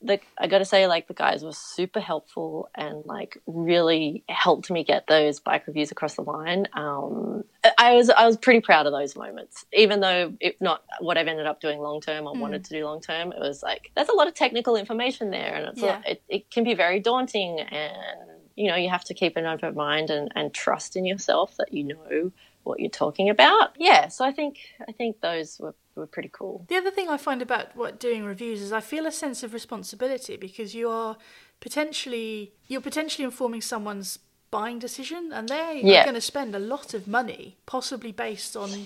the, 0.03 0.19
I 0.37 0.47
got 0.47 0.57
to 0.57 0.65
say, 0.65 0.87
like 0.87 1.07
the 1.07 1.13
guys 1.13 1.43
were 1.43 1.53
super 1.53 2.01
helpful 2.01 2.69
and 2.75 3.05
like 3.05 3.37
really 3.47 4.23
helped 4.27 4.69
me 4.69 4.83
get 4.83 5.07
those 5.07 5.39
bike 5.39 5.65
reviews 5.67 5.91
across 5.91 6.15
the 6.15 6.23
line. 6.23 6.67
Um, 6.73 7.45
I 7.77 7.93
was 7.93 8.09
I 8.09 8.25
was 8.25 8.35
pretty 8.35 8.59
proud 8.59 8.85
of 8.85 8.91
those 8.91 9.15
moments, 9.15 9.65
even 9.71 10.01
though 10.01 10.33
it's 10.41 10.59
not 10.59 10.83
what 10.99 11.17
I've 11.17 11.27
ended 11.27 11.45
up 11.45 11.61
doing 11.61 11.79
long 11.79 12.01
term 12.01 12.27
or 12.27 12.33
mm. 12.33 12.39
wanted 12.39 12.65
to 12.65 12.69
do 12.71 12.83
long 12.83 12.99
term. 12.99 13.31
It 13.31 13.39
was 13.39 13.63
like 13.63 13.91
there's 13.95 14.09
a 14.09 14.13
lot 14.13 14.27
of 14.27 14.33
technical 14.33 14.75
information 14.75 15.31
there, 15.31 15.55
and 15.55 15.69
it's 15.69 15.81
yeah. 15.81 16.01
a, 16.05 16.11
it, 16.11 16.23
it 16.27 16.51
can 16.51 16.65
be 16.65 16.73
very 16.73 16.99
daunting, 16.99 17.61
and 17.61 18.32
you 18.55 18.69
know 18.69 18.75
you 18.75 18.89
have 18.89 19.03
to 19.05 19.13
keep 19.13 19.37
an 19.37 19.45
open 19.45 19.75
mind 19.75 20.09
and, 20.09 20.31
and 20.35 20.53
trust 20.53 20.95
in 20.95 21.05
yourself 21.05 21.55
that 21.57 21.73
you 21.73 21.83
know 21.83 22.31
what 22.63 22.79
you're 22.79 22.89
talking 22.89 23.29
about. 23.29 23.75
Yeah, 23.77 24.07
so 24.07 24.25
I 24.25 24.31
think 24.31 24.59
I 24.87 24.91
think 24.91 25.21
those 25.21 25.59
were 25.59 25.75
were 25.95 26.07
pretty 26.07 26.29
cool. 26.31 26.65
The 26.69 26.77
other 26.77 26.91
thing 26.91 27.09
I 27.09 27.17
find 27.17 27.41
about 27.41 27.75
what 27.75 27.99
doing 27.99 28.23
reviews 28.25 28.61
is 28.61 28.71
I 28.71 28.81
feel 28.81 29.05
a 29.05 29.11
sense 29.11 29.43
of 29.43 29.53
responsibility 29.53 30.37
because 30.37 30.73
you 30.73 30.89
are 30.89 31.17
potentially 31.59 32.53
you're 32.67 32.81
potentially 32.81 33.23
informing 33.23 33.61
someone's 33.61 34.19
buying 34.51 34.79
decision 34.79 35.31
and 35.33 35.49
they're 35.49 35.73
yeah. 35.73 36.03
going 36.03 36.13
to 36.13 36.21
spend 36.21 36.55
a 36.55 36.59
lot 36.59 36.93
of 36.93 37.07
money 37.07 37.57
possibly 37.65 38.11
based 38.11 38.55
on 38.55 38.85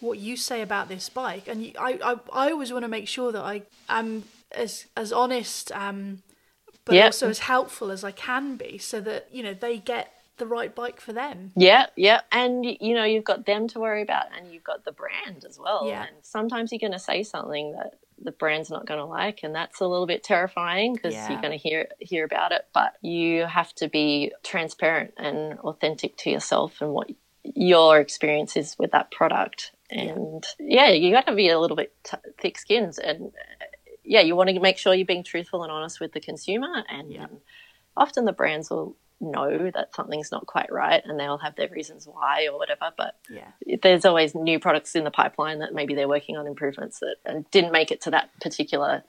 what 0.00 0.18
you 0.18 0.36
say 0.36 0.60
about 0.60 0.88
this 0.88 1.08
bike 1.08 1.48
and 1.48 1.64
you, 1.64 1.72
I, 1.78 1.98
I 2.04 2.46
I 2.46 2.50
always 2.50 2.70
want 2.70 2.82
to 2.84 2.88
make 2.88 3.08
sure 3.08 3.32
that 3.32 3.42
I 3.42 3.62
am 3.88 4.24
as 4.52 4.86
as 4.94 5.12
honest 5.12 5.72
um 5.72 6.22
but 6.86 6.94
yep. 6.94 7.06
also 7.06 7.28
as 7.28 7.40
helpful 7.40 7.90
as 7.90 8.02
I 8.02 8.12
can 8.12 8.56
be 8.56 8.78
so 8.78 9.00
that 9.00 9.28
you 9.30 9.42
know 9.42 9.52
they 9.52 9.76
get 9.76 10.12
the 10.38 10.46
right 10.46 10.74
bike 10.74 11.00
for 11.00 11.12
them. 11.12 11.52
Yeah, 11.56 11.86
yeah. 11.96 12.20
And 12.32 12.64
you 12.64 12.94
know, 12.94 13.04
you've 13.04 13.24
got 13.24 13.46
them 13.46 13.68
to 13.68 13.80
worry 13.80 14.02
about 14.02 14.26
and 14.36 14.52
you've 14.52 14.64
got 14.64 14.84
the 14.84 14.92
brand 14.92 15.44
as 15.48 15.58
well. 15.58 15.86
Yeah. 15.86 16.02
And 16.02 16.16
sometimes 16.22 16.72
you're 16.72 16.78
going 16.78 16.92
to 16.92 16.98
say 16.98 17.22
something 17.22 17.72
that 17.72 17.98
the 18.22 18.32
brand's 18.32 18.70
not 18.70 18.86
going 18.86 18.98
to 18.98 19.04
like 19.04 19.40
and 19.42 19.54
that's 19.54 19.80
a 19.80 19.86
little 19.86 20.06
bit 20.06 20.24
terrifying 20.24 20.94
because 20.94 21.12
yeah. 21.12 21.30
you're 21.30 21.40
going 21.40 21.52
to 21.52 21.58
hear 21.58 21.88
hear 22.00 22.24
about 22.24 22.52
it, 22.52 22.66
but 22.72 22.96
you 23.02 23.44
have 23.46 23.74
to 23.76 23.88
be 23.88 24.32
transparent 24.42 25.14
and 25.16 25.58
authentic 25.60 26.16
to 26.18 26.30
yourself 26.30 26.80
and 26.80 26.92
what 26.92 27.10
your 27.42 27.98
experience 28.00 28.56
is 28.56 28.76
with 28.78 28.92
that 28.92 29.10
product. 29.10 29.72
And 29.90 30.44
yeah, 30.58 30.88
yeah 30.88 30.92
you 30.94 31.12
got 31.12 31.26
to 31.26 31.34
be 31.34 31.48
a 31.48 31.60
little 31.60 31.76
bit 31.76 31.94
t- 32.04 32.16
thick-skinned 32.40 32.98
and 33.02 33.32
yeah, 34.06 34.20
you 34.20 34.36
want 34.36 34.48
to 34.50 34.60
make 34.60 34.78
sure 34.78 34.94
you're 34.94 35.06
being 35.06 35.24
truthful 35.24 35.62
and 35.62 35.72
honest 35.72 36.00
with 36.00 36.12
the 36.12 36.20
consumer 36.20 36.84
and 36.88 37.12
yeah. 37.12 37.24
um, 37.24 37.40
often 37.96 38.24
the 38.24 38.32
brands 38.32 38.70
will 38.70 38.96
know 39.20 39.70
that 39.70 39.94
something's 39.94 40.30
not 40.30 40.46
quite 40.46 40.70
right 40.70 41.02
and 41.04 41.18
they'll 41.18 41.38
have 41.38 41.56
their 41.56 41.68
reasons 41.68 42.06
why 42.06 42.46
or 42.46 42.58
whatever. 42.58 42.92
But 42.96 43.16
yeah. 43.30 43.76
there's 43.82 44.04
always 44.04 44.34
new 44.34 44.58
products 44.58 44.94
in 44.94 45.04
the 45.04 45.10
pipeline 45.10 45.60
that 45.60 45.74
maybe 45.74 45.94
they're 45.94 46.08
working 46.08 46.36
on 46.36 46.46
improvements 46.46 47.00
that 47.00 47.16
and 47.24 47.50
didn't 47.50 47.72
make 47.72 47.90
it 47.90 48.00
to 48.02 48.10
that 48.10 48.30
particular 48.40 49.02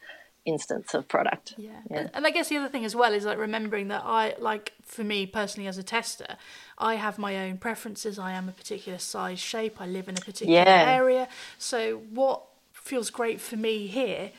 instance 0.45 0.93
of 0.93 1.07
product. 1.09 1.55
Yeah. 1.57 1.71
yeah. 1.91 2.07
And 2.13 2.25
I 2.25 2.29
guess 2.29 2.47
the 2.47 2.57
other 2.57 2.69
thing 2.69 2.85
as 2.85 2.95
well 2.95 3.13
is 3.13 3.25
like 3.25 3.37
remembering 3.37 3.89
that 3.89 4.03
I 4.05 4.35
like 4.39 4.73
for 4.81 5.03
me 5.03 5.25
personally 5.25 5.67
as 5.67 5.77
a 5.77 5.83
tester, 5.83 6.37
I 6.77 6.95
have 6.95 7.17
my 7.17 7.37
own 7.37 7.57
preferences. 7.57 8.17
I 8.17 8.31
am 8.31 8.47
a 8.47 8.53
particular 8.53 8.97
size 8.97 9.39
shape. 9.39 9.81
I 9.81 9.87
live 9.87 10.07
in 10.07 10.17
a 10.17 10.21
particular 10.21 10.53
Yeah. 10.53 10.85
area. 10.87 11.27
So 11.57 11.97
what 11.97 12.43
feels 12.71 13.09
great 13.09 13.41
for 13.41 13.57
me 13.57 13.87
here 13.87 14.31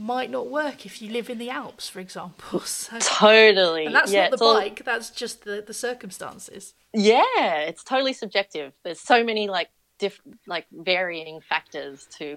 might 0.00 0.30
not 0.30 0.48
work 0.48 0.86
if 0.86 1.00
you 1.02 1.10
live 1.12 1.28
in 1.30 1.38
the 1.38 1.50
Alps, 1.50 1.88
for 1.88 2.00
example. 2.00 2.60
So 2.66 2.98
Totally. 3.00 3.86
and 3.86 3.94
that's 3.94 4.12
yeah, 4.12 4.28
not 4.28 4.38
the 4.38 4.44
all- 4.44 4.54
bike, 4.54 4.82
that's 4.84 5.10
just 5.10 5.44
the, 5.44 5.62
the 5.66 5.74
circumstances. 5.74 6.74
Yeah, 6.94 7.58
it's 7.68 7.84
totally 7.84 8.12
subjective. 8.14 8.72
There's 8.82 9.00
so 9.00 9.22
many 9.22 9.48
like 9.48 9.68
diff 9.98 10.20
like 10.46 10.66
varying 10.72 11.40
factors 11.40 12.08
to 12.18 12.36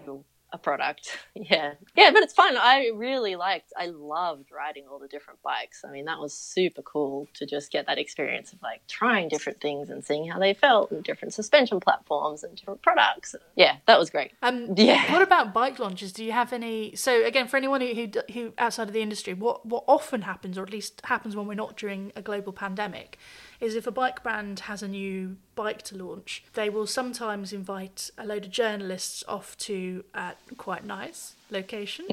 a 0.54 0.58
product. 0.58 1.10
Yeah. 1.36 1.74
Yeah, 1.96 2.12
but 2.14 2.24
it's 2.24 2.34
fun. 2.34 2.56
I 2.58 2.92
really 2.96 3.36
liked 3.36 3.74
I 3.78 3.88
loved 3.88 4.52
riding 4.52 4.86
all 4.90 5.00
the 5.00 5.08
different 5.10 5.42
bikes. 5.42 5.84
I 5.84 5.92
mean, 5.92 6.06
that 6.06 6.20
was 6.20 6.34
super 6.34 6.82
cool 6.84 7.28
to 7.34 7.46
just 7.46 7.72
get 7.72 7.88
that 7.88 7.98
experience 7.98 8.54
of 8.54 8.62
like 8.62 8.82
trying 8.88 9.30
different 9.30 9.60
things 9.60 9.90
and 9.90 10.06
seeing 10.06 10.30
how 10.30 10.40
they 10.40 10.54
felt 10.54 10.92
and 10.92 11.04
different 11.04 11.34
suspension 11.34 11.80
platforms 11.80 12.44
and 12.44 12.56
different 12.56 12.82
products. 12.84 13.36
Yeah, 13.56 13.78
that 13.88 14.00
was 14.00 14.10
great. 14.10 14.32
Um, 14.42 14.74
Yeah. 14.78 15.12
What 15.12 15.22
about 15.24 15.54
bike 15.54 15.80
launches? 15.80 16.14
Do 16.14 16.24
you 16.24 16.32
have 16.32 16.54
any? 16.54 16.96
So 16.96 17.26
again, 17.26 17.48
for 17.48 17.58
anyone 17.58 17.82
who, 17.82 17.94
who 17.94 18.08
who 18.34 18.54
outside 18.58 18.88
of 18.88 18.94
the 18.94 19.02
industry, 19.02 19.34
what 19.34 19.66
what 19.66 19.84
often 19.88 20.22
happens, 20.22 20.58
or 20.58 20.64
at 20.64 20.72
least 20.72 21.02
happens 21.06 21.36
when 21.36 21.48
we're 21.48 21.56
not 21.56 21.76
during 21.76 22.12
a 22.16 22.22
global 22.22 22.54
pandemic, 22.54 23.18
is 23.64 23.76
if 23.76 23.88
a 23.88 23.92
bike 23.92 24.22
brand 24.22 24.60
has 24.62 24.84
a 24.84 24.88
new 24.88 25.38
bike 25.56 25.82
to 25.84 25.98
launch, 25.98 26.44
they 26.54 26.70
will 26.70 26.86
sometimes 26.86 27.54
invite 27.54 28.12
a 28.18 28.26
load 28.26 28.46
of 28.46 28.52
journalists 28.52 29.24
off 29.28 29.58
to 29.58 30.04
a 30.14 30.34
quite 30.58 30.84
nice 30.84 31.36
location 31.50 32.06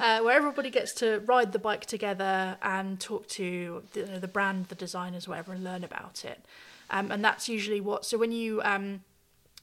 uh, 0.00 0.20
where 0.20 0.34
everybody 0.34 0.70
gets 0.70 0.92
to 0.94 1.20
ride 1.26 1.52
the 1.52 1.58
bike 1.58 1.84
together 1.84 2.56
and 2.62 3.00
talk 3.00 3.28
to 3.28 3.82
the, 3.92 4.02
the 4.18 4.28
brand, 4.28 4.68
the 4.68 4.74
designers, 4.74 5.28
whatever, 5.28 5.52
and 5.52 5.62
learn 5.62 5.84
about 5.84 6.24
it. 6.24 6.42
Um, 6.88 7.10
and 7.10 7.22
that's 7.22 7.48
usually 7.48 7.80
what. 7.80 8.06
So 8.06 8.16
when 8.16 8.32
you 8.32 8.62
um, 8.62 9.02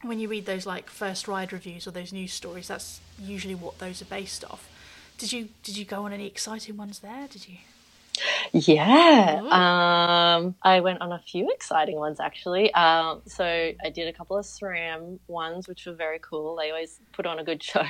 when 0.03 0.19
you 0.19 0.27
read 0.27 0.45
those 0.45 0.65
like 0.65 0.89
first 0.89 1.27
ride 1.27 1.51
reviews 1.51 1.87
or 1.87 1.91
those 1.91 2.13
news 2.13 2.33
stories, 2.33 2.67
that's 2.67 2.99
usually 3.19 3.55
what 3.55 3.79
those 3.79 4.01
are 4.01 4.05
based 4.05 4.43
off. 4.45 4.67
Did 5.17 5.31
you 5.31 5.49
did 5.63 5.75
you 5.75 5.85
go 5.85 6.05
on 6.05 6.13
any 6.13 6.27
exciting 6.27 6.77
ones 6.77 6.99
there? 6.99 7.27
Did 7.27 7.47
you? 7.47 7.57
Yeah, 8.53 9.41
um, 9.49 10.55
I 10.61 10.81
went 10.81 11.01
on 11.01 11.11
a 11.11 11.19
few 11.19 11.49
exciting 11.51 11.95
ones 11.95 12.19
actually. 12.19 12.73
Um, 12.73 13.21
so 13.25 13.45
I 13.45 13.89
did 13.93 14.07
a 14.07 14.13
couple 14.13 14.37
of 14.37 14.45
SRAM 14.45 15.19
ones, 15.27 15.67
which 15.67 15.85
were 15.85 15.93
very 15.93 16.19
cool. 16.19 16.55
They 16.57 16.69
always 16.69 16.99
put 17.13 17.25
on 17.25 17.39
a 17.39 17.43
good 17.43 17.63
show, 17.63 17.85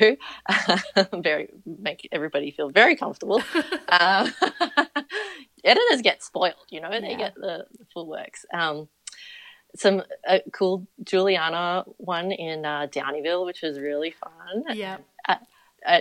very 1.14 1.50
make 1.66 2.08
everybody 2.12 2.52
feel 2.52 2.70
very 2.70 2.96
comfortable. 2.96 3.42
um, 3.90 4.32
editors 5.64 6.02
get 6.04 6.24
spoiled, 6.24 6.56
you 6.70 6.80
know, 6.82 6.92
they 6.92 7.12
Yeah. 7.12 7.18
get 7.18 7.36
the, 7.36 7.66
the 7.78 7.86
full 7.94 8.08
works. 8.08 8.46
Um, 8.54 8.88
some 9.76 10.04
uh, 10.28 10.40
cool 10.52 10.86
Juliana 11.04 11.86
one 11.98 12.32
in 12.32 12.66
uh, 12.66 12.88
Downieville, 12.92 13.46
which 13.46 13.62
was 13.62 13.80
really 13.80 14.12
fun. 14.12 14.64
Yeah. 14.76 14.98
Uh, 15.28 15.36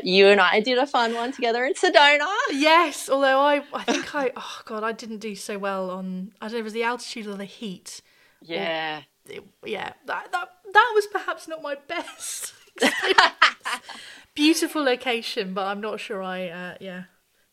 you 0.02 0.28
and 0.28 0.40
I 0.40 0.60
did 0.60 0.78
a 0.78 0.86
fun 0.86 1.14
one 1.14 1.32
together 1.32 1.64
in 1.64 1.74
Sedona. 1.74 2.26
Yes, 2.52 3.08
although 3.08 3.40
I 3.40 3.62
I 3.72 3.84
think 3.84 4.14
I 4.14 4.32
oh 4.36 4.60
god 4.64 4.84
I 4.84 4.92
didn't 4.92 5.18
do 5.18 5.34
so 5.34 5.58
well 5.58 5.90
on 5.90 6.32
I 6.40 6.46
don't 6.46 6.54
know 6.54 6.58
it 6.60 6.64
was 6.64 6.72
the 6.72 6.84
altitude 6.84 7.26
or 7.26 7.36
the 7.36 7.44
heat. 7.44 8.02
Yeah. 8.42 9.02
It- 9.26 9.44
yeah, 9.64 9.92
that 10.06 10.32
that 10.32 10.48
that 10.72 10.92
was 10.94 11.06
perhaps 11.06 11.46
not 11.46 11.62
my 11.62 11.76
best. 11.86 12.54
Beautiful 14.34 14.82
location, 14.82 15.54
but 15.54 15.66
I'm 15.66 15.80
not 15.80 16.00
sure 16.00 16.22
I 16.22 16.48
uh, 16.48 16.74
yeah 16.80 17.04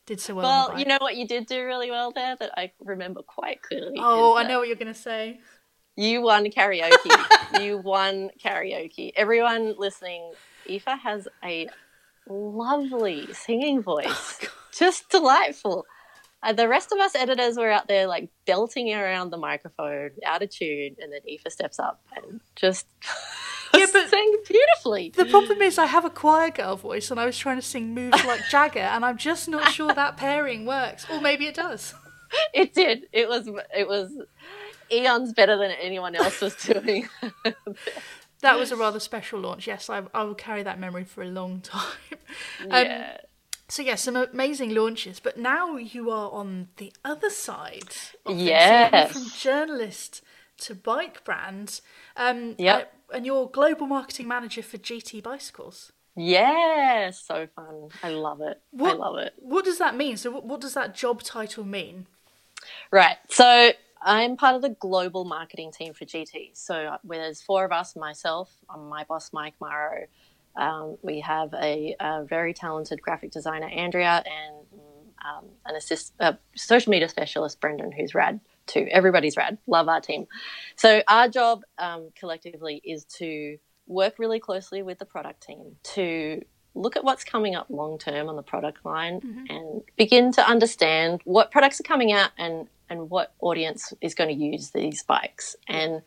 did 0.06 0.20
so 0.20 0.34
well. 0.34 0.68
Well, 0.70 0.78
you 0.78 0.86
know 0.86 0.98
what 1.00 1.16
you 1.16 1.26
did 1.26 1.46
do 1.46 1.64
really 1.64 1.90
well 1.90 2.10
there 2.12 2.34
that 2.36 2.50
I 2.56 2.72
remember 2.80 3.22
quite 3.22 3.62
clearly. 3.62 3.96
Oh, 3.98 4.36
I 4.36 4.42
know 4.48 4.58
what 4.58 4.68
you're 4.68 4.76
gonna 4.76 4.94
say. 4.94 5.40
You 5.96 6.22
won 6.22 6.46
karaoke. 6.46 7.60
you 7.62 7.78
won 7.78 8.30
karaoke. 8.42 9.12
Everyone 9.16 9.74
listening, 9.76 10.32
Aoife 10.68 10.98
has 11.02 11.28
a 11.44 11.68
lovely 12.28 13.32
singing 13.32 13.82
voice. 13.94 14.40
Just 14.72 15.08
delightful. 15.10 15.84
Uh, 16.42 16.52
the 16.52 16.68
rest 16.68 16.92
of 16.92 16.98
us 17.00 17.16
editors 17.16 17.56
were 17.56 17.70
out 17.70 17.88
there 17.88 18.06
like 18.06 18.28
belting 18.46 18.94
around 18.94 19.30
the 19.30 19.36
microphone, 19.36 20.10
out 20.24 20.42
of 20.42 20.50
tune, 20.50 20.94
and 21.00 21.12
then 21.12 21.20
Aoife 21.28 21.50
steps 21.52 21.78
up 21.80 22.00
and 22.16 22.40
just 22.54 22.86
Yeah, 23.74 23.86
but- 23.92 24.08
sang 24.08 24.36
beautifully. 24.46 25.12
The 25.16 25.24
problem 25.26 25.60
is 25.62 25.78
I 25.78 25.86
have 25.86 26.04
a 26.04 26.10
choir 26.10 26.50
girl 26.50 26.76
voice, 26.76 27.10
and 27.10 27.18
I 27.18 27.26
was 27.26 27.36
trying 27.36 27.56
to 27.56 27.62
sing 27.62 27.92
"Moves 27.94 28.24
Like 28.24 28.40
Jagger," 28.50 28.78
and 28.80 29.04
I'm 29.04 29.18
just 29.18 29.48
not 29.48 29.72
sure 29.72 29.92
that 29.92 30.16
pairing 30.16 30.64
works. 30.64 31.06
Or 31.10 31.20
maybe 31.20 31.46
it 31.46 31.54
does. 31.54 31.94
It 32.54 32.72
did. 32.72 33.06
It 33.12 33.28
was. 33.28 33.48
It 33.76 33.88
was 33.88 34.10
eons 34.90 35.32
better 35.34 35.56
than 35.58 35.72
anyone 35.72 36.14
else 36.14 36.40
was 36.40 36.54
doing. 36.54 37.08
That 38.40 38.58
was 38.58 38.70
a 38.70 38.76
rather 38.76 39.00
special 39.00 39.40
launch. 39.40 39.66
Yes, 39.66 39.90
I, 39.90 40.02
I 40.14 40.22
will 40.22 40.34
carry 40.34 40.62
that 40.62 40.78
memory 40.78 41.04
for 41.04 41.22
a 41.22 41.28
long 41.28 41.60
time. 41.62 41.92
Um, 42.62 42.68
yeah. 42.70 43.16
So 43.68 43.82
yeah, 43.82 43.96
some 43.96 44.16
amazing 44.16 44.74
launches. 44.74 45.20
But 45.20 45.36
now 45.38 45.76
you 45.76 46.10
are 46.10 46.30
on 46.30 46.68
the 46.76 46.92
other 47.04 47.30
side. 47.30 47.82
Of 47.82 47.92
things. 47.92 48.14
So 48.26 48.32
you 48.32 48.44
Yes. 48.46 49.12
from 49.12 49.26
journalist 49.36 50.22
to 50.58 50.74
bike 50.74 51.24
brand. 51.24 51.80
Um, 52.16 52.54
Yep. 52.58 52.92
uh, 53.10 53.16
and 53.16 53.26
you're 53.26 53.46
global 53.48 53.86
marketing 53.86 54.28
manager 54.28 54.62
for 54.62 54.78
GT 54.78 55.22
Bicycles. 55.22 55.92
Yeah, 56.16 57.10
so 57.10 57.46
fun. 57.54 57.90
I 58.02 58.08
love 58.10 58.40
it. 58.40 58.60
I 58.72 58.82
What- 58.82 58.98
love 58.98 59.18
it. 59.18 59.34
What 59.38 59.64
does 59.64 59.78
that 59.78 59.96
mean? 59.96 60.16
So 60.16 60.30
what, 60.30 60.44
what 60.44 60.60
does 60.60 60.74
that 60.74 60.94
job 60.94 61.22
title 61.22 61.64
mean? 61.64 62.06
Right. 62.90 63.16
So 63.30 63.72
I'm 64.02 64.36
part 64.36 64.54
of 64.54 64.62
the 64.62 64.70
global 64.70 65.24
marketing 65.24 65.72
team 65.72 65.94
for 65.94 66.04
GT. 66.04 66.50
So 66.54 66.96
where 67.02 67.18
there's 67.18 67.42
four 67.42 67.64
of 67.64 67.72
us, 67.72 67.96
myself, 67.96 68.52
my 68.88 69.04
boss 69.04 69.32
Mike 69.32 69.54
Morrow. 69.60 70.06
Um, 70.56 70.96
we 71.02 71.20
have 71.20 71.54
a, 71.54 71.94
a 72.00 72.24
very 72.24 72.52
talented 72.52 73.00
graphic 73.00 73.30
designer 73.30 73.68
Andrea 73.68 74.24
and 74.26 74.80
um, 75.24 75.44
an 75.66 75.76
assist, 75.76 76.14
uh, 76.20 76.34
social 76.56 76.90
media 76.90 77.08
specialist 77.08 77.60
Brendan, 77.60 77.92
who's 77.92 78.14
rad 78.14 78.40
too. 78.66 78.86
Everybody's 78.90 79.36
rad. 79.36 79.58
Love 79.66 79.88
our 79.88 80.00
team. 80.00 80.26
So 80.76 81.02
our 81.08 81.28
job 81.28 81.62
um, 81.78 82.10
collectively 82.18 82.80
is 82.84 83.04
to 83.16 83.58
work 83.86 84.18
really 84.18 84.40
closely 84.40 84.82
with 84.82 84.98
the 84.98 85.04
product 85.04 85.42
team 85.42 85.76
to 85.82 86.42
look 86.74 86.96
at 86.96 87.02
what's 87.02 87.24
coming 87.24 87.54
up 87.54 87.66
long 87.70 87.98
term 87.98 88.28
on 88.28 88.36
the 88.36 88.42
product 88.42 88.84
line 88.84 89.20
and 89.48 89.82
begin 89.96 90.30
to 90.32 90.46
understand 90.46 91.20
what 91.24 91.50
products 91.50 91.80
are 91.80 91.84
coming 91.84 92.12
out 92.12 92.30
and 92.38 92.68
and 92.88 93.10
what 93.10 93.34
audience 93.40 93.92
is 94.00 94.14
going 94.14 94.28
to 94.28 94.44
use 94.44 94.70
these 94.70 95.02
bikes 95.02 95.56
and 95.66 96.02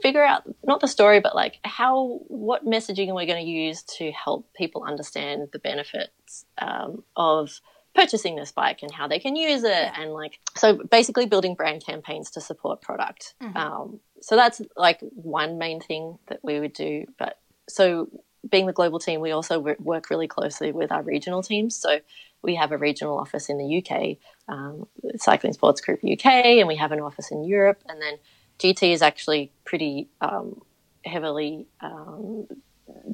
figure 0.00 0.24
out 0.24 0.42
not 0.64 0.80
the 0.80 0.88
story 0.88 1.20
but 1.20 1.34
like 1.34 1.58
how 1.64 2.20
what 2.26 2.66
messaging 2.66 3.08
are 3.08 3.14
we 3.14 3.26
going 3.26 3.44
to 3.44 3.50
use 3.50 3.82
to 3.82 4.10
help 4.12 4.52
people 4.54 4.82
understand 4.82 5.48
the 5.52 5.58
benefits 5.58 6.44
um, 6.58 7.04
of 7.16 7.60
purchasing 7.94 8.36
this 8.36 8.52
bike 8.52 8.78
and 8.82 8.90
how 8.90 9.06
they 9.06 9.18
can 9.18 9.36
use 9.36 9.62
it 9.64 9.90
and 9.96 10.12
like 10.12 10.40
so 10.56 10.78
basically 10.90 11.26
building 11.26 11.54
brand 11.54 11.84
campaigns 11.84 12.30
to 12.30 12.40
support 12.40 12.80
product. 12.80 13.34
Um, 13.54 14.00
so 14.20 14.34
that's 14.34 14.62
like 14.76 15.00
one 15.00 15.58
main 15.58 15.80
thing 15.80 16.18
that 16.28 16.40
we 16.42 16.58
would 16.58 16.72
do 16.72 17.04
but 17.18 17.38
so 17.68 18.08
being 18.48 18.66
the 18.66 18.72
global 18.72 18.98
team 18.98 19.20
we 19.20 19.30
also 19.30 19.58
work 19.58 20.10
really 20.10 20.28
closely 20.28 20.72
with 20.72 20.90
our 20.92 21.02
regional 21.02 21.42
teams 21.42 21.76
so 21.76 22.00
we 22.42 22.54
have 22.54 22.72
a 22.72 22.78
regional 22.78 23.18
office 23.18 23.48
in 23.48 23.58
the 23.58 23.78
uk 23.78 24.16
um, 24.48 24.86
cycling 25.16 25.52
sports 25.52 25.80
group 25.80 26.00
uk 26.04 26.26
and 26.26 26.68
we 26.68 26.76
have 26.76 26.92
an 26.92 27.00
office 27.00 27.30
in 27.30 27.44
europe 27.44 27.82
and 27.88 28.00
then 28.00 28.14
gt 28.58 28.92
is 28.92 29.02
actually 29.02 29.52
pretty 29.64 30.08
um, 30.20 30.60
heavily 31.04 31.66
um, 31.80 32.46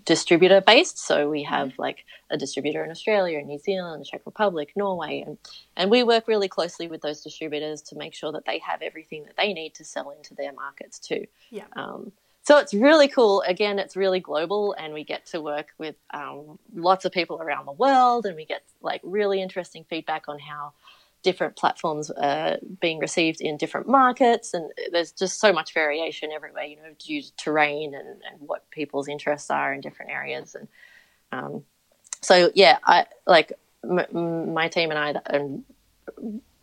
distributor 0.05 0.61
based. 0.61 0.99
So 0.99 1.29
we 1.29 1.43
have 1.45 1.73
like 1.79 2.05
a 2.31 2.37
distributor 2.37 2.85
in 2.85 2.91
Australia, 2.91 3.41
New 3.43 3.59
Zealand, 3.59 4.07
Czech 4.07 4.23
Republic, 4.25 4.73
Norway, 4.77 5.23
and 5.27 5.39
and 5.77 5.91
we 5.91 6.03
work 6.03 6.29
really 6.29 6.49
closely 6.49 6.89
with 6.89 7.03
those 7.03 7.23
distributors 7.23 7.83
to 7.83 7.97
make 7.97 8.15
sure 8.15 8.33
that 8.33 8.45
they 8.47 8.59
have 8.61 8.83
everything 8.83 9.25
that 9.25 9.37
they 9.37 9.53
need 9.53 9.75
to 9.75 9.85
sell 9.85 10.11
into 10.11 10.35
their 10.35 10.53
markets 10.53 10.99
too. 10.99 11.27
Yeah. 11.51 11.67
Um, 11.77 12.13
so 12.49 12.57
it's 12.57 12.73
really 12.73 13.09
cool. 13.09 13.43
Again, 13.43 13.79
it's 13.79 13.95
really 13.95 14.21
global, 14.21 14.75
and 14.79 14.95
we 14.95 15.05
get 15.05 15.27
to 15.27 15.41
work 15.43 15.69
with 15.77 15.97
um, 16.15 16.59
lots 16.75 17.05
of 17.05 17.13
people 17.13 17.43
around 17.43 17.67
the 17.67 17.73
world, 17.73 18.25
and 18.25 18.35
we 18.37 18.47
get 18.47 18.63
like 18.81 19.03
really 19.05 19.43
interesting 19.43 19.85
feedback 19.85 20.31
on 20.31 20.39
how 20.39 20.73
different 21.23 21.57
platforms 21.57 22.11
are 22.11 22.57
being 22.81 23.01
received 23.01 23.43
in 23.43 23.59
different 23.59 23.87
markets 23.87 24.55
and 24.55 24.71
there's 24.93 25.11
just 25.11 25.41
so 25.41 25.53
much 25.53 25.75
variation 25.75 26.31
everywhere 26.31 26.63
you 26.63 26.77
know 26.77 26.95
due 27.05 27.21
to 27.21 27.35
terrain 27.35 27.93
and, 27.93 28.09
and 28.09 28.39
what 28.39 28.71
people's 28.71 29.09
interests 29.09 29.51
are 29.51 29.75
in 29.75 29.81
different 29.81 30.13
areas 30.13 30.55
and 30.55 30.69
um, 31.33 31.65
so 32.23 32.53
yeah 32.55 32.79
i 32.85 33.05
like 33.27 33.53
m- 33.83 34.55
my 34.55 34.69
team 34.69 34.91
and 34.91 34.99
i 34.99 35.21
and 35.27 35.65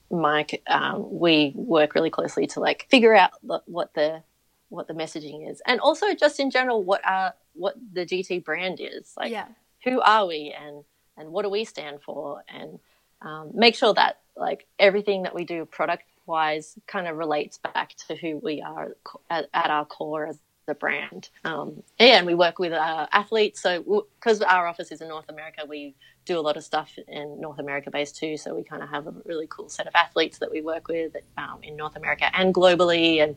Mike, 0.10 0.62
um, 0.68 1.20
we 1.20 1.52
work 1.56 1.96
really 1.96 2.10
closely 2.10 2.48
to 2.48 2.60
like 2.60 2.88
figure 2.90 3.14
out 3.14 3.32
what 3.66 3.94
the 3.94 4.24
what 4.70 4.88
the 4.88 4.94
messaging 4.94 5.50
is, 5.50 5.62
and 5.66 5.80
also 5.80 6.14
just 6.14 6.40
in 6.40 6.52
general 6.52 6.84
what 6.84 7.06
are 7.06 7.34
what 7.54 7.76
the 7.94 8.06
GT 8.06 8.44
brand 8.44 8.80
is. 8.82 9.14
Like, 9.18 9.32
yeah. 9.32 9.48
who 9.84 10.02
are 10.02 10.26
we, 10.26 10.56
and 10.60 10.84
and 11.18 11.32
what 11.32 11.44
do 11.44 11.50
we 11.50 11.66
stand 11.66 12.02
for, 12.02 12.44
and 12.48 12.80
um, 13.22 13.52
make 13.54 13.76
sure 13.76 13.94
that 13.94 14.20
like 14.36 14.66
everything 14.80 15.24
that 15.24 15.34
we 15.34 15.46
do 15.46 15.66
product 15.66 16.04
wise 16.26 16.78
kind 16.88 17.08
of 17.08 17.18
relates 17.18 17.58
back 17.58 17.96
to 18.08 18.16
who 18.16 18.40
we 18.44 18.62
are 18.62 18.96
at, 19.30 19.48
at 19.54 19.70
our 19.70 19.86
core 19.86 20.28
as 20.28 20.40
the 20.66 20.74
brand. 20.74 21.30
Um, 21.44 21.84
and 22.00 22.26
we 22.26 22.36
work 22.36 22.60
with 22.60 22.74
uh, 22.74 23.08
athletes. 23.12 23.62
So 23.62 24.08
because 24.20 24.42
our 24.42 24.68
office 24.68 24.92
is 24.92 25.02
in 25.02 25.08
North 25.08 25.30
America, 25.30 25.64
we 25.68 25.96
do 26.26 26.40
a 26.40 26.42
lot 26.42 26.58
of 26.58 26.64
stuff 26.64 26.98
in 27.08 27.40
North 27.40 27.60
America 27.60 27.92
based 27.92 28.18
too. 28.18 28.38
So 28.38 28.56
we 28.56 28.64
kind 28.64 28.82
of 28.84 28.90
have 28.90 29.08
a 29.08 29.14
really 29.26 29.48
cool 29.50 29.70
set 29.70 29.88
of 29.88 29.96
athletes 29.96 30.40
that 30.40 30.52
we 30.52 30.62
work 30.62 30.88
with 30.88 31.16
um, 31.38 31.60
in 31.64 31.76
North 31.76 31.96
America 31.96 32.26
and 32.36 32.54
globally, 32.54 33.24
and 33.24 33.36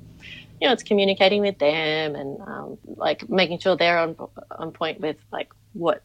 you 0.60 0.66
know, 0.66 0.72
it's 0.72 0.82
communicating 0.82 1.42
with 1.42 1.58
them 1.58 2.16
and 2.16 2.40
um, 2.40 2.78
like 2.96 3.28
making 3.28 3.58
sure 3.58 3.76
they're 3.76 3.98
on 3.98 4.16
on 4.50 4.72
point 4.72 5.00
with 5.00 5.16
like 5.32 5.50
what 5.74 6.02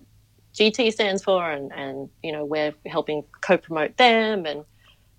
GT 0.54 0.92
stands 0.92 1.24
for, 1.24 1.50
and 1.50 1.72
and 1.74 2.10
you 2.22 2.32
know, 2.32 2.46
we're 2.46 2.74
helping 2.86 3.24
co-promote 3.42 3.98
them 3.98 4.46
and 4.46 4.66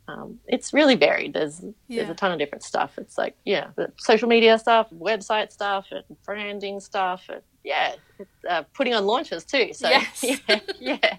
um, 0.07 0.39
it's 0.47 0.73
really 0.73 0.97
varied. 0.97 1.33
There's 1.33 1.63
yeah. 1.89 2.03
there's 2.03 2.11
a 2.11 2.15
ton 2.15 2.33
of 2.33 2.39
different 2.39 2.63
stuff. 2.63 2.99
It's 2.99 3.17
like 3.17 3.37
yeah, 3.45 3.69
social 3.97 4.29
media 4.29 4.59
stuff, 4.59 4.89
website 4.91 5.51
stuff, 5.53 5.87
and 5.91 6.05
branding 6.25 6.81
stuff, 6.81 7.25
and 7.29 7.41
yeah, 7.63 7.95
uh, 8.49 8.65
putting 8.75 8.95
on 8.95 9.07
launches 9.07 9.45
too. 9.45 9.73
So 9.73 9.89
yes. 9.89 10.23
yeah, 10.49 10.61
yeah. 10.79 11.17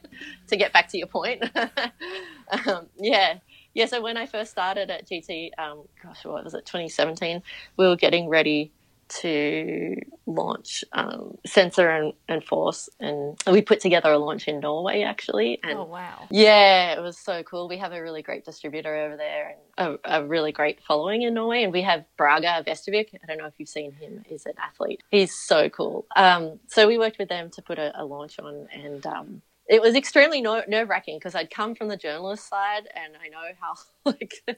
to 0.48 0.56
get 0.56 0.72
back 0.72 0.88
to 0.90 0.98
your 0.98 1.08
point, 1.08 1.44
um, 2.68 2.88
yeah, 2.98 3.40
yeah. 3.74 3.88
So 3.88 4.02
when 4.02 4.18
I 4.18 4.28
first 4.28 4.52
started 4.52 4.92
at 4.92 5.08
GT, 5.08 5.50
um, 5.58 5.84
gosh, 6.04 6.24
what 6.24 6.44
was 6.44 6.54
it, 6.54 6.66
2017? 6.66 7.42
We 7.78 7.88
were 7.88 7.96
getting 7.96 8.30
ready 8.30 8.72
to 9.08 9.96
launch 10.26 10.84
um, 10.94 11.38
Sensor 11.46 11.90
and, 11.90 12.14
and, 12.28 12.44
Force, 12.44 12.90
and 13.00 13.38
we 13.50 13.62
put 13.62 13.80
together 13.80 14.12
a 14.12 14.18
launch 14.18 14.48
in 14.48 14.60
Norway 14.60 15.04
actually. 15.04 15.60
And 15.64 15.80
oh 15.80 15.84
wow! 15.84 16.28
Yeah, 16.30 16.94
it 16.94 17.02
was 17.02 17.18
so 17.18 17.44
cool. 17.44 17.68
We 17.68 17.78
have 17.78 17.92
a 17.92 18.02
really 18.02 18.22
great 18.22 18.46
distributor 18.46 18.96
over 18.96 19.18
there 19.18 19.56
and 19.78 20.00
a, 20.06 20.22
a 20.22 20.26
really 20.26 20.52
great 20.52 20.80
following 20.88 21.22
in 21.22 21.34
Norway, 21.34 21.64
and 21.64 21.72
we 21.72 21.82
have 21.84 22.06
Brage 22.18 22.44
Vestavik. 22.44 23.10
I 23.14 23.28
don't 23.28 23.38
know 23.38 23.46
if 23.46 23.54
you've 23.58 23.70
seen 23.70 23.92
him. 23.92 24.24
He's 24.26 24.46
an 24.46 24.54
athlete. 24.58 25.04
He's 25.12 25.34
so 25.34 25.70
cool. 25.70 26.06
Um, 26.16 26.60
so 26.68 26.88
we 26.88 26.98
worked 26.98 27.20
with 27.20 27.30
them 27.30 27.50
to 27.52 27.62
put 27.62 27.78
a, 27.80 27.92
a 28.00 28.04
launch 28.04 28.40
on, 28.40 28.68
and 28.74 29.06
um, 29.06 29.42
it 29.68 29.82
was 29.82 29.96
extremely 29.96 30.42
no- 30.42 30.64
nerve 30.68 30.90
wracking 30.90 31.18
because 31.18 31.36
I'd 31.36 31.50
come 31.50 31.76
from 31.76 31.88
the 31.88 31.98
journalist 31.98 32.48
side, 32.48 32.88
and 32.94 33.14
I 33.16 33.30
know 33.30 33.54
how 33.60 33.76
like 34.06 34.34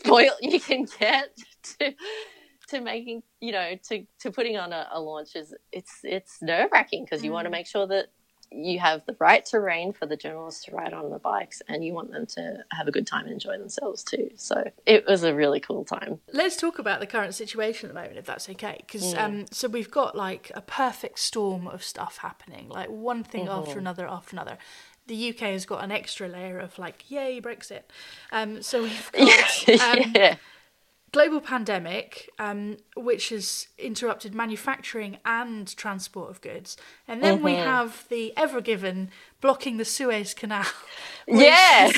spoiled 0.00 0.38
you 0.40 0.60
can 0.60 0.86
get 0.98 1.36
to 1.78 1.94
to 2.68 2.80
making 2.80 3.22
you 3.40 3.52
know 3.52 3.76
to 3.88 4.04
to 4.20 4.30
putting 4.30 4.56
on 4.56 4.72
a, 4.72 4.88
a 4.92 5.00
launch 5.00 5.36
is 5.36 5.54
it's 5.72 6.00
it's 6.02 6.42
nerve 6.42 6.70
wracking 6.72 7.04
because 7.04 7.22
you 7.22 7.30
mm. 7.30 7.34
want 7.34 7.46
to 7.46 7.50
make 7.50 7.66
sure 7.66 7.86
that 7.86 8.06
you 8.52 8.78
have 8.78 9.04
the 9.06 9.16
right 9.18 9.44
terrain 9.44 9.92
for 9.92 10.06
the 10.06 10.16
journalists 10.16 10.64
to 10.64 10.70
ride 10.70 10.92
on 10.92 11.10
the 11.10 11.18
bikes 11.18 11.60
and 11.68 11.84
you 11.84 11.92
want 11.92 12.12
them 12.12 12.24
to 12.24 12.64
have 12.70 12.86
a 12.86 12.92
good 12.92 13.06
time 13.06 13.24
and 13.24 13.32
enjoy 13.32 13.58
themselves 13.58 14.04
too 14.04 14.30
so 14.36 14.62
it 14.86 15.04
was 15.06 15.24
a 15.24 15.34
really 15.34 15.58
cool 15.58 15.84
time 15.84 16.20
let's 16.32 16.56
talk 16.56 16.78
about 16.78 17.00
the 17.00 17.06
current 17.06 17.34
situation 17.34 17.88
at 17.88 17.94
the 17.94 18.00
moment 18.00 18.18
if 18.18 18.24
that's 18.24 18.48
okay 18.48 18.78
because 18.86 19.14
mm. 19.14 19.18
um, 19.18 19.44
so 19.50 19.68
we've 19.68 19.90
got 19.90 20.16
like 20.16 20.52
a 20.54 20.60
perfect 20.60 21.18
storm 21.18 21.66
of 21.66 21.82
stuff 21.82 22.18
happening 22.18 22.68
like 22.68 22.88
one 22.88 23.24
thing 23.24 23.46
mm-hmm. 23.46 23.60
after 23.60 23.78
another 23.78 24.06
after 24.06 24.34
another 24.34 24.58
the 25.08 25.30
UK 25.30 25.38
has 25.50 25.64
got 25.64 25.84
an 25.84 25.92
extra 25.92 26.26
layer 26.26 26.58
of 26.58 26.80
like, 26.80 27.08
yay, 27.08 27.40
Brexit. 27.40 27.82
Um, 28.32 28.60
so 28.60 28.82
we've 28.82 29.12
got 29.68 29.68
um, 29.68 30.12
yeah 30.16 30.34
global 31.12 31.40
pandemic, 31.40 32.30
um, 32.38 32.76
which 32.96 33.30
has 33.30 33.68
interrupted 33.78 34.34
manufacturing 34.34 35.18
and 35.24 35.74
transport 35.76 36.30
of 36.30 36.40
goods, 36.40 36.76
and 37.08 37.22
then 37.22 37.36
mm-hmm. 37.36 37.44
we 37.44 37.54
have 37.54 38.04
the 38.08 38.36
Ever 38.36 38.60
Given 38.60 39.10
blocking 39.40 39.76
the 39.76 39.84
Suez 39.84 40.34
Canal. 40.34 40.66
Yeah, 41.28 41.90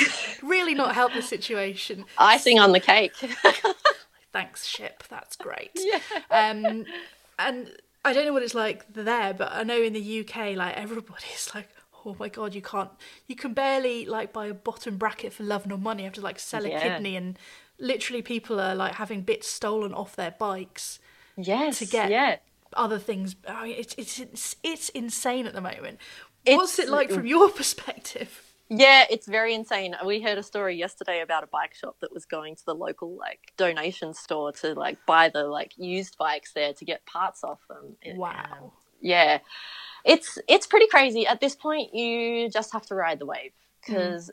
really 0.42 0.72
not 0.72 0.94
helped 0.94 1.14
the 1.14 1.20
situation. 1.20 2.06
Icing 2.16 2.59
on 2.59 2.72
the 2.72 2.80
cake. 2.80 3.12
Thanks, 4.32 4.64
ship. 4.64 5.04
That's 5.11 5.36
great. 5.36 5.72
Yeah. 5.78 6.00
Um, 6.30 6.86
and 7.38 7.70
I 8.06 8.14
don't 8.14 8.24
know 8.24 8.32
what 8.32 8.42
it's 8.42 8.54
like 8.54 8.90
there, 8.92 9.34
but 9.34 9.52
I 9.52 9.64
know 9.64 9.82
in 9.82 9.92
the 9.92 10.20
UK, 10.20 10.56
like 10.56 10.78
everybody's 10.78 11.50
like, 11.54 11.68
oh 12.06 12.16
my 12.18 12.30
god, 12.30 12.54
you 12.54 12.62
can't, 12.62 12.90
you 13.26 13.36
can 13.36 13.52
barely 13.52 14.06
like 14.06 14.32
buy 14.32 14.46
a 14.46 14.54
bottom 14.54 14.96
bracket 14.96 15.34
for 15.34 15.42
love 15.42 15.66
nor 15.66 15.76
money. 15.76 16.09
To 16.09 16.20
like 16.22 16.38
sell 16.38 16.64
a 16.64 16.70
yeah. 16.70 16.80
kidney 16.82 17.16
and 17.16 17.38
literally 17.78 18.22
people 18.22 18.60
are 18.60 18.74
like 18.74 18.94
having 18.94 19.22
bits 19.22 19.48
stolen 19.48 19.92
off 19.92 20.16
their 20.16 20.32
bikes. 20.32 20.98
Yes. 21.36 21.78
To 21.78 21.86
get 21.86 22.10
yeah. 22.10 22.36
other 22.74 22.98
things. 22.98 23.36
I 23.46 23.64
mean, 23.64 23.76
it's, 23.78 23.94
it's 23.96 24.18
it's 24.18 24.56
it's 24.62 24.88
insane 24.90 25.46
at 25.46 25.54
the 25.54 25.60
moment. 25.60 25.98
It's, 26.44 26.56
What's 26.56 26.78
it 26.78 26.88
like 26.88 27.10
from 27.10 27.26
your 27.26 27.48
perspective? 27.60 28.42
Yeah, 28.70 29.06
it's 29.08 29.26
very 29.26 29.54
insane. 29.54 29.96
We 30.04 30.20
heard 30.20 30.36
a 30.36 30.42
story 30.42 30.76
yesterday 30.76 31.22
about 31.22 31.42
a 31.42 31.46
bike 31.46 31.74
shop 31.74 31.96
that 32.00 32.12
was 32.12 32.26
going 32.26 32.54
to 32.56 32.64
the 32.66 32.74
local 32.74 33.16
like 33.16 33.52
donation 33.56 34.12
store 34.12 34.52
to 34.52 34.74
like 34.74 34.98
buy 35.06 35.30
the 35.30 35.44
like 35.44 35.72
used 35.78 36.18
bikes 36.18 36.52
there 36.52 36.74
to 36.74 36.84
get 36.84 37.06
parts 37.06 37.42
off 37.42 37.60
them. 37.68 37.96
Wow. 38.16 38.44
Um, 38.60 38.70
yeah. 39.00 39.38
It's 40.04 40.38
it's 40.48 40.66
pretty 40.66 40.86
crazy. 40.88 41.26
At 41.26 41.40
this 41.40 41.54
point 41.54 41.94
you 41.94 42.50
just 42.50 42.72
have 42.72 42.84
to 42.86 42.94
ride 42.94 43.20
the 43.20 43.26
wave 43.26 43.52
because 43.80 44.30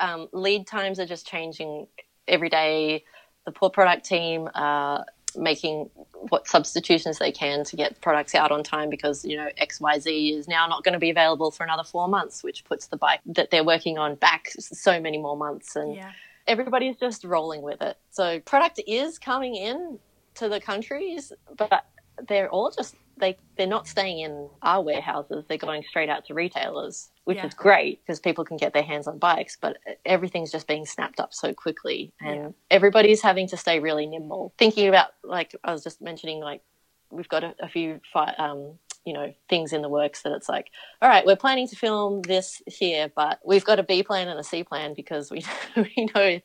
mm. 0.00 0.06
um, 0.06 0.28
lead 0.32 0.66
times 0.66 1.00
are 1.00 1.06
just 1.06 1.26
changing 1.26 1.86
every 2.28 2.48
day. 2.48 3.04
The 3.46 3.52
poor 3.52 3.70
product 3.70 4.04
team 4.04 4.48
are 4.54 5.06
making 5.36 5.90
what 6.30 6.48
substitutions 6.48 7.18
they 7.18 7.30
can 7.30 7.64
to 7.64 7.76
get 7.76 8.00
products 8.00 8.34
out 8.34 8.50
on 8.50 8.62
time 8.62 8.90
because 8.90 9.24
you 9.24 9.36
know 9.36 9.48
XYZ 9.60 10.38
is 10.38 10.48
now 10.48 10.66
not 10.66 10.84
going 10.84 10.94
to 10.94 10.98
be 10.98 11.10
available 11.10 11.50
for 11.50 11.64
another 11.64 11.84
four 11.84 12.08
months, 12.08 12.42
which 12.42 12.64
puts 12.64 12.88
the 12.88 12.96
bike 12.96 13.20
that 13.26 13.50
they're 13.50 13.64
working 13.64 13.98
on 13.98 14.14
back 14.16 14.50
so 14.58 15.00
many 15.00 15.18
more 15.18 15.36
months 15.36 15.76
and. 15.76 15.94
Yeah. 15.94 16.12
Everybody's 16.46 16.96
just 16.96 17.24
rolling 17.24 17.60
with 17.60 17.82
it. 17.82 17.98
So 18.08 18.40
product 18.40 18.80
is 18.86 19.18
coming 19.18 19.54
in 19.54 19.98
to 20.36 20.48
the 20.48 20.58
countries, 20.58 21.30
but 21.54 21.84
they're 22.26 22.48
all 22.48 22.70
just 22.70 22.94
they 23.18 23.36
they're 23.56 23.66
not 23.66 23.86
staying 23.86 24.20
in 24.20 24.48
our 24.62 24.82
warehouses. 24.82 25.44
They're 25.48 25.58
going 25.58 25.82
straight 25.88 26.08
out 26.08 26.26
to 26.26 26.34
retailers, 26.34 27.10
which 27.24 27.36
yeah. 27.36 27.46
is 27.46 27.54
great 27.54 28.00
because 28.04 28.20
people 28.20 28.44
can 28.44 28.56
get 28.56 28.72
their 28.72 28.82
hands 28.82 29.06
on 29.06 29.18
bikes. 29.18 29.56
But 29.60 29.78
everything's 30.04 30.52
just 30.52 30.66
being 30.66 30.86
snapped 30.86 31.20
up 31.20 31.34
so 31.34 31.52
quickly, 31.52 32.12
and 32.20 32.36
yeah. 32.36 32.48
everybody's 32.70 33.22
having 33.22 33.48
to 33.48 33.56
stay 33.56 33.80
really 33.80 34.06
nimble. 34.06 34.54
Thinking 34.58 34.88
about 34.88 35.08
like 35.22 35.54
I 35.64 35.72
was 35.72 35.82
just 35.82 36.00
mentioning, 36.00 36.40
like 36.40 36.62
we've 37.10 37.28
got 37.28 37.44
a, 37.44 37.54
a 37.60 37.68
few 37.68 38.00
fi- 38.12 38.34
um, 38.38 38.78
you 39.04 39.12
know 39.12 39.32
things 39.48 39.72
in 39.72 39.82
the 39.82 39.88
works 39.88 40.22
that 40.22 40.32
it's 40.32 40.50
like 40.50 40.70
all 41.00 41.08
right 41.08 41.24
we're 41.24 41.34
planning 41.34 41.66
to 41.66 41.76
film 41.76 42.20
this 42.22 42.60
here 42.66 43.10
but 43.16 43.40
we've 43.42 43.64
got 43.64 43.78
a 43.78 43.82
b 43.82 44.02
plan 44.02 44.28
and 44.28 44.38
a 44.38 44.44
c 44.44 44.62
plan 44.62 44.92
because 44.94 45.30
we, 45.30 45.42
we 45.76 46.08
know 46.14 46.38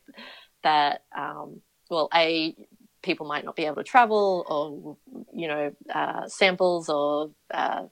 that 0.62 1.02
um, 1.16 1.60
well 1.90 2.08
a 2.14 2.56
people 3.04 3.26
might 3.26 3.44
not 3.44 3.54
be 3.54 3.66
able 3.66 3.76
to 3.76 3.84
travel 3.84 4.44
or 4.48 4.96
you 5.32 5.46
know 5.46 5.72
uh, 5.94 6.26
samples 6.26 6.88
or 6.88 7.30
uh, 7.52 7.84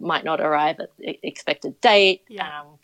might 0.00 0.24
not 0.24 0.40
arrive 0.40 0.80
at 0.80 0.90
the 0.98 1.18
expected 1.22 1.80
date 1.80 2.22
yeah. 2.28 2.60
Um, 2.60 2.78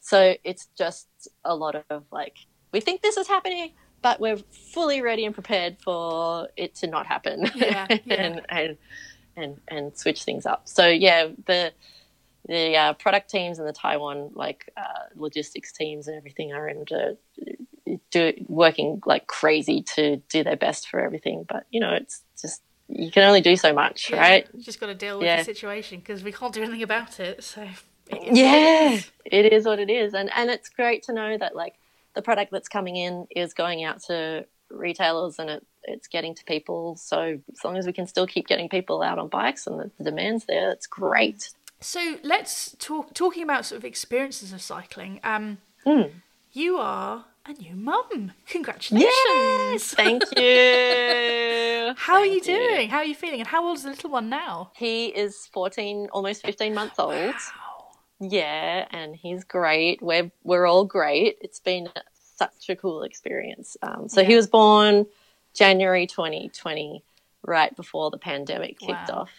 so 0.00 0.34
it's 0.44 0.66
just 0.76 1.08
a 1.44 1.54
lot 1.54 1.82
of 1.88 2.04
like 2.12 2.36
we 2.72 2.80
think 2.80 3.00
this 3.00 3.16
is 3.16 3.28
happening 3.28 3.72
but 4.02 4.20
we're 4.20 4.36
fully 4.36 5.00
ready 5.00 5.24
and 5.24 5.34
prepared 5.34 5.78
for 5.82 6.48
it 6.56 6.74
to 6.74 6.86
not 6.86 7.06
happen 7.06 7.50
yeah, 7.54 7.86
yeah. 8.04 8.14
and, 8.14 8.42
and 8.50 8.76
and 9.36 9.60
and 9.68 9.96
switch 9.98 10.24
things 10.24 10.44
up 10.44 10.68
so 10.68 10.86
yeah 10.86 11.28
the 11.46 11.72
the 12.46 12.76
uh, 12.76 12.92
product 12.94 13.30
teams 13.30 13.58
and 13.58 13.66
the 13.66 13.72
Taiwan 13.72 14.30
like 14.34 14.70
uh, 14.76 15.06
logistics 15.14 15.72
teams 15.72 16.08
and 16.08 16.16
everything 16.16 16.52
are 16.52 16.68
into 16.68 17.16
do 18.10 18.32
working 18.48 19.02
like 19.04 19.26
crazy 19.26 19.82
to 19.82 20.16
do 20.28 20.44
their 20.44 20.56
best 20.56 20.88
for 20.88 21.00
everything. 21.00 21.44
But 21.48 21.66
you 21.70 21.80
know, 21.80 21.92
it's 21.92 22.22
just 22.40 22.62
you 22.88 23.10
can 23.10 23.24
only 23.24 23.40
do 23.40 23.56
so 23.56 23.72
much, 23.72 24.10
yeah, 24.10 24.20
right? 24.20 24.48
You 24.54 24.62
just 24.62 24.80
got 24.80 24.86
to 24.86 24.94
deal 24.94 25.18
with 25.18 25.26
yeah. 25.26 25.38
the 25.38 25.44
situation 25.44 25.98
because 25.98 26.22
we 26.22 26.32
can't 26.32 26.52
do 26.52 26.62
anything 26.62 26.82
about 26.82 27.20
it. 27.20 27.42
So 27.44 27.66
yeah, 28.10 29.00
it 29.24 29.52
is 29.52 29.64
what 29.64 29.78
it 29.78 29.90
is, 29.90 30.14
and 30.14 30.30
and 30.34 30.50
it's 30.50 30.68
great 30.68 31.04
to 31.04 31.12
know 31.12 31.36
that 31.38 31.54
like 31.56 31.74
the 32.14 32.22
product 32.22 32.52
that's 32.52 32.68
coming 32.68 32.96
in 32.96 33.26
is 33.34 33.54
going 33.54 33.84
out 33.84 34.02
to 34.02 34.46
retailers 34.70 35.38
and 35.38 35.50
it, 35.50 35.66
it's 35.84 36.08
getting 36.08 36.34
to 36.34 36.44
people. 36.44 36.96
So 36.96 37.38
as 37.52 37.64
long 37.64 37.76
as 37.76 37.86
we 37.86 37.92
can 37.92 38.06
still 38.06 38.26
keep 38.26 38.46
getting 38.46 38.68
people 38.68 39.02
out 39.02 39.18
on 39.18 39.28
bikes 39.28 39.66
and 39.66 39.78
the, 39.78 39.90
the 39.98 40.04
demand's 40.04 40.44
there, 40.46 40.70
it's 40.70 40.86
great. 40.86 41.50
So 41.80 42.16
let's 42.22 42.74
talk 42.78 43.12
talking 43.14 43.42
about 43.42 43.66
sort 43.66 43.78
of 43.78 43.84
experiences 43.84 44.52
of 44.52 44.62
cycling. 44.62 45.20
Um, 45.22 45.58
mm. 45.84 46.10
You 46.52 46.76
are 46.78 47.26
a 47.46 47.52
new 47.52 47.76
mum. 47.76 48.32
Congratulations. 48.46 49.12
Yes, 49.14 49.94
thank 49.94 50.22
you. 50.36 51.94
how 51.96 52.14
thank 52.14 52.22
are 52.22 52.26
you 52.26 52.40
doing? 52.40 52.82
You. 52.82 52.88
How 52.88 52.98
are 52.98 53.04
you 53.04 53.14
feeling? 53.14 53.40
And 53.40 53.48
how 53.48 53.66
old 53.66 53.78
is 53.78 53.84
the 53.84 53.90
little 53.90 54.10
one 54.10 54.28
now? 54.28 54.70
He 54.76 55.06
is 55.08 55.46
14, 55.52 56.08
almost 56.12 56.44
15 56.44 56.74
months 56.74 56.98
old. 56.98 57.34
Wow. 57.34 57.40
Yeah, 58.20 58.86
and 58.90 59.14
he's 59.14 59.44
great. 59.44 60.00
We're 60.00 60.30
we're 60.44 60.66
all 60.66 60.84
great. 60.84 61.36
It's 61.40 61.60
been 61.60 61.88
such 62.36 62.68
a 62.70 62.76
cool 62.76 63.02
experience. 63.02 63.76
Um, 63.82 64.08
so 64.08 64.20
Yeah. 64.20 64.28
he 64.28 64.36
was 64.36 64.46
born 64.46 65.06
January 65.52 66.06
2020, 66.06 67.02
right 67.42 67.74
before 67.76 68.10
the 68.10 68.18
pandemic 68.18 68.78
kicked 68.78 69.08
Wow. 69.10 69.22
off. 69.22 69.30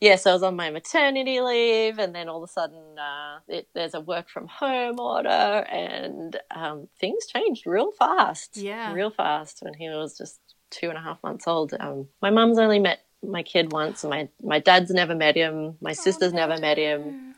Yeah, 0.00 0.16
so 0.16 0.30
I 0.30 0.32
was 0.32 0.42
on 0.42 0.56
my 0.56 0.70
maternity 0.70 1.40
leave, 1.42 1.98
and 1.98 2.14
then 2.14 2.28
all 2.28 2.42
of 2.42 2.48
a 2.48 2.52
sudden, 2.52 2.98
uh, 2.98 3.40
it, 3.48 3.68
there's 3.74 3.92
a 3.92 4.00
work 4.00 4.30
from 4.30 4.46
home 4.48 4.98
order, 4.98 5.28
and 5.28 6.38
um, 6.50 6.88
things 6.98 7.26
changed 7.26 7.66
real 7.66 7.92
fast. 7.92 8.56
Yeah. 8.56 8.94
real 8.94 9.10
fast 9.10 9.58
when 9.60 9.74
he 9.74 9.88
was 9.90 10.16
just 10.16 10.40
two 10.70 10.88
and 10.88 10.96
a 10.96 11.02
half 11.02 11.22
months 11.22 11.46
old. 11.46 11.74
Um, 11.78 12.08
my 12.22 12.30
mum's 12.30 12.58
only 12.58 12.78
met 12.78 13.00
my 13.22 13.42
kid 13.42 13.72
once, 13.72 14.02
and 14.02 14.10
my 14.10 14.28
my 14.42 14.58
dad's 14.58 14.90
never 14.90 15.14
met 15.14 15.36
him. 15.36 15.76
My 15.82 15.92
sister's 15.92 16.32
never 16.32 16.56
met 16.56 16.78
him. 16.78 17.34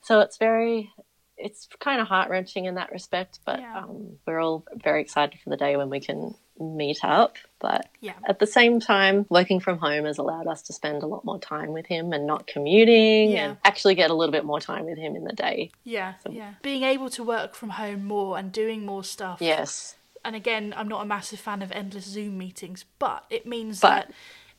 So 0.00 0.20
it's 0.20 0.38
very, 0.38 0.90
it's 1.36 1.68
kind 1.78 2.00
of 2.00 2.08
heart 2.08 2.30
wrenching 2.30 2.64
in 2.64 2.76
that 2.76 2.90
respect. 2.90 3.40
But 3.44 3.60
Yeah. 3.60 3.80
um, 3.80 4.16
we're 4.26 4.40
all 4.40 4.64
very 4.82 5.02
excited 5.02 5.38
for 5.44 5.50
the 5.50 5.56
day 5.58 5.76
when 5.76 5.90
we 5.90 6.00
can 6.00 6.34
meet 6.62 6.98
up. 7.04 7.36
But 7.58 7.88
Yeah. 8.00 8.14
at 8.26 8.38
the 8.38 8.46
same 8.46 8.80
time, 8.80 9.26
working 9.28 9.60
from 9.60 9.78
home 9.78 10.04
has 10.04 10.18
allowed 10.18 10.46
us 10.46 10.62
to 10.62 10.72
spend 10.72 11.02
a 11.02 11.06
lot 11.06 11.24
more 11.24 11.38
time 11.38 11.72
with 11.72 11.86
him 11.86 12.12
and 12.12 12.26
not 12.26 12.46
commuting 12.46 13.30
Yeah. 13.32 13.44
and 13.50 13.58
actually 13.64 13.94
get 13.94 14.10
a 14.10 14.14
little 14.14 14.32
bit 14.32 14.44
more 14.44 14.60
time 14.60 14.84
with 14.84 14.98
him 14.98 15.14
in 15.16 15.24
the 15.24 15.32
day. 15.32 15.70
Yeah, 15.84 16.14
yeah. 16.28 16.54
Being 16.62 16.82
able 16.82 17.08
to 17.10 17.22
work 17.22 17.54
from 17.54 17.70
home 17.70 18.04
more 18.04 18.36
and 18.38 18.50
doing 18.50 18.84
more 18.86 19.04
stuff. 19.04 19.38
Yes. 19.40 19.96
And 20.24 20.34
again, 20.36 20.72
I'm 20.76 20.88
not 20.88 21.02
a 21.02 21.04
massive 21.06 21.40
fan 21.40 21.62
of 21.62 21.70
endless 21.72 22.04
Zoom 22.04 22.38
meetings, 22.38 22.84
but 22.98 23.24
it 23.30 23.46
means 23.46 23.80
But- 23.80 24.08
that 24.08 24.12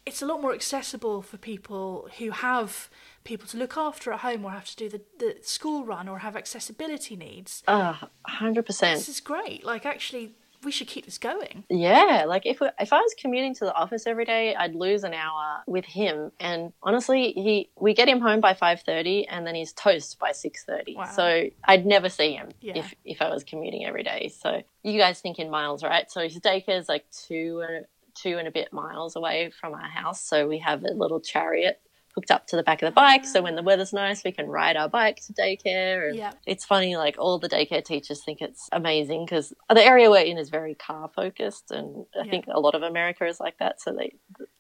it's 0.06 0.22
a 0.22 0.26
lot 0.26 0.42
more 0.42 0.54
accessible 0.54 1.22
for 1.22 1.38
people 1.38 2.10
who 2.20 2.32
have 2.32 2.90
people 3.24 3.48
to 3.48 3.56
look 3.58 3.78
after 3.78 4.12
at 4.12 4.20
home 4.20 4.44
or 4.44 4.52
have 4.52 4.66
to 4.66 4.76
do 4.76 4.90
the, 4.90 5.02
the 5.20 5.38
school 5.42 5.86
run 5.86 6.10
or 6.10 6.20
have 6.20 6.36
accessibility 6.36 7.16
needs. 7.16 7.64
Uh, 7.68 7.94
100%. 8.28 8.98
This 8.98 9.08
is 9.08 9.22
great. 9.22 9.64
Like, 9.64 9.86
actually, 9.86 10.36
we 10.66 10.72
should 10.72 10.88
keep 10.88 11.06
this 11.06 11.18
going. 11.18 11.64
Yeah, 11.70 12.26
like 12.28 12.46
if 12.46 12.62
if 12.80 12.94
I 12.94 13.00
was 13.00 13.16
commuting 13.18 13.54
to 13.56 13.66
the 13.66 13.74
office 13.74 14.08
every 14.08 14.26
day, 14.26 14.56
I'd 14.56 14.76
lose 14.76 15.04
an 15.04 15.14
hour 15.14 15.64
with 15.68 15.86
him. 15.86 16.32
And 16.40 16.74
honestly, 16.82 17.34
he 17.34 17.70
we 17.80 17.94
get 17.94 18.08
him 18.08 18.20
home 18.20 18.40
by 18.42 18.54
five 18.54 18.82
thirty, 18.82 19.28
and 19.28 19.46
then 19.46 19.56
he's 19.56 19.74
toast 19.74 20.20
by 20.20 20.32
six 20.32 20.64
thirty. 20.64 20.96
Wow. 20.96 21.06
So 21.06 21.46
I'd 21.66 21.86
never 21.86 22.10
see 22.10 22.34
him 22.34 22.50
Yeah. 22.62 22.78
if 22.78 22.94
if 23.06 23.22
I 23.22 23.30
was 23.30 23.44
commuting 23.44 23.86
every 23.86 24.04
day. 24.04 24.30
So 24.30 24.62
you 24.84 25.00
guys 25.00 25.20
think 25.20 25.40
in 25.40 25.50
miles, 25.50 25.84
right? 25.84 26.10
So 26.12 26.22
his 26.22 26.40
daycare 26.40 26.80
is 26.80 26.90
like 26.90 27.06
two 27.12 27.64
and 27.68 27.86
two 28.16 28.38
and 28.38 28.48
a 28.48 28.52
bit 28.52 28.72
miles 28.72 29.16
away 29.16 29.52
from 29.60 29.74
our 29.74 29.82
house. 29.90 30.22
So 30.22 30.48
we 30.48 30.60
have 30.60 30.84
a 30.84 30.92
little 30.94 31.20
chariot 31.20 31.82
hooked 32.16 32.32
up 32.32 32.46
to 32.48 32.56
the 32.56 32.64
back 32.64 32.82
of 32.82 32.88
the 32.88 32.94
bike. 32.94 33.26
So 33.26 33.42
when 33.42 33.56
the 33.56 33.64
weather's 33.64 33.92
nice, 33.94 34.24
we 34.24 34.32
can 34.32 34.48
ride 34.48 34.76
our 34.78 34.88
bike 34.88 35.20
to 35.28 35.34
daycare. 35.34 36.10
And 36.10 36.18
Yeah. 36.18 36.32
it's 36.46 36.64
funny, 36.66 36.96
like 36.96 37.16
all 37.18 37.40
the 37.40 37.50
daycare 37.50 37.84
teachers 37.84 38.24
think 38.24 38.40
it's 38.42 38.70
amazing 38.72 39.26
because 39.26 39.54
the 39.70 39.84
area 39.84 40.10
we're 40.12 40.22
in 40.22 40.38
is 40.38 40.50
very 40.50 40.76
car 40.76 41.10
focused, 41.16 41.72
and 41.72 42.06
I 42.16 42.24
Yeah. 42.26 42.32
think 42.32 42.46
a 42.48 42.60
lot 42.60 42.76
of 42.76 42.84
America 42.84 43.26
is 43.26 43.40
like 43.40 43.58
that. 43.58 43.82
So 43.82 43.94
they 43.94 44.16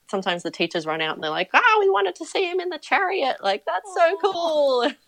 sometimes 0.10 0.44
the 0.44 0.52
teachers 0.52 0.86
run 0.86 1.02
out 1.02 1.16
and 1.16 1.24
they're 1.24 1.32
like, 1.32 1.50
"Ah, 1.54 1.78
we 1.80 1.90
wanted 1.90 2.16
to 2.16 2.26
see 2.26 2.44
him 2.50 2.60
in 2.60 2.70
the 2.70 2.78
chariot. 2.80 3.38
Like 3.42 3.64
that's 3.66 3.94
so 3.96 4.18
cool." 4.22 4.92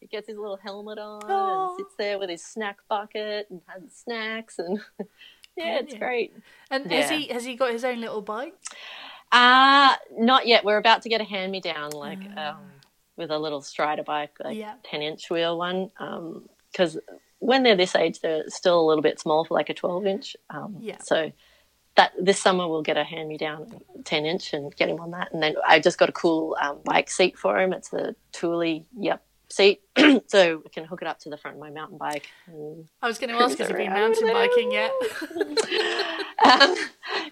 he 0.00 0.06
gets 0.06 0.28
his 0.28 0.36
little 0.36 0.58
helmet 0.62 0.98
on 0.98 1.22
Aw. 1.24 1.68
and 1.68 1.76
sits 1.76 1.94
there 1.98 2.18
with 2.18 2.30
his 2.30 2.44
snack 2.44 2.78
bucket 2.88 3.46
and 3.50 3.60
has 3.66 3.82
snacks, 3.94 4.58
and 4.58 4.78
yeah, 5.56 5.78
it's 5.78 5.94
Brilliant. 5.94 6.00
great. 6.00 6.32
And 6.70 6.90
has 6.92 7.10
he 7.10 7.26
has 7.28 7.44
he 7.44 7.54
got 7.56 7.72
his 7.72 7.84
own 7.84 8.00
little 8.00 8.22
bike? 8.22 8.54
Uh 9.32 9.96
not 10.18 10.46
yet. 10.46 10.64
We're 10.64 10.76
about 10.78 11.02
to 11.02 11.08
get 11.08 11.20
a 11.20 11.24
hand 11.24 11.50
me 11.50 11.60
down, 11.60 11.90
like 11.92 12.20
um, 12.36 12.58
with 13.16 13.30
a 13.30 13.38
little 13.38 13.62
strider 13.62 14.02
bike, 14.02 14.36
like 14.38 14.56
Ah. 14.56 14.58
Yeah. 14.58 14.74
ten 14.84 15.02
inch 15.02 15.30
wheel 15.30 15.56
one. 15.58 15.90
Because 16.70 16.98
when 17.38 17.62
they're 17.62 17.76
this 17.76 17.96
age, 17.96 18.20
they're 18.20 18.48
still 18.48 18.78
a 18.80 18.86
little 18.86 19.02
bit 19.02 19.18
small 19.18 19.44
for 19.44 19.54
like 19.54 19.70
a 19.70 19.74
twelve 19.74 20.06
inch. 20.06 20.36
Um, 20.50 20.76
Yeah. 20.80 20.98
So 21.02 21.32
that 21.96 22.12
this 22.18 22.40
summer 22.40 22.66
we'll 22.68 22.82
get 22.82 22.96
a 22.96 23.04
hand 23.04 23.28
me 23.28 23.36
down 23.38 23.80
ten 24.04 24.24
inch 24.26 24.52
and 24.52 24.74
get 24.76 24.88
him 24.88 25.00
on 25.00 25.10
that. 25.12 25.32
And 25.32 25.42
then 25.42 25.54
I 25.66 25.80
just 25.80 25.98
got 25.98 26.08
a 26.08 26.12
cool 26.12 26.56
um, 26.60 26.78
bike 26.84 27.10
seat 27.10 27.38
for 27.38 27.58
him. 27.58 27.72
It's 27.72 27.92
a 27.92 28.14
Thule, 28.32 28.84
yep, 28.98 29.22
seat, 29.52 29.82
so 30.26 30.62
we 30.64 30.70
can 30.70 30.84
hook 30.84 31.02
it 31.02 31.08
up 31.08 31.18
to 31.20 31.30
the 31.30 31.36
front 31.36 31.56
of 31.56 31.60
my 31.60 31.70
mountain 31.70 31.98
bike. 31.98 32.28
And 32.46 32.88
I 33.02 33.06
was 33.06 33.18
going 33.18 33.30
to 33.30 33.36
ask, 33.36 33.58
has 33.58 33.68
he 33.68 33.74
been 33.74 33.92
mountain 33.92 34.32
biking 34.32 34.72
yet? 34.72 34.90
um, 36.44 36.74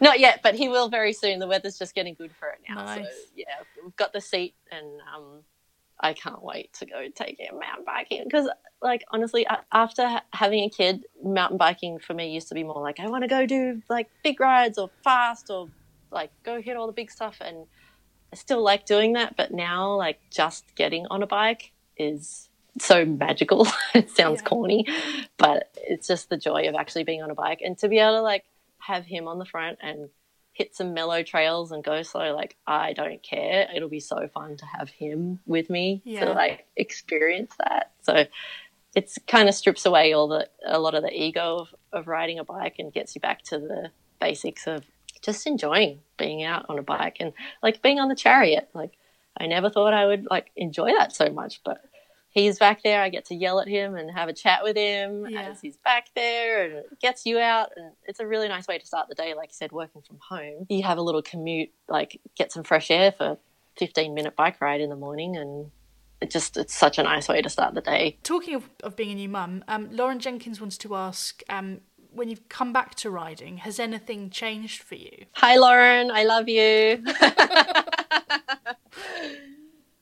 not 0.00 0.20
yet, 0.20 0.40
but 0.42 0.54
he 0.54 0.68
will 0.68 0.88
very 0.88 1.12
soon. 1.12 1.38
The 1.38 1.46
weather's 1.46 1.78
just 1.78 1.94
getting 1.94 2.14
good 2.14 2.32
for 2.38 2.48
it 2.48 2.60
now. 2.68 2.86
So 2.86 3.00
Nice. 3.00 3.06
yeah, 3.34 3.46
we've 3.82 3.96
got 3.96 4.12
the 4.12 4.20
seat, 4.20 4.54
and 4.70 4.86
um, 5.14 5.42
I 5.98 6.12
can't 6.12 6.42
wait 6.42 6.72
to 6.74 6.86
go 6.86 7.06
take 7.14 7.40
him 7.40 7.58
mountain 7.58 7.84
biking 7.84 8.24
because, 8.24 8.48
like, 8.82 9.04
honestly, 9.10 9.46
after 9.72 10.06
ha- 10.06 10.24
having 10.32 10.64
a 10.64 10.70
kid, 10.70 11.04
mountain 11.24 11.58
biking 11.58 11.98
for 11.98 12.14
me 12.14 12.32
used 12.32 12.48
to 12.48 12.54
be 12.54 12.64
more 12.64 12.80
like 12.82 13.00
I 13.00 13.08
want 13.08 13.24
to 13.24 13.28
go 13.28 13.46
do 13.46 13.82
like 13.88 14.08
big 14.22 14.40
rides 14.40 14.78
or 14.78 14.90
fast 15.02 15.50
or 15.50 15.68
like 16.10 16.30
go 16.42 16.60
hit 16.60 16.76
all 16.76 16.86
the 16.86 16.92
big 16.92 17.10
stuff, 17.10 17.38
and 17.40 17.66
I 18.32 18.36
still 18.36 18.62
like 18.62 18.84
doing 18.86 19.14
that. 19.14 19.36
But 19.36 19.52
now, 19.52 19.94
like, 19.94 20.20
just 20.30 20.74
getting 20.74 21.06
on 21.10 21.22
a 21.22 21.26
bike 21.26 21.72
is 22.00 22.48
so 22.78 23.04
magical. 23.04 23.66
it 23.94 24.10
sounds 24.10 24.40
Yeah. 24.42 24.48
corny, 24.48 24.86
but 25.36 25.70
it's 25.76 26.06
just 26.08 26.28
the 26.30 26.36
joy 26.36 26.68
of 26.68 26.74
actually 26.74 27.04
being 27.04 27.22
on 27.22 27.30
a 27.30 27.34
bike 27.34 27.60
and 27.64 27.76
to 27.78 27.88
be 27.88 27.98
able 27.98 28.16
to 28.16 28.22
like 28.22 28.44
have 28.78 29.04
him 29.04 29.28
on 29.28 29.38
the 29.38 29.44
front 29.44 29.78
and 29.82 30.08
hit 30.52 30.74
some 30.74 30.94
mellow 30.94 31.22
trails 31.22 31.72
and 31.72 31.84
go 31.84 32.02
slow. 32.02 32.34
Like 32.34 32.56
I 32.66 32.92
don't 32.92 33.22
care. 33.22 33.68
It'll 33.74 33.88
be 33.88 34.00
so 34.00 34.28
fun 34.32 34.56
to 34.56 34.66
have 34.66 34.88
him 34.90 35.40
with 35.46 35.70
me 35.70 36.02
Yeah. 36.04 36.24
to 36.24 36.32
like 36.32 36.66
experience 36.76 37.54
that. 37.58 37.92
So 38.02 38.24
it's 38.94 39.18
kind 39.28 39.48
of 39.48 39.54
strips 39.54 39.86
away 39.86 40.12
all 40.12 40.28
the 40.28 40.48
a 40.66 40.78
lot 40.80 40.94
of 40.94 41.02
the 41.02 41.12
ego 41.12 41.58
of, 41.60 41.74
of 41.92 42.08
riding 42.08 42.38
a 42.38 42.44
bike 42.44 42.76
and 42.78 42.92
gets 42.92 43.14
you 43.14 43.20
back 43.20 43.42
to 43.44 43.58
the 43.58 43.90
basics 44.20 44.66
of 44.66 44.84
just 45.22 45.46
enjoying 45.46 46.00
being 46.18 46.42
out 46.42 46.66
on 46.68 46.78
a 46.78 46.82
bike 46.82 47.18
and 47.20 47.32
like 47.62 47.82
being 47.82 48.00
on 48.00 48.08
the 48.08 48.16
chariot. 48.16 48.68
Like 48.74 48.92
I 49.38 49.46
never 49.46 49.70
thought 49.70 49.94
I 49.94 50.06
would 50.06 50.26
like 50.30 50.50
enjoy 50.56 50.90
that 50.98 51.14
so 51.14 51.30
much, 51.30 51.60
but 51.64 51.80
he's 52.30 52.58
back 52.58 52.82
there. 52.82 53.02
I 53.02 53.08
get 53.08 53.26
to 53.26 53.34
yell 53.34 53.60
at 53.60 53.68
him 53.68 53.96
and 53.96 54.10
have 54.10 54.28
a 54.28 54.32
chat 54.32 54.62
with 54.62 54.76
him 54.76 55.26
Yeah. 55.28 55.42
as 55.50 55.60
he's 55.60 55.76
back 55.78 56.06
there, 56.14 56.64
and 56.64 56.72
it 56.74 57.00
gets 57.00 57.26
you 57.26 57.38
out. 57.38 57.70
And 57.76 57.92
it's 58.04 58.20
a 58.20 58.26
really 58.26 58.48
nice 58.48 58.68
way 58.68 58.78
to 58.78 58.86
start 58.86 59.08
the 59.08 59.14
day. 59.14 59.34
Like 59.34 59.50
you 59.50 59.54
said, 59.54 59.72
working 59.72 60.02
from 60.02 60.18
home, 60.28 60.66
you 60.68 60.82
have 60.82 60.98
a 60.98 61.02
little 61.02 61.22
commute, 61.22 61.70
like 61.88 62.20
get 62.36 62.52
some 62.52 62.64
fresh 62.64 62.90
air 62.90 63.12
for 63.12 63.38
fifteen 63.76 64.14
minute 64.14 64.36
bike 64.36 64.60
ride 64.60 64.80
in 64.80 64.90
the 64.90 64.96
morning, 64.96 65.36
and 65.36 65.70
it 66.20 66.30
just 66.30 66.56
it's 66.56 66.74
such 66.74 66.98
a 66.98 67.02
nice 67.02 67.28
way 67.28 67.42
to 67.42 67.48
start 67.48 67.74
the 67.74 67.80
day. 67.80 68.18
Talking 68.22 68.54
of, 68.54 68.68
of 68.82 68.96
being 68.96 69.12
a 69.12 69.14
new 69.14 69.28
mum, 69.28 69.64
um, 69.68 69.88
Lauren 69.90 70.18
Jenkins 70.18 70.60
wants 70.60 70.76
to 70.78 70.94
ask 70.94 71.42
um, 71.48 71.80
when 72.12 72.28
you've 72.28 72.48
come 72.48 72.72
back 72.72 72.94
to 72.96 73.10
riding, 73.10 73.58
has 73.58 73.78
anything 73.80 74.30
changed 74.30 74.82
for 74.82 74.96
you? 74.96 75.26
Hi, 75.34 75.56
Lauren. 75.56 76.10
I 76.10 76.24
love 76.24 76.48
you. 76.48 77.02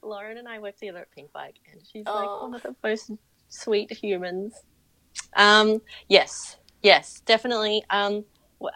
Lauren 0.09 0.39
and 0.39 0.49
I 0.49 0.59
work 0.59 0.77
together 0.77 1.01
at 1.01 1.09
Pinkbike, 1.17 1.57
and 1.73 1.81
she's 1.91 2.05
Oh. 2.07 2.15
like 2.15 2.43
one 2.43 2.55
of 2.55 2.63
the 2.63 2.75
most 2.83 3.11
sweet 3.49 3.91
humans. 3.93 4.55
Um, 5.37 5.81
yes, 6.09 6.57
yes, 6.83 7.21
definitely. 7.21 7.85
Um, 7.91 8.25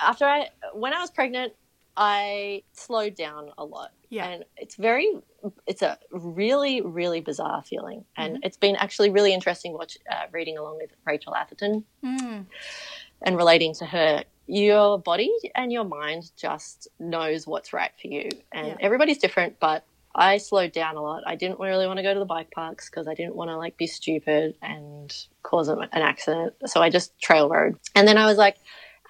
after 0.01 0.25
I, 0.25 0.51
when 0.75 0.93
I 0.95 1.01
was 1.01 1.11
pregnant, 1.11 1.53
I 1.97 2.63
slowed 2.73 3.15
down 3.15 3.51
a 3.59 3.65
lot. 3.65 3.93
Yeah. 4.09 4.27
And 4.29 4.45
it's 4.57 4.77
very, 4.77 5.11
it's 5.67 5.83
a 5.83 5.99
really, 6.11 6.81
really 6.81 7.21
bizarre 7.21 7.63
feeling. 7.63 8.05
And 8.17 8.39
it's 8.43 8.57
been 8.57 8.77
actually 8.77 9.11
really 9.11 9.33
interesting 9.35 9.73
watch, 9.73 9.99
uh, 10.11 10.25
reading 10.33 10.57
along 10.59 10.77
with 10.77 10.91
Rachel 11.07 11.35
Atherton 11.35 11.85
Mm. 12.05 12.47
and 13.23 13.37
relating 13.37 13.75
to 13.75 13.87
her 13.87 14.25
your 14.47 14.99
body 14.99 15.33
and 15.55 15.73
your 15.73 15.85
mind 15.85 16.33
just 16.37 16.89
knows 16.99 17.47
what's 17.47 17.73
right 17.73 17.93
for 18.01 18.09
you 18.09 18.29
and 18.51 18.67
Yeah. 18.69 18.77
everybody's 18.81 19.19
different 19.19 19.59
but 19.61 19.85
i 20.15 20.39
slowed 20.39 20.73
down 20.73 20.97
a 20.97 21.03
lot. 21.03 21.23
I 21.27 21.37
didn't 21.37 21.59
really 21.61 21.87
want 21.87 21.99
to 21.99 22.03
go 22.03 22.13
to 22.13 22.21
the 22.21 22.27
bike 22.27 22.51
parks 22.51 22.89
because 22.89 23.09
i 23.09 23.15
didn't 23.15 23.37
want 23.37 23.51
to 23.51 23.57
like 23.57 23.77
be 23.77 23.87
stupid 23.87 24.55
and 24.63 25.15
cause 25.43 25.69
an 25.69 25.89
accident. 25.93 26.55
So 26.67 26.83
i 26.83 26.91
just 26.91 27.19
trail 27.21 27.49
rode. 27.49 27.77
And 27.95 28.07
then 28.07 28.19
i 28.19 28.27
was 28.27 28.39
like 28.39 28.57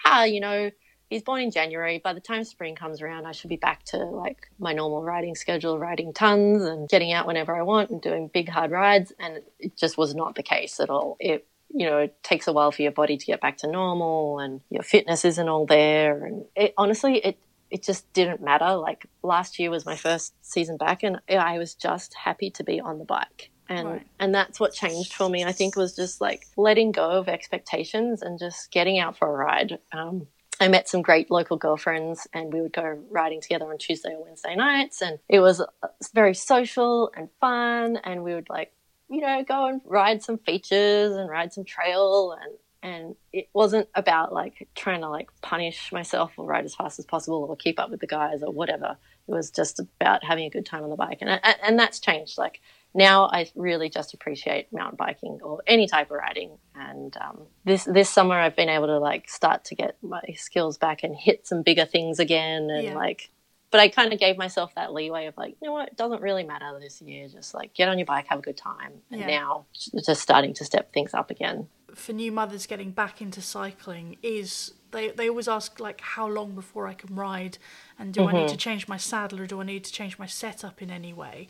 ah 0.06 0.24
you 0.24 0.40
know 0.40 0.70
he's 1.08 1.22
born 1.22 1.40
in 1.40 1.50
january. 1.50 2.00
By 2.02 2.12
the 2.12 2.20
time 2.20 2.44
spring 2.44 2.74
comes 2.74 3.02
around 3.02 3.26
i 3.26 3.32
should 3.32 3.50
be 3.50 3.56
back 3.56 3.84
to 3.86 3.98
like 3.98 4.48
my 4.58 4.72
normal 4.72 5.02
riding 5.02 5.34
schedule 5.34 5.78
riding 5.78 6.12
tons 6.12 6.62
and 6.62 6.88
getting 6.88 7.12
out 7.12 7.26
whenever 7.26 7.54
i 7.54 7.62
want 7.62 7.90
and 7.90 8.00
doing 8.00 8.30
big 8.32 8.48
hard 8.48 8.70
rides. 8.70 9.12
And 9.18 9.42
it 9.58 9.76
just 9.76 9.98
was 9.98 10.14
not 10.14 10.34
the 10.34 10.42
case 10.42 10.80
at 10.80 10.90
all. 10.90 11.16
It 11.20 11.46
you 11.74 11.88
know, 11.88 11.98
it 11.98 12.22
takes 12.22 12.46
a 12.46 12.52
while 12.52 12.70
for 12.70 12.82
your 12.82 12.92
body 12.92 13.16
to 13.16 13.26
get 13.26 13.40
back 13.40 13.56
to 13.58 13.66
normal 13.66 14.38
and 14.38 14.60
your 14.70 14.82
fitness 14.82 15.24
isn't 15.24 15.48
all 15.48 15.66
there. 15.66 16.24
And 16.24 16.44
it, 16.54 16.74
honestly, 16.76 17.16
it, 17.18 17.38
it 17.72 17.82
just 17.82 18.12
didn't 18.12 18.42
matter. 18.42 18.76
Like 18.76 19.06
last 19.22 19.58
year 19.58 19.70
was 19.70 19.86
my 19.86 19.96
first 19.96 20.34
season 20.42 20.76
back 20.76 21.02
and 21.02 21.20
I 21.28 21.58
was 21.58 21.74
just 21.74 22.14
happy 22.14 22.50
to 22.50 22.62
be 22.62 22.80
on 22.80 22.98
the 22.98 23.04
bike. 23.04 23.50
And, 23.68 23.88
Right. 23.88 24.06
and 24.20 24.34
that's 24.34 24.60
what 24.60 24.74
changed 24.74 25.14
for 25.14 25.30
me, 25.30 25.42
I 25.44 25.52
think, 25.52 25.74
was 25.74 25.96
just 25.96 26.20
like 26.20 26.46
letting 26.58 26.92
go 26.92 27.10
of 27.10 27.28
expectations 27.28 28.20
and 28.20 28.38
just 28.38 28.70
getting 28.70 28.98
out 28.98 29.16
for 29.16 29.26
a 29.26 29.32
ride. 29.32 29.78
Um, 29.90 30.26
I 30.60 30.68
met 30.68 30.86
some 30.86 31.00
great 31.00 31.30
local 31.30 31.56
girlfriends 31.56 32.28
and 32.34 32.52
we 32.52 32.60
would 32.60 32.74
go 32.74 33.02
riding 33.10 33.40
together 33.40 33.64
on 33.64 33.78
Tuesday 33.78 34.10
or 34.10 34.22
Wednesday 34.22 34.54
nights. 34.54 35.00
And 35.00 35.18
it 35.30 35.40
was 35.40 35.60
uh, 35.60 35.66
very 36.14 36.34
social 36.34 37.10
and 37.16 37.30
fun. 37.40 37.96
And 38.04 38.22
we 38.22 38.34
would 38.34 38.50
like 38.50 38.72
you 39.12 39.20
know, 39.20 39.44
go 39.46 39.66
and 39.66 39.82
ride 39.84 40.22
some 40.22 40.38
features 40.38 41.14
and 41.14 41.28
ride 41.28 41.52
some 41.52 41.64
trail. 41.64 42.32
And 42.32 42.54
and 42.82 43.14
it 43.32 43.48
wasn't 43.54 43.88
about 43.94 44.32
like 44.32 44.68
trying 44.74 45.00
to 45.02 45.08
like 45.08 45.28
punish 45.40 45.92
myself 45.92 46.32
or 46.36 46.46
ride 46.46 46.64
as 46.64 46.74
fast 46.74 46.98
as 46.98 47.04
possible 47.04 47.46
or 47.48 47.56
keep 47.56 47.78
up 47.78 47.90
with 47.90 48.00
the 48.00 48.06
guys 48.06 48.42
or 48.42 48.52
whatever. 48.52 48.96
It 49.28 49.32
was 49.32 49.50
just 49.50 49.78
about 49.78 50.24
having 50.24 50.44
a 50.46 50.50
good 50.50 50.66
time 50.66 50.82
on 50.82 50.90
the 50.90 50.96
bike, 50.96 51.18
and 51.20 51.30
and, 51.30 51.56
and 51.62 51.78
that's 51.78 52.00
changed. 52.00 52.38
Like 52.38 52.60
now, 52.94 53.26
I 53.26 53.50
really 53.54 53.88
just 53.88 54.14
appreciate 54.14 54.72
mountain 54.72 54.96
biking 54.96 55.38
or 55.42 55.62
any 55.66 55.86
type 55.86 56.10
of 56.10 56.16
riding. 56.16 56.58
And 56.74 57.16
um, 57.18 57.42
this 57.64 57.84
this 57.84 58.10
summer, 58.10 58.34
I've 58.34 58.56
been 58.56 58.68
able 58.68 58.88
to 58.88 58.98
like 58.98 59.28
start 59.30 59.64
to 59.66 59.74
get 59.76 59.96
my 60.02 60.22
skills 60.34 60.76
back 60.76 61.04
and 61.04 61.14
hit 61.16 61.46
some 61.46 61.62
bigger 61.62 61.84
things 61.84 62.18
again, 62.18 62.68
and 62.70 62.84
Yeah. 62.84 62.94
like. 62.94 63.30
But 63.72 63.80
I 63.80 63.88
kind 63.88 64.12
of 64.12 64.20
gave 64.20 64.36
myself 64.36 64.74
that 64.76 64.92
leeway 64.92 65.26
of 65.26 65.36
like, 65.36 65.56
you 65.60 65.66
know 65.66 65.72
what, 65.72 65.88
it 65.88 65.96
doesn't 65.96 66.22
really 66.22 66.44
matter 66.44 66.78
this 66.78 67.02
year. 67.02 67.26
Just 67.26 67.54
like 67.54 67.74
get 67.74 67.88
on 67.88 67.98
your 67.98 68.06
bike, 68.06 68.26
have 68.28 68.38
a 68.38 68.42
good 68.42 68.56
time. 68.56 68.92
And 69.10 69.20
Yeah. 69.20 69.26
now, 69.26 69.66
just 70.06 70.20
starting 70.20 70.54
to 70.54 70.64
step 70.64 70.92
things 70.92 71.14
up 71.14 71.30
again. 71.30 71.68
For 71.94 72.12
new 72.12 72.30
mothers 72.30 72.66
getting 72.66 72.92
back 72.92 73.20
into 73.20 73.42
cycling, 73.42 74.18
is 74.22 74.74
they 74.92 75.08
they 75.10 75.28
always 75.28 75.48
ask 75.48 75.80
like 75.80 76.00
how 76.00 76.28
long 76.28 76.54
before 76.54 76.86
I 76.86 76.94
can 76.94 77.16
ride, 77.16 77.58
and 77.98 78.14
do 78.14 78.28
I 78.28 78.32
need 78.32 78.48
to 78.48 78.54
mm-hmm. 78.54 78.56
change 78.58 78.88
my 78.88 78.98
saddle 78.98 79.40
or 79.40 79.46
do 79.46 79.60
I 79.60 79.64
need 79.64 79.84
to 79.84 79.92
change 79.92 80.18
my 80.18 80.26
setup 80.26 80.80
in 80.82 80.90
any 80.90 81.12
way? 81.12 81.48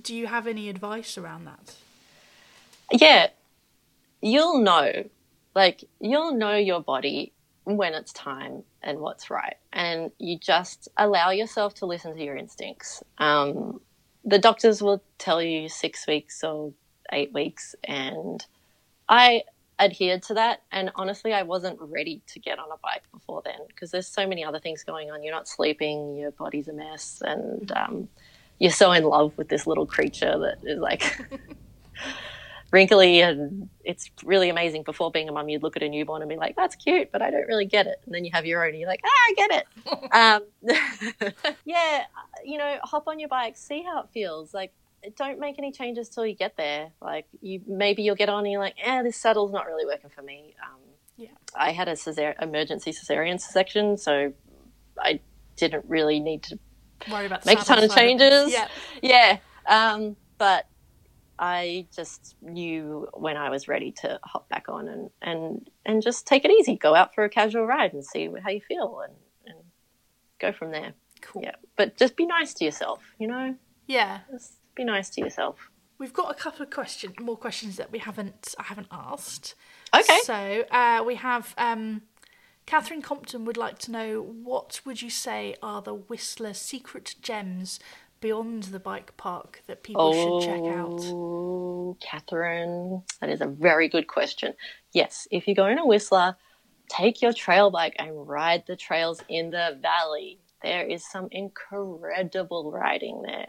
Do 0.00 0.14
you 0.14 0.26
have 0.26 0.46
any 0.46 0.68
advice 0.68 1.16
around 1.16 1.44
that? 1.46 1.76
yeah, 2.92 3.28
you'll 4.20 4.58
know. 4.58 5.04
Like, 5.54 5.84
you'll 6.00 6.34
know 6.34 6.56
your 6.56 6.80
body 6.80 7.32
when 7.64 7.94
it's 7.94 8.12
time 8.12 8.64
and 8.82 8.98
what's 8.98 9.30
right. 9.30 9.56
And 9.72 10.10
you 10.18 10.38
just 10.38 10.88
allow 10.96 11.30
yourself 11.30 11.74
to 11.76 11.86
listen 11.86 12.16
to 12.16 12.24
your 12.24 12.36
instincts. 12.36 13.02
Um, 13.18 13.80
the 14.24 14.38
doctors 14.38 14.82
will 14.82 15.02
tell 15.18 15.42
you 15.42 15.68
six 15.68 16.06
weeks 16.06 16.42
or 16.44 16.72
eight 17.12 17.32
weeks. 17.32 17.74
And 17.84 18.44
I 19.08 19.42
adhered 19.78 20.22
to 20.24 20.34
that. 20.34 20.62
And 20.70 20.90
honestly, 20.94 21.32
I 21.32 21.42
wasn't 21.42 21.78
ready 21.80 22.22
to 22.28 22.38
get 22.38 22.58
on 22.58 22.70
a 22.70 22.78
bike 22.82 23.02
before 23.12 23.42
then 23.44 23.58
because 23.68 23.90
there's 23.90 24.06
so 24.06 24.26
many 24.26 24.44
other 24.44 24.60
things 24.60 24.84
going 24.84 25.10
on. 25.10 25.22
You're 25.22 25.34
not 25.34 25.48
sleeping, 25.48 26.16
your 26.16 26.30
body's 26.30 26.68
a 26.68 26.72
mess. 26.72 27.22
And, 27.24 27.70
um, 27.72 28.08
you're 28.58 28.70
so 28.70 28.92
in 28.92 29.02
love 29.02 29.36
with 29.36 29.48
this 29.48 29.66
little 29.66 29.86
creature 29.86 30.38
that 30.38 30.58
is 30.62 30.78
like 30.78 31.02
wrinkly 32.72 33.20
and 33.20 33.68
it's 33.84 34.10
really 34.24 34.48
amazing. 34.48 34.82
Before 34.82 35.10
being 35.12 35.28
a 35.28 35.32
mum, 35.32 35.48
you'd 35.48 35.62
look 35.62 35.76
at 35.76 35.82
a 35.82 35.88
newborn 35.88 36.22
and 36.22 36.28
be 36.28 36.36
like, 36.36 36.56
"That's 36.56 36.74
cute," 36.74 37.12
but 37.12 37.22
I 37.22 37.30
don't 37.30 37.46
really 37.46 37.66
get 37.66 37.86
it. 37.86 38.00
And 38.06 38.14
then 38.14 38.24
you 38.24 38.30
have 38.32 38.46
your 38.46 38.64
own, 38.64 38.70
and 38.70 38.78
you're 38.80 38.88
like, 38.88 39.02
"Ah, 39.04 39.08
I 39.08 39.34
get 39.36 39.50
it." 39.52 41.32
um, 41.32 41.54
yeah, 41.64 42.04
you 42.44 42.58
know, 42.58 42.78
hop 42.82 43.06
on 43.06 43.20
your 43.20 43.28
bike, 43.28 43.56
see 43.56 43.82
how 43.82 44.00
it 44.02 44.08
feels. 44.12 44.52
Like, 44.52 44.72
don't 45.16 45.38
make 45.38 45.58
any 45.58 45.70
changes 45.70 46.08
till 46.08 46.26
you 46.26 46.34
get 46.34 46.56
there. 46.56 46.90
Like, 47.00 47.26
you 47.40 47.60
maybe 47.66 48.02
you'll 48.02 48.16
get 48.16 48.28
on 48.28 48.44
and 48.44 48.52
you're 48.52 48.60
like, 48.60 48.76
"Eh, 48.82 49.02
this 49.02 49.16
saddle's 49.16 49.52
not 49.52 49.66
really 49.66 49.86
working 49.86 50.10
for 50.10 50.22
me." 50.22 50.54
Um, 50.62 50.80
Yeah. 51.16 51.28
I 51.54 51.72
had 51.72 51.88
a 51.88 51.94
cesar- 51.96 52.34
emergency 52.40 52.90
cesarean 52.92 53.38
section, 53.40 53.96
so 53.98 54.32
I 54.98 55.20
didn't 55.56 55.84
really 55.86 56.18
need 56.20 56.42
to 56.44 56.58
Worry 57.10 57.26
about 57.26 57.44
make 57.44 57.60
a 57.60 57.64
ton 57.64 57.82
of 57.84 57.94
changes. 57.94 58.50
Yeah. 58.52 58.68
Yeah. 59.02 59.38
Um, 59.66 60.16
but 60.38 60.66
I 61.42 61.88
just 61.92 62.36
knew 62.40 63.08
when 63.14 63.36
I 63.36 63.50
was 63.50 63.66
ready 63.66 63.90
to 64.02 64.20
hop 64.22 64.48
back 64.48 64.68
on 64.68 64.86
and, 64.86 65.10
and, 65.20 65.68
and 65.84 66.00
just 66.00 66.24
take 66.24 66.44
it 66.44 66.52
easy. 66.52 66.76
Go 66.76 66.94
out 66.94 67.16
for 67.16 67.24
a 67.24 67.28
casual 67.28 67.66
ride 67.66 67.92
and 67.94 68.04
see 68.04 68.30
how 68.44 68.50
you 68.50 68.60
feel 68.60 69.00
and, 69.04 69.14
and 69.46 69.58
go 70.38 70.52
from 70.52 70.70
there. 70.70 70.92
Cool. 71.20 71.42
Yeah. 71.42 71.56
But 71.74 71.96
just 71.96 72.14
be 72.14 72.26
nice 72.26 72.54
to 72.54 72.64
yourself, 72.64 73.02
you 73.18 73.26
know? 73.26 73.56
Yeah. 73.88 74.20
Just 74.30 74.52
be 74.76 74.84
nice 74.84 75.10
to 75.10 75.20
yourself. 75.20 75.68
We've 75.98 76.12
got 76.12 76.30
a 76.30 76.34
couple 76.34 76.62
of 76.62 76.70
questions, 76.70 77.14
more 77.20 77.36
questions 77.36 77.76
that 77.76 77.90
we 77.90 77.98
haven't 77.98 78.54
I 78.56 78.62
haven't 78.62 78.88
asked. 78.92 79.56
Okay. 79.92 80.20
So 80.22 80.64
uh, 80.70 81.02
we 81.04 81.16
have 81.16 81.56
um, 81.58 82.02
Catherine 82.66 83.02
Compton 83.02 83.44
would 83.46 83.56
like 83.56 83.78
to 83.80 83.90
know 83.90 84.22
what 84.22 84.80
would 84.84 85.02
you 85.02 85.10
say 85.10 85.56
are 85.60 85.82
the 85.82 85.94
Whistler 85.94 86.54
secret 86.54 87.16
gems 87.20 87.80
beyond 88.22 88.62
the 88.64 88.80
bike 88.80 89.14
park 89.18 89.62
that 89.66 89.82
people 89.82 90.14
should 90.14 90.48
check 90.48 90.60
out? 90.74 91.00
Oh, 91.02 91.98
Catherine, 92.00 93.02
that 93.20 93.28
is 93.28 93.42
a 93.42 93.46
very 93.46 93.88
good 93.90 94.06
question. 94.06 94.54
Yes, 94.94 95.28
if 95.30 95.46
you're 95.46 95.54
going 95.54 95.76
to 95.76 95.84
Whistler, 95.84 96.36
take 96.88 97.20
your 97.20 97.34
trail 97.34 97.70
bike 97.70 97.94
and 97.98 98.26
ride 98.26 98.64
the 98.66 98.76
trails 98.76 99.20
in 99.28 99.50
the 99.50 99.78
valley. 99.82 100.38
There 100.62 100.86
is 100.86 101.04
some 101.04 101.28
incredible 101.30 102.70
riding 102.70 103.22
there, 103.22 103.48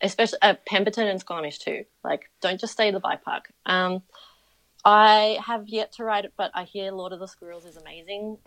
especially 0.00 0.38
at 0.42 0.64
Pemberton 0.66 1.08
and 1.08 1.18
Squamish 1.18 1.58
too. 1.58 1.84
Like, 2.04 2.30
don't 2.40 2.60
just 2.60 2.74
stay 2.74 2.88
at 2.88 2.94
the 2.94 3.00
bike 3.00 3.24
park. 3.24 3.52
Um, 3.66 4.02
I 4.84 5.38
have 5.44 5.68
yet 5.68 5.92
to 5.94 6.04
ride 6.04 6.26
it, 6.26 6.34
but 6.36 6.50
I 6.54 6.64
hear 6.64 6.92
Lord 6.92 7.12
of 7.12 7.18
the 7.20 7.26
Squirrels 7.26 7.64
is 7.64 7.76
amazing. 7.76 8.38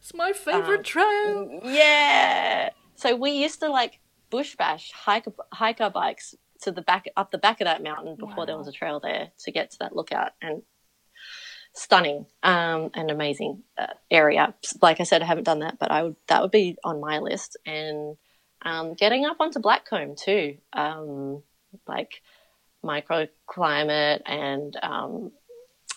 It's 0.00 0.14
my 0.14 0.32
favourite 0.32 0.78
Um, 0.78 0.82
trail. 0.84 1.60
Yeah. 1.64 2.70
So 2.94 3.14
we 3.16 3.32
used 3.32 3.60
to 3.60 3.68
like 3.68 4.00
bush 4.36 4.54
bash, 4.54 4.92
hike 4.92 5.24
hike 5.50 5.80
our 5.80 5.90
bikes 5.90 6.34
to 6.60 6.70
the 6.70 6.82
back 6.82 7.06
up 7.16 7.30
the 7.30 7.38
back 7.38 7.62
of 7.62 7.64
that 7.64 7.82
mountain 7.82 8.16
before 8.16 8.44
there 8.44 8.58
was 8.58 8.68
a 8.68 8.72
trail 8.72 9.00
there 9.00 9.30
to 9.38 9.50
get 9.50 9.70
to 9.70 9.78
that 9.78 9.96
lookout 9.96 10.32
and 10.42 10.60
stunning 11.72 12.26
um, 12.42 12.90
and 12.92 13.10
amazing 13.10 13.62
uh, 13.78 13.94
area. 14.10 14.54
Like 14.82 15.00
I 15.00 15.04
said, 15.04 15.22
I 15.22 15.24
haven't 15.24 15.44
done 15.44 15.60
that, 15.60 15.78
but 15.78 15.90
I 15.90 16.02
would 16.02 16.16
that 16.28 16.42
would 16.42 16.50
be 16.50 16.76
on 16.84 17.00
my 17.00 17.18
list 17.20 17.56
and 17.64 18.18
um, 18.60 18.92
getting 18.92 19.24
up 19.24 19.38
onto 19.40 19.58
Blackcomb 19.58 20.20
too, 20.20 20.58
um, 20.74 21.42
like 21.88 22.20
microclimate 22.84 24.20
and 24.26 24.76
um, 24.82 25.32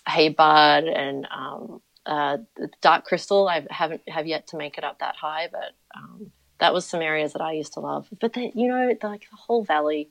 Hey 0.08 0.30
Bud 0.30 0.86
and 0.86 1.28
um, 1.30 1.82
uh, 2.06 2.38
Dark 2.82 3.04
Crystal. 3.04 3.50
I 3.50 3.68
haven't 3.70 4.08
have 4.08 4.28
yet 4.28 4.48
to 4.48 4.58
make 4.58 4.78
it 4.78 4.86
up 4.86 5.00
that 5.00 5.18
high, 5.18 5.50
but 5.52 5.76
um, 5.94 6.32
that 6.60 6.74
was 6.74 6.86
some 6.86 7.02
areas 7.02 7.34
that 7.34 7.42
I 7.42 7.54
used 7.54 7.74
to 7.74 7.80
love. 7.80 8.08
But 8.20 8.34
the, 8.34 8.52
you 8.54 8.68
know, 8.68 8.88
like 9.04 9.30
the 9.30 9.36
whole 9.36 9.64
valley, 9.64 10.10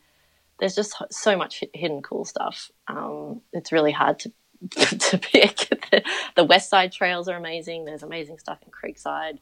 there's 0.58 0.74
just 0.74 0.94
so 1.10 1.36
much 1.36 1.62
hidden 1.74 2.02
cool 2.02 2.24
stuff. 2.24 2.70
Um, 2.88 3.42
it's 3.52 3.70
really 3.72 3.92
hard 3.92 4.18
to 4.20 4.32
to 4.70 5.18
pick. 5.18 5.56
The, 5.90 6.02
the 6.36 6.44
West 6.44 6.68
Side 6.70 6.92
trails 6.92 7.28
are 7.28 7.36
amazing. 7.36 7.84
There's 7.84 8.02
amazing 8.02 8.38
stuff 8.38 8.58
in 8.64 8.70
Creekside. 8.72 9.38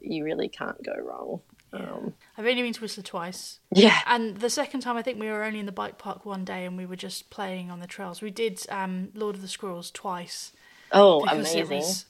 You 0.00 0.24
really 0.24 0.48
can't 0.48 0.82
go 0.82 0.94
wrong. 1.00 1.40
Um, 1.74 2.12
I've 2.36 2.44
only 2.44 2.60
been 2.60 2.72
to 2.74 2.80
Whistler 2.82 3.02
twice. 3.04 3.60
yeah. 3.72 4.00
And 4.06 4.36
the 4.38 4.50
second 4.50 4.80
time, 4.80 4.96
I 4.96 5.02
think 5.02 5.18
we 5.18 5.28
were 5.30 5.42
only 5.44 5.58
in 5.60 5.64
the 5.66 5.72
bike 5.72 5.96
park 5.96 6.26
one 6.26 6.44
day 6.44 6.66
and 6.66 6.76
we 6.76 6.84
were 6.84 6.96
just 6.96 7.30
playing 7.30 7.70
on 7.70 7.80
the 7.80 7.86
trails. 7.86 8.20
We 8.20 8.30
did 8.30 8.60
um, 8.68 9.08
Lord 9.14 9.36
of 9.36 9.42
the 9.42 9.48
Squirrels 9.48 9.90
twice. 9.90 10.52
Oh, 10.90 11.22
because 11.22 11.54
it 11.54 11.60
amazing. 11.60 11.78
was- 11.78 12.06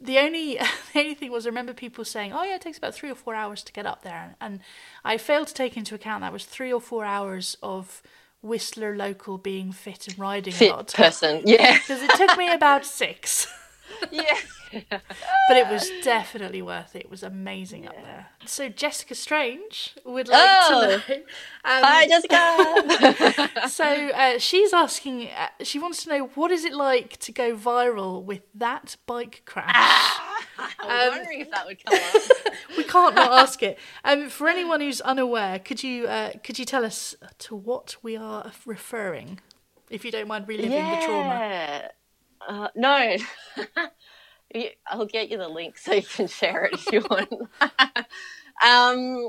the 0.00 0.18
only 0.18 0.54
the 0.92 1.00
only 1.00 1.14
thing 1.14 1.30
was 1.30 1.46
I 1.46 1.50
remember 1.50 1.72
people 1.72 2.04
saying, 2.04 2.32
"Oh 2.32 2.42
yeah, 2.42 2.56
it 2.56 2.60
takes 2.60 2.78
about 2.78 2.94
three 2.94 3.10
or 3.10 3.14
four 3.14 3.34
hours 3.34 3.62
to 3.64 3.72
get 3.72 3.86
up 3.86 4.02
there," 4.02 4.36
and 4.40 4.60
I 5.04 5.18
failed 5.18 5.48
to 5.48 5.54
take 5.54 5.76
into 5.76 5.94
account 5.94 6.22
that 6.22 6.32
was 6.32 6.44
three 6.44 6.72
or 6.72 6.80
four 6.80 7.04
hours 7.04 7.56
of 7.62 8.02
Whistler 8.42 8.96
local 8.96 9.36
being 9.38 9.72
fit 9.72 10.06
and 10.06 10.18
riding 10.18 10.54
a 10.54 10.56
Fit 10.56 10.70
lot 10.70 10.92
person. 10.92 11.42
Yeah. 11.44 11.78
because 11.88 12.02
it 12.02 12.10
took 12.10 12.36
me 12.38 12.52
about 12.52 12.84
six, 13.00 13.46
yeah. 14.10 14.36
but 15.48 15.56
it 15.56 15.68
was 15.68 15.90
definitely 16.02 16.60
worth 16.62 16.94
it. 16.94 17.00
It 17.04 17.10
was 17.10 17.22
amazing 17.22 17.86
up 17.88 17.94
there. 17.96 18.26
So 18.46 18.68
Jessica 18.68 19.14
Strange 19.14 19.94
would 20.04 20.28
like 20.28 20.40
Oh. 20.42 20.80
to 20.80 20.86
know. 21.08 21.14
Um, 21.14 21.22
Hi, 21.64 22.06
Jessica. 22.06 23.68
so 23.68 23.84
uh, 23.84 24.38
she's 24.38 24.72
asking. 24.72 25.28
Uh, 25.28 25.48
she 25.62 25.78
wants 25.78 26.02
to 26.04 26.10
know 26.10 26.26
what 26.34 26.50
is 26.50 26.64
it 26.64 26.74
like 26.74 27.16
to 27.18 27.32
go 27.32 27.56
viral 27.56 28.22
with 28.22 28.42
that 28.54 28.96
bike 29.06 29.42
crash. 29.46 29.74
I 30.58 31.08
was 31.08 31.16
wondering 31.16 31.40
if 31.40 31.50
that 31.50 31.66
would 31.66 31.84
come 31.84 31.94
up. 31.98 32.54
we 32.76 32.82
can't 32.84 33.14
not 33.14 33.32
ask 33.32 33.62
it. 33.62 33.78
Um, 34.04 34.28
for 34.28 34.48
anyone 34.48 34.80
who's 34.80 35.00
unaware, 35.00 35.58
could 35.58 35.82
you 35.82 36.06
uh, 36.08 36.32
could 36.42 36.58
you 36.58 36.64
tell 36.64 36.84
us 36.84 37.14
to 37.38 37.54
what 37.56 37.96
we 38.02 38.16
are 38.16 38.50
referring, 38.66 39.38
if 39.88 40.04
you 40.04 40.10
don't 40.10 40.26
mind 40.28 40.48
reliving 40.48 40.70
the 40.72 41.02
trauma? 41.06 41.90
Uh, 42.46 42.68
no. 42.74 43.16
I'll 44.86 45.06
get 45.06 45.30
you 45.30 45.38
the 45.38 45.48
link 45.48 45.76
so 45.76 45.92
you 45.92 46.02
can 46.02 46.26
share 46.26 46.64
it 46.64 46.74
if 46.74 46.92
you 46.92 47.00
want. 47.10 47.30
um, 48.64 49.28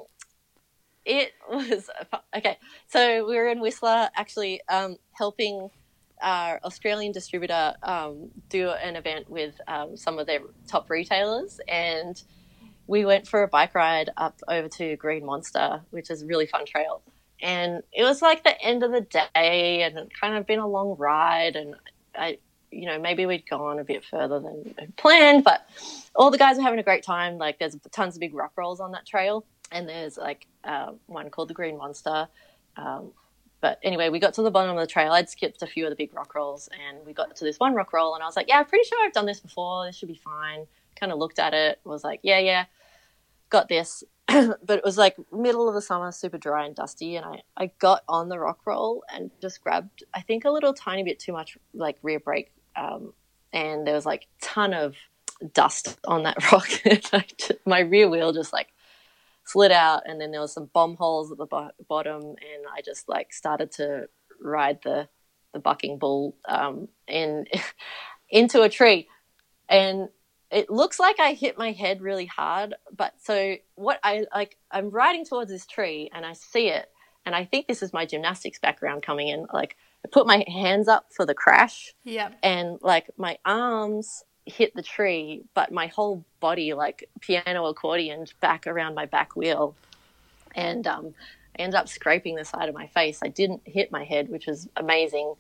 it 1.05 1.31
was 1.49 1.89
okay. 2.35 2.57
So 2.87 3.27
we 3.27 3.35
were 3.35 3.47
in 3.47 3.59
Whistler, 3.59 4.09
actually 4.15 4.61
um, 4.69 4.97
helping 5.11 5.69
our 6.21 6.59
Australian 6.63 7.11
distributor 7.11 7.73
um, 7.83 8.29
do 8.49 8.69
an 8.69 8.95
event 8.95 9.29
with 9.29 9.59
um, 9.67 9.95
some 9.97 10.19
of 10.19 10.27
their 10.27 10.41
top 10.67 10.89
retailers, 10.89 11.59
and 11.67 12.21
we 12.87 13.05
went 13.05 13.27
for 13.27 13.43
a 13.43 13.47
bike 13.47 13.75
ride 13.75 14.09
up 14.17 14.39
over 14.47 14.67
to 14.67 14.95
Green 14.97 15.25
Monster, 15.25 15.81
which 15.91 16.09
is 16.09 16.23
a 16.23 16.25
really 16.25 16.45
fun 16.45 16.65
trail. 16.65 17.01
And 17.41 17.83
it 17.93 18.03
was 18.03 18.21
like 18.21 18.43
the 18.43 18.59
end 18.61 18.83
of 18.83 18.91
the 18.91 19.01
day, 19.01 19.83
and 19.83 19.97
it 19.97 20.09
kind 20.19 20.35
of 20.35 20.45
been 20.45 20.59
a 20.59 20.67
long 20.67 20.95
ride, 20.97 21.55
and 21.55 21.75
I, 22.15 22.39
you 22.71 22.85
know, 22.87 22.99
maybe 22.99 23.25
we'd 23.25 23.47
gone 23.49 23.79
a 23.79 23.83
bit 23.83 24.03
further 24.05 24.39
than 24.39 24.93
planned, 24.97 25.43
but 25.43 25.67
all 26.15 26.31
the 26.31 26.37
guys 26.37 26.57
are 26.57 26.61
having 26.61 26.79
a 26.79 26.83
great 26.83 27.03
time. 27.03 27.37
Like, 27.37 27.59
there's 27.59 27.75
tons 27.91 28.15
of 28.15 28.19
big 28.19 28.33
rock 28.33 28.53
rolls 28.55 28.79
on 28.79 28.91
that 28.91 29.05
trail, 29.05 29.45
and 29.71 29.87
there's 29.87 30.17
like 30.17 30.47
uh, 30.63 30.91
one 31.07 31.29
called 31.29 31.47
the 31.49 31.53
Green 31.53 31.77
Monster. 31.77 32.27
Um, 32.77 33.11
But 33.61 33.79
anyway, 33.83 34.09
we 34.09 34.19
got 34.19 34.33
to 34.35 34.41
the 34.41 34.51
bottom 34.51 34.77
of 34.77 34.81
the 34.81 34.87
trail. 34.87 35.11
I'd 35.11 35.29
skipped 35.29 35.61
a 35.61 35.67
few 35.67 35.85
of 35.85 35.89
the 35.89 35.95
big 35.97 36.13
rock 36.13 36.33
rolls, 36.35 36.69
and 36.87 37.05
we 37.05 37.11
got 37.13 37.35
to 37.35 37.43
this 37.43 37.59
one 37.59 37.73
rock 37.73 37.91
roll, 37.91 38.13
and 38.15 38.23
I 38.23 38.25
was 38.25 38.35
like, 38.37 38.47
"Yeah, 38.47 38.59
I'm 38.59 38.65
pretty 38.65 38.87
sure 38.87 38.97
I've 39.05 39.13
done 39.13 39.25
this 39.25 39.41
before. 39.41 39.85
This 39.85 39.97
should 39.97 40.07
be 40.07 40.15
fine." 40.23 40.65
Kind 40.95 41.11
of 41.11 41.17
looked 41.17 41.39
at 41.39 41.53
it, 41.53 41.79
was 41.83 42.03
like, 42.03 42.21
"Yeah, 42.23 42.39
yeah, 42.39 42.65
got 43.49 43.67
this." 43.67 44.03
but 44.27 44.77
it 44.77 44.83
was 44.85 44.97
like 44.97 45.15
middle 45.31 45.67
of 45.67 45.73
the 45.73 45.81
summer, 45.81 46.11
super 46.11 46.37
dry 46.37 46.65
and 46.65 46.75
dusty, 46.75 47.15
and 47.17 47.25
I 47.25 47.41
I 47.57 47.71
got 47.79 48.03
on 48.07 48.29
the 48.29 48.39
rock 48.39 48.59
roll 48.65 49.03
and 49.13 49.29
just 49.41 49.61
grabbed, 49.61 50.03
I 50.13 50.21
think, 50.21 50.45
a 50.45 50.51
little 50.51 50.73
tiny 50.73 51.03
bit 51.03 51.19
too 51.19 51.33
much 51.33 51.57
like 51.73 51.97
rear 52.01 52.19
brake, 52.19 52.51
um, 52.79 53.13
and 53.51 53.85
there 53.85 53.95
was 53.95 54.05
like 54.05 54.27
ton 54.41 54.73
of 54.73 54.95
dust 55.53 55.97
on 56.05 56.23
that 56.23 56.51
rock. 56.51 56.69
my 57.65 57.79
rear 57.79 58.09
wheel 58.09 58.33
just 58.33 58.53
like 58.53 58.67
slid 59.45 59.71
out, 59.71 60.03
and 60.05 60.21
then 60.21 60.31
there 60.31 60.41
was 60.41 60.53
some 60.53 60.69
bomb 60.73 60.95
holes 60.95 61.31
at 61.31 61.37
the 61.37 61.45
bo- 61.45 61.71
bottom, 61.87 62.21
and 62.21 62.65
I 62.73 62.81
just 62.83 63.09
like 63.09 63.33
started 63.33 63.71
to 63.73 64.07
ride 64.41 64.79
the 64.83 65.07
the 65.53 65.59
bucking 65.59 65.97
bull 65.97 66.35
um, 66.47 66.87
in 67.07 67.45
into 68.29 68.61
a 68.61 68.69
tree, 68.69 69.07
and 69.67 70.09
it 70.51 70.69
looks 70.69 70.99
like 70.99 71.19
I 71.19 71.33
hit 71.33 71.57
my 71.57 71.71
head 71.71 72.01
really 72.01 72.25
hard. 72.25 72.75
But 72.95 73.13
so 73.21 73.55
what 73.75 73.99
I 74.03 74.25
like, 74.33 74.57
I'm 74.71 74.89
riding 74.89 75.25
towards 75.25 75.51
this 75.51 75.65
tree, 75.65 76.09
and 76.13 76.25
I 76.25 76.33
see 76.33 76.69
it, 76.69 76.87
and 77.25 77.35
I 77.35 77.45
think 77.45 77.67
this 77.67 77.81
is 77.81 77.93
my 77.93 78.05
gymnastics 78.05 78.59
background 78.59 79.03
coming 79.03 79.29
in. 79.29 79.47
Like 79.51 79.75
I 80.05 80.07
put 80.09 80.25
my 80.25 80.43
hands 80.47 80.87
up 80.87 81.07
for 81.11 81.25
the 81.25 81.33
crash, 81.33 81.93
yeah, 82.03 82.31
and 82.41 82.79
like 82.81 83.09
my 83.17 83.37
arms 83.45 84.23
hit 84.45 84.73
the 84.75 84.81
tree, 84.81 85.43
but 85.53 85.71
my 85.71 85.87
whole 85.87 86.25
body 86.39 86.73
like 86.73 87.09
piano 87.21 87.71
accordioned 87.71 88.33
back 88.39 88.67
around 88.67 88.95
my 88.95 89.05
back 89.05 89.35
wheel, 89.35 89.75
and 90.55 90.87
um, 90.87 91.13
I 91.57 91.63
ended 91.63 91.75
up 91.75 91.89
scraping 91.89 92.35
the 92.35 92.45
side 92.45 92.69
of 92.69 92.75
my 92.75 92.87
face. 92.87 93.19
I 93.23 93.27
didn't 93.27 93.61
hit 93.65 93.91
my 93.91 94.03
head, 94.03 94.29
which 94.29 94.47
was 94.47 94.69
amazing, 94.75 95.35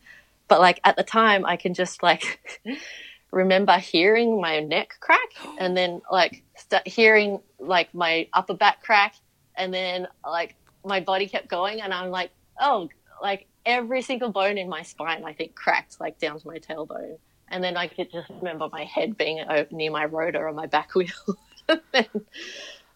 but 0.47 0.59
like 0.59 0.79
at 0.83 0.97
the 0.97 1.03
time, 1.03 1.45
I 1.45 1.55
can 1.55 1.73
just 1.73 2.03
like 2.03 2.39
remember 3.31 3.77
hearing 3.77 4.41
my 4.41 4.59
neck 4.59 4.95
crack, 4.99 5.29
and 5.59 5.75
then 5.75 6.01
like 6.11 6.43
start 6.55 6.87
hearing 6.87 7.39
like 7.59 7.93
my 7.93 8.27
upper 8.33 8.53
back 8.53 8.83
crack, 8.83 9.15
and 9.55 9.73
then 9.73 10.07
like 10.25 10.55
my 10.85 10.99
body 10.99 11.27
kept 11.27 11.47
going, 11.47 11.81
and 11.81 11.93
I'm 11.93 12.09
like, 12.09 12.31
oh, 12.59 12.89
like 13.21 13.47
every 13.65 14.01
single 14.01 14.31
bone 14.31 14.57
in 14.57 14.69
my 14.69 14.83
spine, 14.83 15.23
I 15.25 15.33
think 15.33 15.55
cracked 15.55 15.99
like 15.99 16.19
down 16.19 16.39
to 16.39 16.47
my 16.47 16.57
tailbone 16.57 17.17
and 17.51 17.63
then 17.63 17.77
I 17.77 17.87
could 17.87 18.11
just 18.11 18.29
remember 18.29 18.69
my 18.71 18.83
head 18.83 19.17
being 19.17 19.43
near 19.71 19.91
my 19.91 20.05
rotor 20.05 20.47
on 20.47 20.55
my 20.55 20.67
back 20.67 20.95
wheel. 20.95 21.09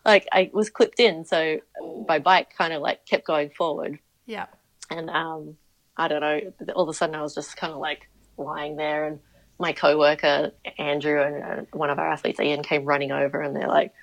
like 0.06 0.28
I 0.32 0.50
was 0.54 0.70
clipped 0.70 1.00
in, 1.00 1.26
so 1.26 1.60
my 2.08 2.20
bike 2.20 2.56
kind 2.58 2.74
of 2.74 2.82
like 2.82 3.06
kept 3.06 3.26
going 3.26 3.50
forward. 3.50 4.00
Yeah. 4.26 4.48
And 4.90 5.10
um, 5.10 5.58
I 5.98 6.08
don't 6.08 6.22
know. 6.22 6.54
All 6.76 6.84
of 6.84 6.90
a 6.90 6.94
sudden, 6.94 7.16
I 7.16 7.22
was 7.22 7.36
just 7.36 7.58
kind 7.58 7.74
of 7.74 7.80
like 7.80 8.10
lying 8.38 8.76
there, 8.76 9.06
and 9.06 9.20
my 9.60 9.74
coworker 9.74 10.52
Andrew 10.78 11.22
and 11.22 11.44
uh, 11.44 11.66
one 11.72 11.90
of 11.90 12.00
our 12.00 12.10
athletes 12.10 12.40
Ian 12.40 12.64
came 12.64 12.86
running 12.86 13.12
over, 13.12 13.42
and 13.42 13.56
they're 13.56 13.68
like, 13.68 13.94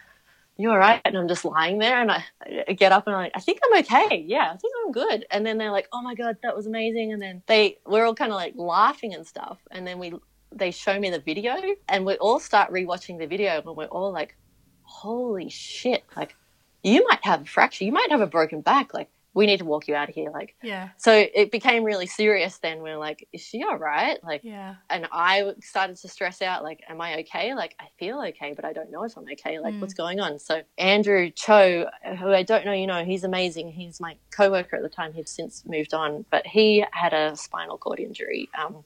"You 0.60 0.70
all 0.70 0.78
right?" 0.78 1.00
And 1.04 1.16
I'm 1.16 1.28
just 1.28 1.44
lying 1.44 1.78
there, 1.78 2.00
and 2.00 2.10
I, 2.10 2.24
I 2.68 2.72
get 2.72 2.92
up 2.92 3.06
and 3.06 3.16
I'm 3.16 3.22
like, 3.22 3.32
"I 3.34 3.40
think 3.40 3.60
I'm 3.64 3.80
okay. 3.80 4.24
Yeah, 4.26 4.52
I 4.52 4.56
think 4.56 4.74
I'm 4.84 4.92
good." 4.92 5.26
And 5.30 5.44
then 5.44 5.58
they're 5.58 5.72
like, 5.72 5.88
"Oh 5.92 6.02
my 6.02 6.14
god, 6.14 6.36
that 6.42 6.54
was 6.56 6.66
amazing!" 6.66 7.12
And 7.12 7.20
then 7.20 7.42
they 7.46 7.78
we're 7.86 8.04
all 8.04 8.14
kind 8.14 8.32
of 8.32 8.36
like 8.36 8.54
laughing 8.56 9.14
and 9.14 9.26
stuff, 9.26 9.58
and 9.70 9.86
then 9.86 9.98
we 9.98 10.14
they 10.52 10.70
show 10.70 10.98
me 10.98 11.10
the 11.10 11.20
video 11.20 11.56
and 11.88 12.04
we 12.04 12.14
all 12.16 12.40
start 12.40 12.72
rewatching 12.72 13.18
the 13.18 13.26
video 13.26 13.62
and 13.64 13.76
we're 13.76 13.86
all 13.86 14.12
like, 14.12 14.36
holy 14.82 15.48
shit, 15.48 16.04
like 16.16 16.34
you 16.82 17.06
might 17.08 17.24
have 17.24 17.42
a 17.42 17.44
fracture, 17.44 17.84
you 17.84 17.92
might 17.92 18.10
have 18.10 18.20
a 18.20 18.26
broken 18.26 18.60
back, 18.60 18.92
like 18.94 19.08
we 19.32 19.46
need 19.46 19.58
to 19.58 19.64
walk 19.64 19.86
you 19.86 19.94
out 19.94 20.08
of 20.08 20.14
here. 20.14 20.30
Like, 20.30 20.56
yeah. 20.62 20.88
So 20.96 21.12
it 21.12 21.52
became 21.52 21.84
really 21.84 22.06
serious 22.06 22.58
then. 22.58 22.82
We 22.82 22.90
are 22.90 22.96
like, 22.96 23.28
is 23.32 23.40
she 23.40 23.62
all 23.62 23.78
right? 23.78 24.22
Like, 24.24 24.42
yeah. 24.42 24.76
And 24.88 25.06
I 25.12 25.52
started 25.60 25.96
to 25.98 26.08
stress 26.08 26.42
out, 26.42 26.64
like, 26.64 26.82
am 26.88 27.00
I 27.00 27.20
okay? 27.20 27.54
Like, 27.54 27.76
I 27.78 27.86
feel 27.98 28.20
okay, 28.28 28.54
but 28.54 28.64
I 28.64 28.72
don't 28.72 28.90
know 28.90 29.04
if 29.04 29.16
I'm 29.16 29.26
okay. 29.32 29.60
Like, 29.60 29.74
mm. 29.74 29.80
what's 29.80 29.94
going 29.94 30.18
on? 30.18 30.38
So 30.38 30.62
Andrew 30.78 31.30
Cho, 31.30 31.88
who 32.18 32.32
I 32.32 32.42
don't 32.42 32.64
know, 32.64 32.72
you 32.72 32.88
know, 32.88 33.04
he's 33.04 33.22
amazing. 33.22 33.70
He's 33.70 34.00
my 34.00 34.16
coworker 34.30 34.76
at 34.76 34.82
the 34.82 34.88
time. 34.88 35.12
He's 35.12 35.30
since 35.30 35.64
moved 35.64 35.94
on, 35.94 36.24
but 36.30 36.46
he 36.46 36.84
had 36.92 37.12
a 37.12 37.36
spinal 37.36 37.78
cord 37.78 38.00
injury. 38.00 38.48
Um, 38.58 38.84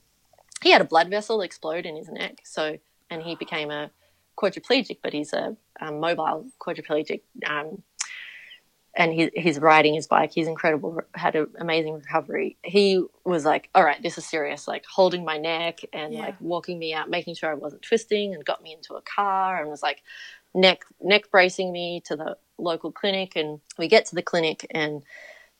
he 0.63 0.71
had 0.71 0.83
a 0.83 0.85
blood 0.85 1.09
vessel 1.09 1.41
explode 1.41 1.87
in 1.87 1.97
his 1.97 2.09
neck. 2.09 2.41
So, 2.45 2.79
and 3.09 3.23
he 3.23 3.35
became 3.35 3.71
a 3.71 3.91
quadriplegic, 4.37 4.99
but 5.03 5.13
he's 5.13 5.33
a, 5.33 5.57
a 5.81 5.91
mobile 5.91 6.47
quadriplegic. 6.61 7.23
Um, 7.47 7.83
and 8.97 9.13
he, 9.13 9.31
he's 9.35 9.59
riding 9.59 9.95
his 9.95 10.07
bike. 10.07 10.33
He's 10.33 10.47
incredible. 10.47 11.01
Had 11.15 11.35
an 11.35 11.49
amazing 11.59 11.95
recovery. 11.95 12.57
He 12.63 13.05
was 13.25 13.45
like, 13.45 13.69
"All 13.75 13.85
right, 13.85 14.03
this 14.03 14.19
is 14.19 14.25
serious." 14.25 14.69
Like 14.69 14.85
holding 14.87 15.25
my 15.25 15.37
neck 15.39 15.81
and 15.93 16.15
yeah. 16.15 16.21
like 16.21 16.41
walking 16.41 16.79
me 16.79 16.95
out, 16.95 17.11
making 17.11 17.35
sure 17.35 17.51
I 17.51 17.55
wasn't 17.55 17.83
twisting, 17.83 18.35
and 18.35 18.45
got 18.45 18.63
me 18.63 18.73
into 18.73 18.95
a 18.95 19.03
car 19.03 19.61
and 19.61 19.71
was 19.71 19.83
like 19.83 20.03
neck 20.55 20.85
neck 21.01 21.31
bracing 21.31 21.73
me 21.73 22.03
to 22.07 22.17
the 22.17 22.37
local 22.59 22.93
clinic. 22.93 23.35
And 23.37 23.61
we 23.79 23.89
get 23.89 24.07
to 24.07 24.15
the 24.15 24.23
clinic 24.23 24.67
and 24.71 25.03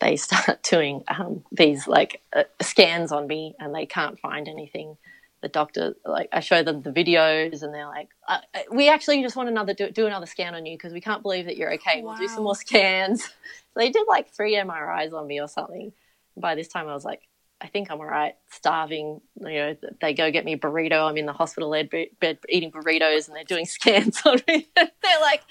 they 0.01 0.17
start 0.17 0.63
doing 0.63 1.03
um, 1.09 1.45
these 1.51 1.89
like 1.89 2.23
uh, 2.35 2.45
scans 2.63 3.13
on 3.13 3.27
me 3.27 3.55
and 3.59 3.75
they 3.75 3.87
can't 3.87 4.19
find 4.21 4.49
anything. 4.49 4.97
The 5.45 5.51
doctor, 5.51 5.95
like, 6.07 6.31
I 6.33 6.41
show 6.41 6.63
them 6.63 6.81
the 6.81 6.91
videos 6.91 7.63
and 7.63 7.75
they're 7.75 7.87
like, 7.87 8.09
uh, 8.27 8.39
uh 8.55 8.61
"We 8.73 8.89
actually 8.89 9.21
just 9.21 9.37
want 9.37 9.51
another 9.51 9.75
do, 9.75 9.91
do 9.91 10.07
another 10.07 10.25
scan 10.25 10.55
on 10.55 10.65
you 10.65 10.75
because 10.75 10.95
we 10.95 11.03
can't 11.03 11.21
believe 11.21 11.45
that 11.45 11.59
you're 11.59 11.75
okay. 11.75 12.01
Wow. 12.01 12.13
We'll 12.13 12.21
do 12.27 12.29
some 12.29 12.45
more 12.45 12.55
scans." 12.55 13.25
so 13.25 13.31
they 13.77 13.91
did 13.91 14.07
like 14.09 14.31
three 14.31 14.57
MRIs 14.57 15.13
on 15.13 15.27
me 15.27 15.43
or 15.43 15.47
something. 15.49 15.93
By 16.35 16.55
this 16.55 16.69
time, 16.69 16.89
I 16.89 16.95
was 16.95 17.05
like, 17.05 17.29
I 17.61 17.67
think 17.67 17.91
I'm 17.91 18.01
all 18.01 18.07
right. 18.07 18.37
Starving, 18.49 19.21
you 19.39 19.55
know, 19.55 19.77
they 20.01 20.15
go 20.15 20.31
get 20.31 20.47
me 20.47 20.55
a 20.55 20.59
burrito. 20.59 21.07
I'm 21.07 21.19
in 21.19 21.27
the 21.27 21.35
hospital 21.35 21.71
bed 21.71 22.39
eating 22.49 22.73
burritos, 22.73 23.29
and 23.29 23.37
they're 23.37 23.45
doing 23.45 23.67
scans 23.67 24.23
on 24.25 24.41
me. 24.49 24.71
they're 24.77 25.21
like, 25.21 25.43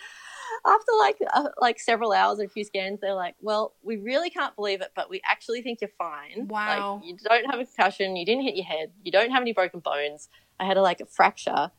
after 0.66 0.92
like 1.00 1.18
uh, 1.34 1.50
like 1.60 1.80
several 1.80 2.14
hours 2.14 2.40
and 2.40 2.50
a 2.50 2.52
few 2.52 2.64
scans, 2.64 3.00
they're 3.02 3.14
like, 3.14 3.36
"Well, 3.42 3.74
we 3.84 3.98
really 3.98 4.30
can't 4.30 4.56
believe 4.56 4.82
it, 4.82 4.92
but 4.96 5.10
we 5.10 5.22
actually 5.28 5.62
think 5.62 5.82
you're 5.82 5.92
fine. 5.98 6.48
Wow, 6.48 6.96
like, 6.96 7.10
you 7.10 7.18
don't 7.18 7.46
have 7.52 7.60
a 7.60 7.66
concussion, 7.66 8.16
you 8.16 8.26
didn't 8.26 8.44
hit 8.44 8.56
your 8.56 8.66
head, 8.66 8.92
you 9.04 9.12
don't 9.12 9.32
have 9.32 9.42
any 9.42 9.54
broken 9.54 9.80
bones. 9.80 10.30
I 10.60 10.66
had 10.66 10.78
a 10.78 10.82
like 10.82 11.02
a 11.02 11.06
fracture 11.06 11.72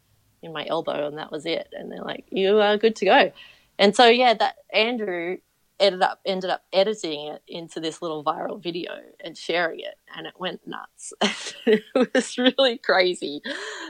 in 0.42 0.52
my 0.52 0.66
elbow, 0.66 1.06
and 1.06 1.18
that 1.18 1.32
was 1.32 1.46
it. 1.46 1.68
And 1.72 1.90
they're 1.90 2.02
like, 2.02 2.26
you 2.30 2.60
are 2.60 2.76
good 2.76 2.96
to 2.96 3.04
go. 3.04 3.32
And 3.78 3.96
so 3.96 4.06
yeah, 4.06 4.34
that 4.34 4.56
Andrew 4.72 5.38
ended 5.80 6.02
up 6.02 6.20
ended 6.24 6.50
up 6.50 6.62
editing 6.72 7.28
it 7.28 7.42
into 7.48 7.80
this 7.80 8.00
little 8.00 8.22
viral 8.22 8.62
video 8.62 8.92
and 9.20 9.36
sharing 9.36 9.80
it 9.80 9.96
and 10.16 10.26
it 10.26 10.34
went 10.38 10.60
nuts 10.66 11.12
it 11.66 11.82
was 12.14 12.38
really 12.38 12.78
crazy 12.78 13.42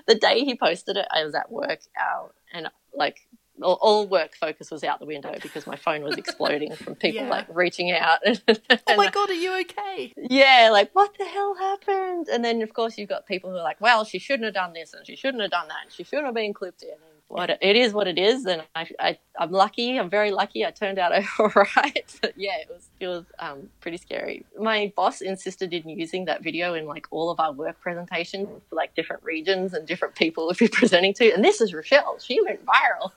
the 0.07 0.15
day 0.15 0.45
he 0.45 0.57
posted 0.57 0.97
it 0.97 1.07
i 1.11 1.23
was 1.23 1.35
at 1.35 1.53
work 1.53 1.81
out 1.99 2.35
and 2.55 2.69
like 2.97 3.29
all, 3.63 3.79
all, 3.81 4.07
work 4.07 4.35
focus 4.35 4.71
was 4.71 4.83
out 4.83 4.99
the 4.99 5.07
window 5.07 5.35
because 5.41 5.67
my 5.67 5.77
phone 5.77 6.03
was 6.03 6.17
exploding 6.17 6.75
from 6.75 6.95
people 6.97 7.23
yeah. 7.23 7.29
like 7.29 7.47
reaching 7.49 7.93
out. 7.93 8.19
oh 8.49 8.97
my 8.97 9.11
god, 9.11 9.31
are 9.31 9.35
you 9.35 9.61
okay? 9.61 10.13
Yeah, 10.17 10.71
like 10.73 10.91
what 10.95 11.17
the 11.19 11.25
hell 11.25 11.55
happened? 11.55 12.29
And 12.29 12.45
then 12.45 12.63
of 12.63 12.75
course 12.75 12.99
you've 12.99 13.09
got 13.09 13.27
people 13.27 13.51
who 13.51 13.57
are 13.57 13.63
like, 13.63 13.81
well, 13.81 14.05
she 14.05 14.19
shouldn't 14.19 14.45
have 14.45 14.55
done 14.55 14.73
this 14.73 14.93
and 14.93 15.07
she 15.07 15.17
shouldn't 15.17 15.43
have 15.43 15.51
done 15.51 15.69
that 15.69 15.85
and 15.85 15.93
she 15.93 16.03
shouldn't 16.05 16.27
have 16.27 16.35
been 16.35 16.53
clipped 16.53 16.83
in. 16.83 16.97
What 17.29 17.51
it 17.51 17.77
is, 17.77 17.93
what 17.93 18.07
it 18.07 18.19
is, 18.19 18.45
and 18.45 18.63
I, 18.77 18.87
I, 19.01 19.19
am 19.41 19.51
lucky. 19.51 19.99
I'm 19.99 20.11
very 20.11 20.31
lucky. 20.31 20.65
I 20.65 20.71
turned 20.71 20.99
out 20.99 21.13
all 21.39 21.51
right. 21.77 22.19
But 22.21 22.35
yeah, 22.37 22.59
it 22.59 22.69
was 22.69 22.91
it 23.01 23.09
was 23.09 23.25
um, 23.39 23.71
pretty 23.81 23.97
scary. 23.97 24.45
My 24.59 24.93
boss 24.95 25.21
insisted 25.21 25.73
in 25.73 25.89
using 25.89 26.27
that 26.27 26.43
video 26.43 26.75
in 26.75 26.87
like 26.87 27.07
all 27.11 27.31
of 27.31 27.41
our 27.41 27.53
work 27.53 27.81
presentations 27.81 28.49
for 28.69 28.77
like 28.77 28.95
different 28.95 29.23
regions 29.25 29.73
and 29.73 29.87
different 29.87 30.15
people 30.15 30.51
if 30.51 30.61
you're 30.61 30.69
presenting 30.73 31.15
to. 31.15 31.33
And 31.33 31.43
this 31.43 31.61
is 31.61 31.73
Rochelle. 31.73 32.19
She 32.21 32.41
went 32.43 32.61
viral. 32.65 33.11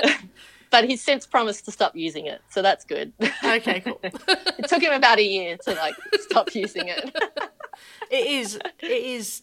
but 0.70 0.84
he's 0.84 1.02
since 1.02 1.26
promised 1.26 1.64
to 1.64 1.72
stop 1.72 1.96
using 1.96 2.26
it, 2.26 2.40
so 2.48 2.62
that's 2.62 2.84
good. 2.84 3.12
Okay, 3.44 3.80
cool. 3.80 4.00
it 4.02 4.68
took 4.68 4.82
him 4.82 4.92
about 4.92 5.18
a 5.18 5.24
year 5.24 5.56
to 5.64 5.74
like 5.74 5.96
stop 6.20 6.54
using 6.54 6.88
it. 6.88 7.14
it 8.10 8.26
is. 8.26 8.58
It 8.80 8.90
is 8.90 9.42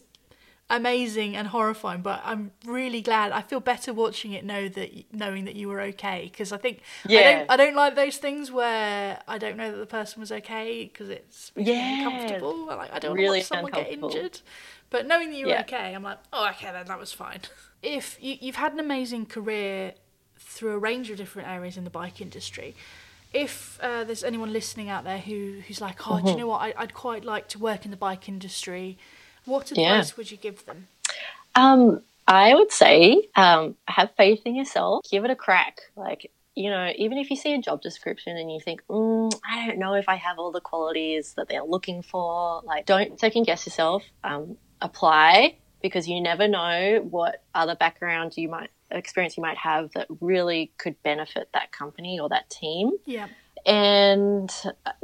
amazing 0.72 1.36
and 1.36 1.48
horrifying 1.48 2.00
but 2.00 2.22
i'm 2.24 2.50
really 2.64 3.02
glad 3.02 3.30
i 3.30 3.42
feel 3.42 3.60
better 3.60 3.92
watching 3.92 4.32
it 4.32 4.42
know 4.42 4.68
that 4.70 4.90
knowing 5.12 5.44
that 5.44 5.54
you 5.54 5.68
were 5.68 5.82
okay 5.82 6.30
because 6.32 6.50
i 6.50 6.56
think 6.56 6.80
yeah. 7.06 7.18
i 7.18 7.22
don't 7.22 7.50
i 7.50 7.56
don't 7.56 7.76
like 7.76 7.94
those 7.94 8.16
things 8.16 8.50
where 8.50 9.20
i 9.28 9.36
don't 9.36 9.58
know 9.58 9.70
that 9.70 9.76
the 9.76 9.86
person 9.86 10.18
was 10.18 10.32
okay 10.32 10.84
because 10.84 11.10
it's 11.10 11.52
yeah 11.56 12.08
uncomfortable 12.08 12.66
like 12.66 12.90
i 12.90 12.98
don't 12.98 13.16
really 13.16 13.40
want 13.40 13.44
someone 13.44 13.70
get 13.70 13.92
injured 13.92 14.40
but 14.88 15.06
knowing 15.06 15.30
that 15.30 15.36
you 15.36 15.44
were 15.44 15.52
yeah. 15.52 15.60
okay 15.60 15.94
i'm 15.94 16.02
like 16.02 16.18
oh 16.32 16.48
okay 16.48 16.72
then 16.72 16.86
that 16.86 16.98
was 16.98 17.12
fine 17.12 17.40
if 17.82 18.16
you, 18.18 18.38
you've 18.40 18.56
had 18.56 18.72
an 18.72 18.80
amazing 18.80 19.26
career 19.26 19.92
through 20.38 20.72
a 20.72 20.78
range 20.78 21.10
of 21.10 21.18
different 21.18 21.48
areas 21.48 21.76
in 21.76 21.84
the 21.84 21.90
bike 21.90 22.18
industry 22.22 22.74
if 23.34 23.78
uh, 23.82 24.04
there's 24.04 24.24
anyone 24.24 24.52
listening 24.52 24.88
out 24.88 25.04
there 25.04 25.18
who 25.18 25.60
who's 25.68 25.82
like 25.82 26.08
oh 26.08 26.14
mm-hmm. 26.14 26.24
do 26.24 26.30
you 26.30 26.36
mm-hmm. 26.36 26.40
know 26.40 26.48
what 26.48 26.62
I, 26.62 26.74
i'd 26.78 26.94
quite 26.94 27.26
like 27.26 27.48
to 27.48 27.58
work 27.58 27.84
in 27.84 27.90
the 27.90 27.96
bike 27.98 28.26
industry 28.26 28.96
what 29.44 29.70
advice 29.70 29.76
yeah. 29.76 30.04
would 30.16 30.30
you 30.30 30.36
give 30.36 30.64
them? 30.66 30.88
Um, 31.54 32.02
I 32.26 32.54
would 32.54 32.72
say 32.72 33.28
um, 33.36 33.76
have 33.88 34.10
faith 34.16 34.42
in 34.44 34.54
yourself. 34.54 35.04
Give 35.10 35.24
it 35.24 35.30
a 35.30 35.36
crack. 35.36 35.80
Like 35.96 36.30
you 36.54 36.68
know, 36.68 36.92
even 36.96 37.18
if 37.18 37.30
you 37.30 37.36
see 37.36 37.54
a 37.54 37.60
job 37.60 37.80
description 37.80 38.36
and 38.36 38.52
you 38.52 38.60
think, 38.60 38.82
mm, 38.86 39.32
I 39.48 39.66
don't 39.66 39.78
know 39.78 39.94
if 39.94 40.08
I 40.08 40.16
have 40.16 40.38
all 40.38 40.52
the 40.52 40.60
qualities 40.60 41.32
that 41.34 41.48
they're 41.48 41.64
looking 41.64 42.02
for, 42.02 42.60
like, 42.64 42.84
don't 42.84 43.18
second 43.18 43.44
guess 43.44 43.64
yourself. 43.64 44.04
Um, 44.22 44.58
apply 44.82 45.56
because 45.80 46.08
you 46.08 46.20
never 46.20 46.46
know 46.46 47.06
what 47.08 47.42
other 47.54 47.74
background 47.74 48.36
you 48.36 48.48
might 48.48 48.70
experience 48.90 49.36
you 49.36 49.42
might 49.42 49.56
have 49.56 49.90
that 49.92 50.06
really 50.20 50.70
could 50.76 51.00
benefit 51.02 51.48
that 51.54 51.72
company 51.72 52.20
or 52.20 52.28
that 52.28 52.50
team. 52.50 52.90
Yeah. 53.06 53.28
And 53.64 54.52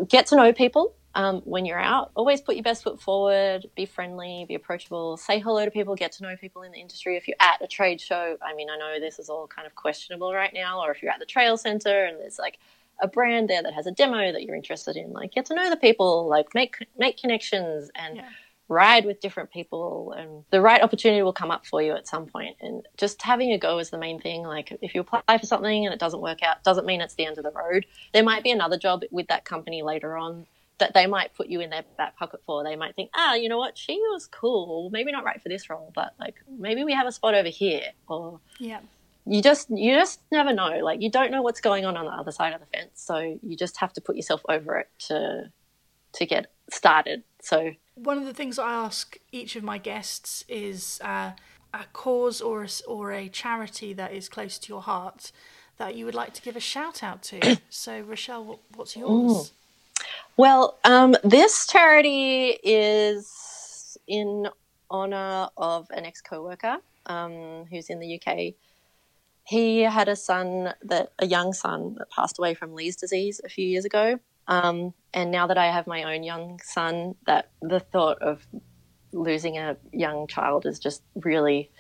get 0.09 0.27
to 0.27 0.37
know 0.37 0.53
people 0.53 0.95
um, 1.15 1.41
when 1.45 1.65
you're 1.65 1.81
out. 1.81 2.11
Always 2.15 2.41
put 2.41 2.55
your 2.55 2.63
best 2.63 2.85
foot 2.85 3.01
forward, 3.01 3.67
be 3.75 3.87
friendly, 3.87 4.45
be 4.47 4.55
approachable, 4.55 5.17
say 5.17 5.39
hello 5.39 5.65
to 5.65 5.71
people, 5.71 5.95
get 5.95 6.13
to 6.13 6.23
know 6.23 6.37
people 6.37 6.63
in 6.63 6.73
the 6.73 6.79
industry. 6.79 7.17
If 7.17 7.27
you're 7.27 7.37
at 7.41 7.63
a 7.63 7.67
trade 7.67 8.01
show, 8.01 8.37
I 8.43 8.55
mean, 8.55 8.69
I 8.71 8.77
know 8.77 9.01
this 9.01 9.19
is 9.19 9.29
all 9.29 9.47
kind 9.47 9.67
of 9.67 9.75
questionable 9.75 10.33
right 10.33 10.53
now, 10.53 10.81
or 10.81 10.91
if 10.91 11.03
you're 11.03 11.13
at 11.13 11.19
the 11.19 11.27
trail 11.27 11.57
center 11.57 12.05
and 12.05 12.21
there's 12.21 12.39
like 12.39 12.59
a 13.01 13.09
brand 13.09 13.49
there 13.49 13.63
that 13.63 13.75
has 13.75 13.87
a 13.87 13.93
demo 13.93 14.33
that 14.33 14.43
you're 14.43 14.57
interested 14.57 14.97
in, 14.97 15.13
like 15.13 15.33
get 15.33 15.47
to 15.47 15.55
know 15.55 15.71
the 15.71 15.77
people, 15.77 16.29
like 16.29 16.55
make 16.55 16.77
make 16.97 17.17
connections 17.17 17.91
and 17.95 18.17
yeah. 18.17 18.29
ride 18.69 19.05
with 19.05 19.21
different 19.21 19.51
people 19.51 20.15
and 20.17 20.45
the 20.51 20.61
right 20.61 20.83
opportunity 20.83 21.23
will 21.23 21.33
come 21.33 21.51
up 21.51 21.65
for 21.65 21.81
you 21.81 21.93
at 21.93 22.07
some 22.07 22.27
point. 22.27 22.33
point 22.33 22.57
and 22.61 22.87
just 22.97 23.23
having 23.23 23.53
a 23.53 23.59
go 23.59 23.79
is 23.79 23.91
the 23.91 23.99
main 23.99 24.21
thing 24.21 24.43
like 24.43 24.77
if 24.83 24.95
you 24.95 25.01
apply 25.01 25.39
for 25.39 25.47
something 25.47 25.87
and 25.87 25.95
it 25.95 26.01
doesn't 26.01 26.21
work 26.21 26.43
out 26.43 26.63
doesn't 26.65 26.85
mean 26.85 27.01
it's 27.01 27.15
the 27.15 27.25
end 27.25 27.39
of 27.39 27.45
the 27.45 27.51
road 27.53 27.87
there 28.13 28.23
might 28.23 28.45
be 28.45 28.51
another 28.51 28.77
job 28.77 29.03
with 29.11 29.27
that 29.29 29.47
company 29.47 29.83
later 29.83 30.15
on 30.17 30.45
that 30.79 30.95
they 30.95 31.07
might 31.07 31.35
put 31.35 31.49
you 31.49 31.61
in 31.61 31.71
their 31.71 31.85
back 31.97 32.17
pocket 32.17 32.41
for. 32.47 32.65
They 32.65 32.77
might 32.77 32.95
think, 32.95 33.11
ah, 33.15 33.35
you 33.35 33.49
know 33.49 33.59
what, 33.59 33.77
she 33.77 33.95
was 34.13 34.27
cool. 34.27 34.91
Maybe 34.91 35.13
not 35.13 35.25
right 35.25 35.41
for 35.41 35.49
this 35.49 35.69
role, 35.69 35.93
but 35.95 36.15
like 36.19 36.37
maybe 36.49 36.85
we 36.85 36.93
have 36.95 37.07
a 37.07 37.13
spot 37.13 37.35
over 37.35 37.49
here. 37.49 37.83
Or 38.09 38.41
yeah, 38.59 38.81
you 39.27 39.43
just 39.43 39.69
you 39.71 39.95
just 39.95 40.21
never 40.31 40.53
know. 40.53 40.79
Like 40.83 41.03
you 41.03 41.11
don't 41.11 41.31
know 41.31 41.43
what's 41.43 41.61
going 41.61 41.85
on 41.85 41.97
on 41.97 42.07
the 42.07 42.13
other 42.13 42.33
side 42.33 42.53
of 42.53 42.61
the 42.61 42.67
fence, 42.67 42.93
so 42.95 43.39
you 43.43 43.57
just 43.57 43.77
have 43.79 43.93
to 43.95 44.01
put 44.01 44.17
yourself 44.17 44.43
over 44.49 44.79
it 44.79 44.89
to 45.09 45.51
to 46.15 46.27
get 46.27 46.53
started. 46.71 47.25
So 47.43 47.73
one 47.95 48.19
of 48.19 48.25
the 48.25 48.35
things 48.35 48.59
I 48.59 48.73
ask 48.73 49.17
each 49.33 49.57
of 49.57 49.63
my 49.63 49.79
guests 49.79 50.45
is 50.49 51.01
uh, 51.03 51.33
a 51.75 51.85
cause 51.93 52.41
or 52.41 52.65
a, 52.65 52.69
or 52.87 53.13
a 53.13 53.29
charity 53.29 53.93
that 53.93 54.13
is 54.13 54.29
close 54.29 54.59
to 54.59 54.69
your 54.69 54.83
heart 54.83 55.33
that 55.79 55.95
you 55.95 56.05
would 56.05 56.15
like 56.15 56.35
to 56.35 56.43
give 56.43 56.57
a 56.57 56.61
shout 56.61 57.03
out 57.03 57.23
to. 57.25 57.59
so 57.69 58.01
Rochelle, 58.01 58.45
what, 58.45 58.59
what's 58.75 58.97
yours? 58.97 59.53
Well, 60.37 60.79
um, 60.85 61.17
this 61.25 61.67
charity 61.67 62.59
is 62.63 63.97
in 64.07 64.49
honor 64.91 65.49
of 65.57 65.87
an 65.91 66.07
ex 66.07 66.21
coworker 66.21 66.79
um, 67.07 67.67
who's 67.71 67.91
in 67.91 67.99
the 68.01 68.21
UK. 68.21 68.55
He 69.45 69.81
had 69.81 70.09
a 70.09 70.17
son 70.17 70.75
that 70.83 71.13
a 71.19 71.27
young 71.27 71.53
son 71.53 71.97
that 71.99 72.11
passed 72.11 72.39
away 72.39 72.55
from 72.55 72.75
Leigh 72.75 72.93
disease 72.93 73.41
a 73.45 73.49
few 73.49 73.67
years 73.67 73.85
ago. 73.85 74.19
Um, 74.47 74.95
and 75.13 75.31
now 75.31 75.47
that 75.47 75.59
I 75.59 75.67
have 75.67 75.87
my 75.87 76.15
own 76.15 76.23
young 76.23 76.61
son, 76.63 77.15
that 77.27 77.51
the 77.61 77.81
thought 77.81 78.23
of 78.23 78.47
losing 79.13 79.59
a 79.59 79.77
young 79.93 80.27
child 80.27 80.67
is 80.67 80.79
just 80.79 81.03
really 81.15 81.71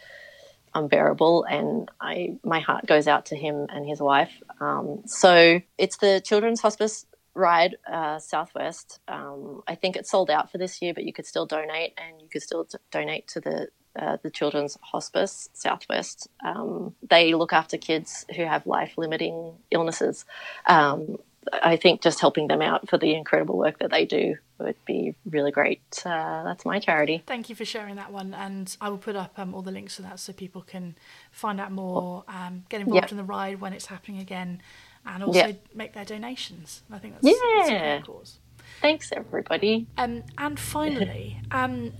unbearable 0.74 1.44
and 1.44 1.90
I 2.00 2.36
my 2.44 2.60
heart 2.60 2.86
goes 2.86 3.08
out 3.08 3.26
to 3.26 3.36
him 3.36 3.66
and 3.70 3.86
his 3.86 4.00
wife. 4.00 4.32
Um, 4.60 5.02
so 5.06 5.60
it's 5.78 5.96
the 5.96 6.20
Children's 6.24 6.60
Hospice 6.60 7.06
ride 7.34 7.76
uh, 7.90 8.18
Southwest. 8.18 9.00
Um, 9.08 9.62
I 9.66 9.74
think 9.74 9.96
it's 9.96 10.10
sold 10.10 10.30
out 10.30 10.50
for 10.50 10.58
this 10.58 10.82
year, 10.82 10.94
but 10.94 11.04
you 11.04 11.12
could 11.12 11.26
still 11.26 11.46
donate, 11.46 11.94
and 11.98 12.20
you 12.20 12.28
could 12.28 12.42
still 12.42 12.64
t- 12.64 12.78
donate 12.90 13.28
to 13.28 13.40
the 13.40 13.68
uh, 13.98 14.16
the 14.22 14.30
Children's 14.30 14.78
Hospice 14.80 15.48
Southwest. 15.54 16.28
Um, 16.44 16.94
they 17.08 17.34
look 17.34 17.52
after 17.52 17.76
kids 17.76 18.26
who 18.36 18.44
have 18.44 18.66
life 18.66 18.92
limiting 18.96 19.54
illnesses. 19.70 20.24
Um, 20.66 21.16
I 21.52 21.76
think 21.76 22.02
just 22.02 22.20
helping 22.20 22.48
them 22.48 22.62
out 22.62 22.88
for 22.88 22.98
the 22.98 23.14
incredible 23.14 23.56
work 23.56 23.78
that 23.78 23.90
they 23.90 24.04
do 24.04 24.36
would 24.58 24.76
be 24.84 25.14
really 25.24 25.50
great. 25.50 25.80
Uh, 26.04 26.42
that's 26.44 26.64
my 26.64 26.78
charity. 26.78 27.22
Thank 27.26 27.48
you 27.48 27.54
for 27.54 27.64
sharing 27.64 27.96
that 27.96 28.12
one, 28.12 28.34
and 28.34 28.76
I 28.80 28.88
will 28.88 28.98
put 28.98 29.16
up 29.16 29.38
um, 29.38 29.54
all 29.54 29.62
the 29.62 29.70
links 29.70 29.96
to 29.96 30.02
that 30.02 30.20
so 30.20 30.32
people 30.32 30.62
can 30.62 30.96
find 31.30 31.60
out 31.60 31.72
more, 31.72 32.24
um, 32.28 32.64
get 32.68 32.80
involved 32.80 33.04
yep. 33.04 33.10
in 33.10 33.16
the 33.16 33.24
ride 33.24 33.60
when 33.60 33.72
it's 33.72 33.86
happening 33.86 34.20
again, 34.20 34.60
and 35.08 35.24
also 35.24 35.56
make 35.74 35.94
their 35.94 36.04
donations. 36.04 36.82
I 36.90 36.98
think 36.98 37.14
that's, 37.14 37.26
yeah. 37.26 37.96
That's 37.96 38.06
cause. 38.06 38.38
Thanks, 38.80 39.10
everybody. 39.10 39.86
Um, 39.96 40.22
and 40.36 40.58
finally, 40.58 41.40
um, 41.50 41.92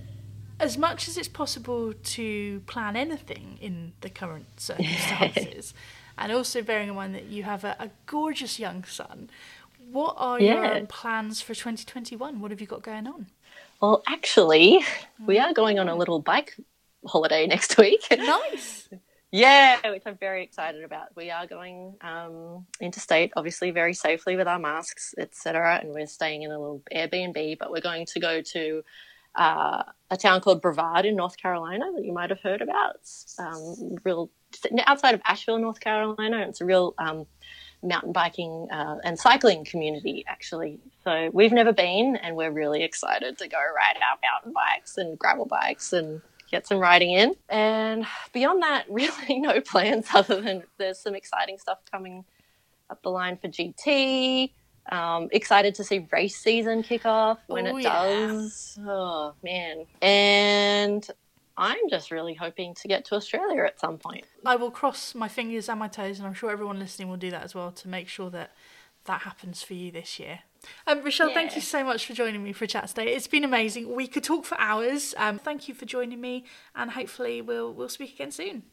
as 0.59 0.77
much 0.77 1.07
as 1.07 1.17
it's 1.17 1.27
possible 1.27 1.93
to 1.93 2.61
plan 2.61 2.95
anything 2.95 3.57
in 3.59 3.93
the 4.01 4.09
current 4.09 4.45
circumstances, 4.59 5.73
and 6.17 6.31
also 6.31 6.61
bearing 6.61 6.89
in 6.89 6.95
mind 6.95 7.15
that 7.15 7.25
you 7.25 7.43
have 7.43 7.63
a, 7.63 7.75
a 7.79 7.89
gorgeous 8.05 8.59
young 8.59 8.83
son, 8.83 9.29
what 9.91 10.15
are 10.17 10.39
yeah. 10.39 10.77
your 10.77 10.85
plans 10.85 11.41
for 11.41 11.53
2021? 11.53 12.39
What 12.39 12.51
have 12.51 12.61
you 12.61 12.67
got 12.67 12.83
going 12.83 13.07
on? 13.07 13.27
Well, 13.81 14.03
actually, 14.07 14.83
we 15.25 15.39
are 15.39 15.53
going 15.53 15.79
on 15.79 15.87
a 15.87 15.95
little 15.95 16.19
bike 16.19 16.55
holiday 17.05 17.47
next 17.53 17.77
week. 17.77 18.05
Nice. 18.11 18.89
Yeah, 19.31 19.77
which 19.91 20.03
I'm 20.05 20.17
very 20.17 20.43
excited 20.43 20.83
about. 20.83 21.15
We 21.15 21.31
are 21.31 21.45
going 21.45 21.95
um, 22.01 22.65
interstate, 22.81 23.31
obviously 23.35 23.71
very 23.71 23.93
safely 23.93 24.35
with 24.35 24.47
our 24.47 24.59
masks, 24.59 25.13
etc. 25.17 25.79
And 25.81 25.93
we're 25.93 26.07
staying 26.07 26.43
in 26.43 26.51
a 26.51 26.59
little 26.59 26.83
Airbnb, 26.93 27.57
but 27.59 27.71
we're 27.71 27.81
going 27.81 28.05
to 28.07 28.19
go 28.19 28.41
to 28.41 28.83
uh, 29.35 29.83
a 30.09 30.17
town 30.17 30.41
called 30.41 30.61
Brevard 30.61 31.05
in 31.05 31.15
North 31.15 31.37
Carolina 31.37 31.85
that 31.95 32.03
you 32.03 32.13
might 32.13 32.29
have 32.31 32.41
heard 32.41 32.61
about. 32.61 32.99
Um, 33.37 33.95
real 34.03 34.31
outside 34.87 35.13
of 35.13 35.21
Asheville, 35.25 35.59
North 35.59 35.79
Carolina. 35.79 36.45
It's 36.49 36.61
a 36.61 36.65
real 36.65 36.95
um, 36.97 37.27
mountain 37.83 38.11
biking 38.11 38.67
uh, 38.71 38.97
and 39.03 39.17
cycling 39.17 39.63
community, 39.63 40.25
actually. 40.27 40.79
So 41.03 41.29
we've 41.31 41.51
never 41.51 41.71
been, 41.71 42.15
and 42.15 42.35
we're 42.35 42.51
really 42.51 42.83
excited 42.83 43.37
to 43.37 43.47
go 43.47 43.57
ride 43.57 43.97
our 44.01 44.17
mountain 44.23 44.53
bikes 44.53 44.97
and 44.97 45.17
gravel 45.19 45.45
bikes 45.45 45.93
and 45.93 46.21
get 46.49 46.67
some 46.67 46.79
riding 46.79 47.11
in. 47.11 47.35
And 47.47 48.05
beyond 48.33 48.61
that, 48.63 48.85
really 48.89 49.39
no 49.39 49.61
plans 49.61 50.07
other 50.13 50.41
than 50.41 50.63
there's 50.77 50.99
some 50.99 51.15
exciting 51.15 51.57
stuff 51.57 51.79
coming 51.91 52.25
up 52.89 53.01
the 53.03 53.09
line 53.09 53.37
for 53.37 53.47
GT. 53.47 54.51
Um, 54.91 55.29
excited 55.31 55.75
to 55.75 55.83
see 55.83 56.07
race 56.11 56.37
season 56.37 56.81
kick 56.81 57.05
off 57.05 57.39
when 57.47 57.67
Ooh, 57.67 57.77
it 57.77 57.83
does. 57.83 58.77
Yeah. 58.79 58.85
Oh 58.89 59.33
man. 59.43 59.85
And 60.01 61.07
I'm 61.55 61.89
just 61.89 62.09
really 62.09 62.33
hoping 62.33 62.73
to 62.75 62.87
get 62.87 63.05
to 63.05 63.15
Australia 63.15 63.63
at 63.63 63.79
some 63.79 63.97
point. 63.97 64.25
I 64.45 64.55
will 64.55 64.71
cross 64.71 65.13
my 65.13 65.27
fingers 65.27 65.67
and 65.67 65.77
my 65.77 65.89
toes, 65.89 66.17
and 66.17 66.25
I'm 66.25 66.33
sure 66.33 66.49
everyone 66.49 66.79
listening 66.79 67.09
will 67.09 67.17
do 67.17 67.29
that 67.31 67.43
as 67.43 67.53
well 67.53 67.71
to 67.71 67.87
make 67.87 68.07
sure 68.07 68.29
that 68.29 68.53
that 69.05 69.21
happens 69.21 69.61
for 69.61 69.73
you 69.73 69.91
this 69.91 70.19
year. 70.19 70.39
Um, 70.87 71.03
Rochelle, 71.03 71.29
yeah. 71.29 71.33
thank 71.33 71.55
you 71.55 71.61
so 71.61 71.83
much 71.83 72.05
for 72.05 72.13
joining 72.13 72.43
me 72.43 72.53
for 72.53 72.65
a 72.65 72.67
chat 72.67 72.87
today. 72.87 73.13
It's 73.13 73.27
been 73.27 73.43
amazing. 73.43 73.93
We 73.95 74.07
could 74.07 74.23
talk 74.23 74.45
for 74.45 74.59
hours. 74.59 75.13
Um, 75.17 75.39
thank 75.39 75.67
you 75.67 75.73
for 75.73 75.85
joining 75.85 76.19
me, 76.19 76.45
and 76.75 76.91
hopefully 76.91 77.41
we'll 77.41 77.73
we'll 77.73 77.89
speak 77.89 78.13
again 78.13 78.31
soon. 78.31 78.63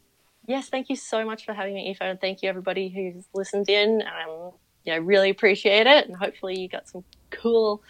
Yes, 0.47 0.69
thank 0.69 0.89
you 0.89 0.95
so 0.95 1.25
much 1.25 1.45
for 1.45 1.53
having 1.53 1.73
me, 1.73 1.89
Aoife, 1.89 1.97
and 2.01 2.21
thank 2.21 2.41
you 2.41 2.49
everybody 2.49 2.89
who's 2.89 3.25
listened 3.33 3.69
in. 3.69 4.01
Um, 4.01 4.51
yeah, 4.85 4.99
really 5.01 5.29
appreciate 5.29 5.87
it, 5.87 6.07
and 6.07 6.15
hopefully 6.15 6.57
you 6.57 6.69
got 6.69 6.87
some 6.87 7.03
cool 7.31 7.83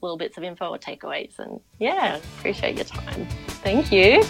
little 0.00 0.16
bits 0.16 0.38
of 0.38 0.44
info 0.44 0.70
or 0.70 0.78
takeaways. 0.78 1.38
And 1.38 1.60
yeah, 1.78 2.16
appreciate 2.38 2.76
your 2.76 2.84
time. 2.84 3.26
Thank 3.62 3.92
you. 3.92 4.24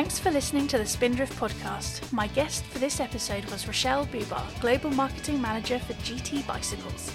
Thanks 0.00 0.18
for 0.18 0.30
listening 0.30 0.66
to 0.68 0.78
the 0.78 0.86
Spindrift 0.86 1.38
podcast. 1.38 2.10
My 2.10 2.26
guest 2.28 2.64
for 2.64 2.78
this 2.78 3.00
episode 3.00 3.44
was 3.50 3.66
Rochelle 3.66 4.06
Bubar, 4.06 4.58
Global 4.58 4.88
Marketing 4.88 5.38
Manager 5.38 5.78
for 5.78 5.92
GT 5.92 6.46
Bicycles. 6.46 7.12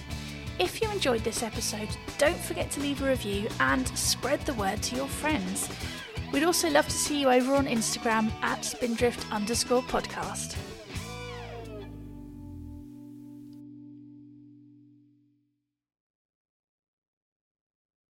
If 0.59 0.79
you 0.79 0.91
enjoyed 0.91 1.23
this 1.23 1.41
episode, 1.41 1.89
don't 2.19 2.37
forget 2.37 2.69
to 2.69 2.81
leave 2.81 3.01
a 3.01 3.09
review 3.09 3.49
and 3.59 3.87
spread 3.97 4.39
the 4.41 4.53
word 4.53 4.83
to 4.83 4.95
your 4.95 5.07
friends. 5.07 5.67
We'd 6.31 6.43
also 6.43 6.69
love 6.69 6.85
to 6.85 6.91
see 6.91 7.19
you 7.19 7.31
over 7.31 7.55
on 7.55 7.65
Instagram 7.65 8.31
at 8.43 8.63
spindrift 8.63 9.33
underscore 9.33 9.81
podcast. 9.81 10.55